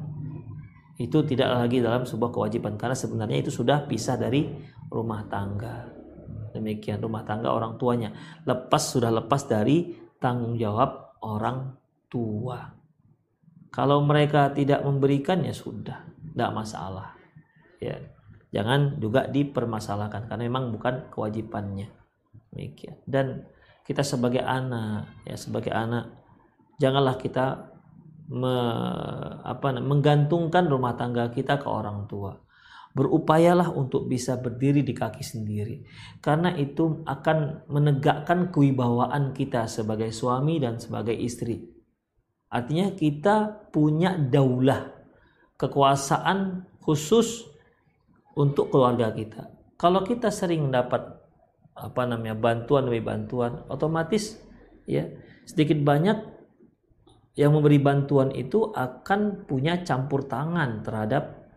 Itu 0.95 1.27
tidak 1.27 1.51
lagi 1.51 1.83
dalam 1.83 2.07
sebuah 2.07 2.31
kewajiban 2.31 2.79
karena 2.79 2.95
sebenarnya 2.95 3.43
itu 3.43 3.51
sudah 3.51 3.91
pisah 3.91 4.15
dari 4.15 4.47
rumah 4.87 5.27
tangga. 5.27 5.91
Demikian 6.53 7.01
rumah 7.01 7.25
tangga 7.27 7.51
orang 7.51 7.81
tuanya 7.81 8.13
lepas 8.45 8.93
sudah 8.93 9.11
lepas 9.11 9.49
dari 9.49 9.99
tanggung 10.21 10.55
jawab 10.55 11.19
orang 11.25 11.75
tua. 12.07 12.61
Kalau 13.73 14.05
mereka 14.05 14.53
tidak 14.53 14.85
memberikan 14.85 15.41
ya 15.43 15.57
sudah, 15.57 16.05
tidak 16.05 16.51
masalah. 16.53 17.17
Ya, 17.83 17.99
jangan 18.55 19.03
juga 19.03 19.27
dipermasalahkan 19.27 20.31
karena 20.31 20.47
memang 20.47 20.71
bukan 20.71 21.11
kewajibannya. 21.11 21.91
Demikian. 22.55 23.03
Dan 23.03 23.49
kita 23.83 24.07
sebagai 24.07 24.45
anak, 24.47 25.11
ya 25.27 25.35
sebagai 25.35 25.75
anak, 25.75 26.15
janganlah 26.79 27.19
kita 27.19 27.75
me, 28.31 28.55
apa, 29.43 29.83
menggantungkan 29.83 30.71
rumah 30.71 30.95
tangga 30.95 31.35
kita 31.35 31.59
ke 31.59 31.67
orang 31.67 32.07
tua. 32.07 32.39
Berupayalah 32.93 33.73
untuk 33.73 34.05
bisa 34.05 34.37
berdiri 34.37 34.85
di 34.85 34.93
kaki 34.93 35.25
sendiri, 35.25 35.81
karena 36.21 36.53
itu 36.61 37.01
akan 37.09 37.65
menegakkan 37.73 38.53
kewibawaan 38.53 39.33
kita 39.33 39.65
sebagai 39.65 40.13
suami 40.13 40.61
dan 40.61 40.77
sebagai 40.77 41.17
istri 41.17 41.73
Artinya 42.53 42.93
kita 42.93 43.65
punya 43.73 44.13
daulah, 44.13 44.93
kekuasaan 45.57 46.69
khusus 46.85 47.49
untuk 48.37 48.73
keluarga 48.73 49.13
kita. 49.13 49.49
Kalau 49.77 50.07
kita 50.07 50.31
sering 50.31 50.71
mendapat 50.71 51.21
apa 51.73 52.03
namanya 52.05 52.37
bantuan 52.37 52.87
demi 52.87 53.01
bantuan, 53.01 53.65
otomatis 53.67 54.39
ya 54.85 55.09
sedikit 55.49 55.81
banyak 55.83 56.19
yang 57.33 57.57
memberi 57.57 57.81
bantuan 57.81 58.29
itu 58.37 58.69
akan 58.77 59.49
punya 59.49 59.81
campur 59.81 60.29
tangan 60.29 60.85
terhadap 60.85 61.49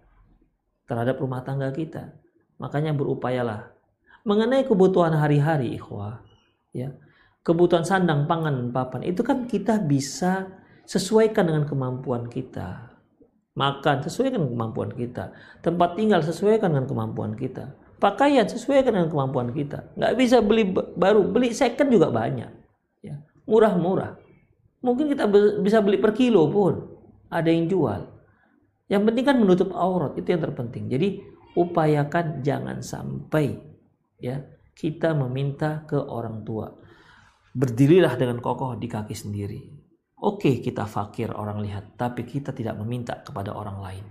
terhadap 0.88 1.20
rumah 1.20 1.44
tangga 1.44 1.70
kita. 1.76 2.16
Makanya 2.58 2.96
berupayalah 2.96 3.76
mengenai 4.24 4.64
kebutuhan 4.64 5.14
hari-hari 5.14 5.76
ikhwah 5.76 6.24
ya. 6.72 6.96
Kebutuhan 7.46 7.86
sandang, 7.86 8.26
pangan, 8.26 8.74
papan 8.74 9.06
itu 9.06 9.22
kan 9.22 9.46
kita 9.46 9.78
bisa 9.78 10.50
sesuaikan 10.90 11.46
dengan 11.46 11.70
kemampuan 11.70 12.26
kita. 12.26 12.95
Makan 13.56 14.04
sesuaikan 14.04 14.44
dengan 14.44 14.52
kemampuan 14.52 14.92
kita. 14.92 15.32
Tempat 15.64 15.96
tinggal 15.96 16.20
sesuaikan 16.20 16.76
dengan 16.76 16.88
kemampuan 16.92 17.40
kita. 17.40 17.72
Pakaian 17.96 18.44
sesuaikan 18.44 18.92
dengan 18.92 19.08
kemampuan 19.08 19.56
kita. 19.56 19.96
Nggak 19.96 20.14
bisa 20.20 20.44
beli 20.44 20.76
baru, 20.76 21.24
beli 21.24 21.56
second 21.56 21.88
juga 21.88 22.12
banyak. 22.12 22.52
Ya. 23.00 23.24
Murah-murah. 23.48 24.20
Mungkin 24.84 25.08
kita 25.16 25.32
bisa 25.64 25.80
beli 25.80 26.04
per 26.04 26.12
kilo 26.12 26.52
pun. 26.52 27.00
Ada 27.32 27.48
yang 27.48 27.72
jual. 27.72 28.02
Yang 28.92 29.02
penting 29.10 29.26
kan 29.26 29.38
menutup 29.40 29.72
aurat, 29.74 30.14
itu 30.20 30.28
yang 30.30 30.44
terpenting. 30.44 30.92
Jadi 30.92 31.24
upayakan 31.56 32.44
jangan 32.44 32.84
sampai 32.84 33.56
ya 34.20 34.44
kita 34.76 35.16
meminta 35.16 35.88
ke 35.88 35.96
orang 35.96 36.44
tua. 36.44 36.70
Berdirilah 37.56 38.20
dengan 38.20 38.44
kokoh 38.44 38.76
di 38.76 38.92
kaki 38.92 39.16
sendiri. 39.16 39.75
Oke, 40.16 40.64
kita 40.64 40.88
fakir 40.88 41.32
orang 41.36 41.60
lihat, 41.60 42.00
tapi 42.00 42.24
kita 42.24 42.56
tidak 42.56 42.80
meminta 42.80 43.20
kepada 43.20 43.52
orang 43.52 43.78
lain. 43.84 44.06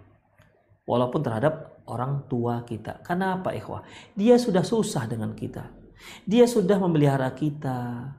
Walaupun 0.85 1.25
terhadap 1.25 1.81
orang 1.89 2.29
tua 2.29 2.61
kita. 2.65 3.01
Karena 3.01 3.41
apa, 3.41 3.57
ikhwah? 3.57 3.85
Dia 4.13 4.37
sudah 4.37 4.61
susah 4.61 5.09
dengan 5.09 5.33
kita. 5.33 5.65
Dia 6.29 6.45
sudah 6.45 6.77
memelihara 6.77 7.33
kita. 7.33 8.13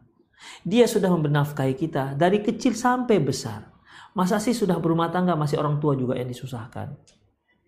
Dia 0.65 0.89
sudah 0.89 1.13
membenafkahi 1.13 1.73
kita 1.77 2.17
dari 2.17 2.41
kecil 2.41 2.73
sampai 2.73 3.21
besar. 3.21 3.69
Masa 4.15 4.39
sih 4.39 4.55
sudah 4.55 4.79
berumah 4.79 5.11
tangga 5.11 5.35
masih 5.35 5.59
orang 5.59 5.77
tua 5.77 5.93
juga 5.93 6.15
yang 6.15 6.29
disusahkan? 6.31 6.95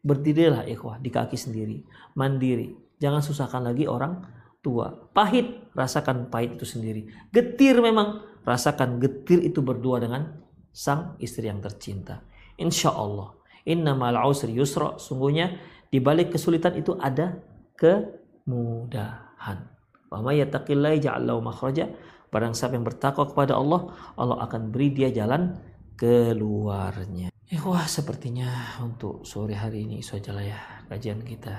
Berdirilah 0.01 0.63
ikhwah 0.65 0.97
di 0.97 1.11
kaki 1.11 1.35
sendiri, 1.35 1.83
mandiri. 2.15 2.73
Jangan 2.97 3.21
susahkan 3.21 3.61
lagi 3.67 3.83
orang 3.85 4.23
tua. 4.63 5.11
Pahit, 5.11 5.69
rasakan 5.75 6.31
pahit 6.31 6.55
itu 6.55 6.65
sendiri. 6.65 7.11
Getir 7.29 7.83
memang, 7.83 8.23
rasakan 8.47 9.03
getir 9.03 9.43
itu 9.43 9.59
berdua 9.59 9.99
dengan 9.99 10.39
sang 10.71 11.19
istri 11.19 11.51
yang 11.51 11.59
tercinta. 11.59 12.23
Insya 12.55 12.95
Allah. 12.95 13.35
Innamal 13.67 14.15
usri 14.23 14.55
yusra. 14.55 14.95
Sungguhnya 14.95 15.59
di 15.91 15.99
balik 15.99 16.31
kesulitan 16.31 16.79
itu 16.79 16.95
ada 16.95 17.43
kemudahan. 17.75 19.67
Wa 20.07 20.23
may 20.23 20.39
yattaqillahi 20.39 21.03
makhraja. 21.43 21.91
Barang 22.31 22.55
siapa 22.55 22.79
yang 22.79 22.87
bertakwa 22.87 23.27
kepada 23.27 23.59
Allah, 23.59 23.91
Allah 24.15 24.39
akan 24.47 24.71
beri 24.71 24.95
dia 24.95 25.11
jalan 25.11 25.59
keluarnya. 25.99 27.31
Eh, 27.47 27.59
wah 27.63 27.87
sepertinya 27.87 28.79
untuk 28.83 29.23
sore 29.23 29.55
hari 29.55 29.87
ini 29.87 30.03
sajalah 30.03 30.43
ya 30.43 30.59
kajian 30.91 31.23
kita. 31.23 31.55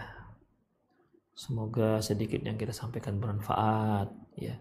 Semoga 1.32 2.04
sedikit 2.04 2.44
yang 2.44 2.60
kita 2.60 2.76
sampaikan 2.76 3.16
bermanfaat 3.16 4.12
ya 4.36 4.60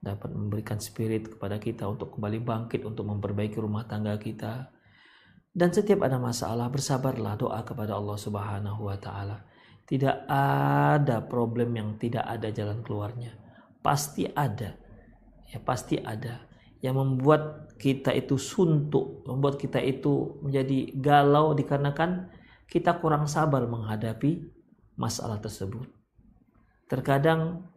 dapat 0.00 0.32
memberikan 0.32 0.80
spirit 0.80 1.36
kepada 1.36 1.60
kita 1.60 1.84
untuk 1.84 2.16
kembali 2.16 2.40
bangkit 2.40 2.88
untuk 2.88 3.04
memperbaiki 3.04 3.60
rumah 3.60 3.84
tangga 3.84 4.16
kita. 4.16 4.72
Dan 5.52 5.70
setiap 5.70 6.08
ada 6.08 6.16
masalah 6.16 6.72
bersabarlah 6.72 7.36
doa 7.36 7.60
kepada 7.62 7.94
Allah 7.94 8.16
Subhanahu 8.16 8.88
wa 8.88 8.96
taala. 8.96 9.44
Tidak 9.84 10.30
ada 10.30 11.20
problem 11.26 11.76
yang 11.76 12.00
tidak 12.00 12.24
ada 12.24 12.48
jalan 12.48 12.80
keluarnya. 12.80 13.36
Pasti 13.84 14.24
ada. 14.24 14.72
Ya 15.50 15.58
pasti 15.58 15.98
ada 15.98 16.46
yang 16.80 16.96
membuat 16.96 17.74
kita 17.76 18.14
itu 18.16 18.40
suntuk, 18.40 19.26
membuat 19.28 19.60
kita 19.60 19.82
itu 19.84 20.40
menjadi 20.40 20.96
galau 20.96 21.52
dikarenakan 21.52 22.32
kita 22.70 22.96
kurang 23.02 23.28
sabar 23.28 23.66
menghadapi 23.68 24.48
masalah 24.96 25.42
tersebut. 25.42 25.90
Terkadang 26.88 27.69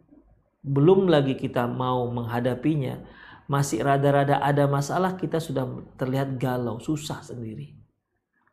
belum 0.64 1.12
lagi 1.12 1.36
kita 1.36 1.68
mau 1.68 2.08
menghadapinya, 2.08 3.04
masih 3.44 3.84
rada-rada 3.84 4.40
ada 4.40 4.64
masalah, 4.64 5.20
kita 5.20 5.36
sudah 5.36 5.68
terlihat 6.00 6.40
galau, 6.40 6.80
susah 6.80 7.20
sendiri. 7.20 7.76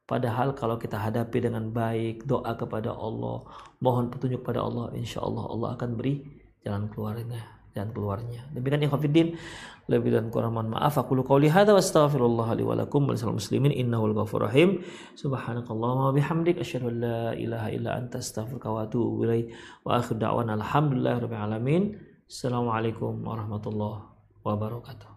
Padahal 0.03 0.51
kalau 0.51 0.75
kita 0.75 0.99
hadapi 0.99 1.47
dengan 1.47 1.71
baik, 1.71 2.27
doa 2.27 2.51
kepada 2.59 2.91
Allah, 2.91 3.47
mohon 3.79 4.11
petunjuk 4.11 4.43
pada 4.43 4.59
Allah, 4.59 4.91
insya 4.99 5.23
Allah 5.23 5.47
Allah 5.47 5.69
akan 5.79 5.95
beri 5.95 6.19
jalan 6.67 6.91
keluarnya 6.91 7.60
dan 7.71 7.91
keluarnya. 7.95 8.47
Demikian 8.51 8.83
ikhwatiddin, 8.83 9.27
lebih 9.87 10.11
dan 10.15 10.31
kurang 10.31 10.55
mohon 10.55 10.71
maaf. 10.71 10.99
Aku 10.99 11.15
lu 11.15 11.23
hadza 11.25 11.71
wa 11.75 11.81
astaghfirullah 11.81 12.47
li 12.55 12.63
wa 12.63 12.75
lakum 12.79 13.07
wa 13.07 13.15
muslimin 13.15 13.71
innahu 13.71 14.11
al-ghafurur 14.11 14.47
rahim. 14.47 14.83
Subhanakallahumma 15.19 16.11
wa 16.11 16.13
bihamdik 16.15 16.59
asyhadu 16.59 16.91
la 16.91 17.35
ilaha 17.35 17.67
illa 17.71 17.99
anta 17.99 18.19
astaghfiruka 18.19 18.67
wa 18.71 18.87
atubu 18.87 19.23
ilaik. 19.27 19.51
Wa 19.83 19.99
akhir 19.99 20.19
da'wana 20.19 20.55
alhamdulillahirabbil 20.59 21.43
alamin. 21.43 21.83
Assalamualaikum 22.31 23.19
warahmatullahi 23.27 24.07
wabarakatuh. 24.47 25.10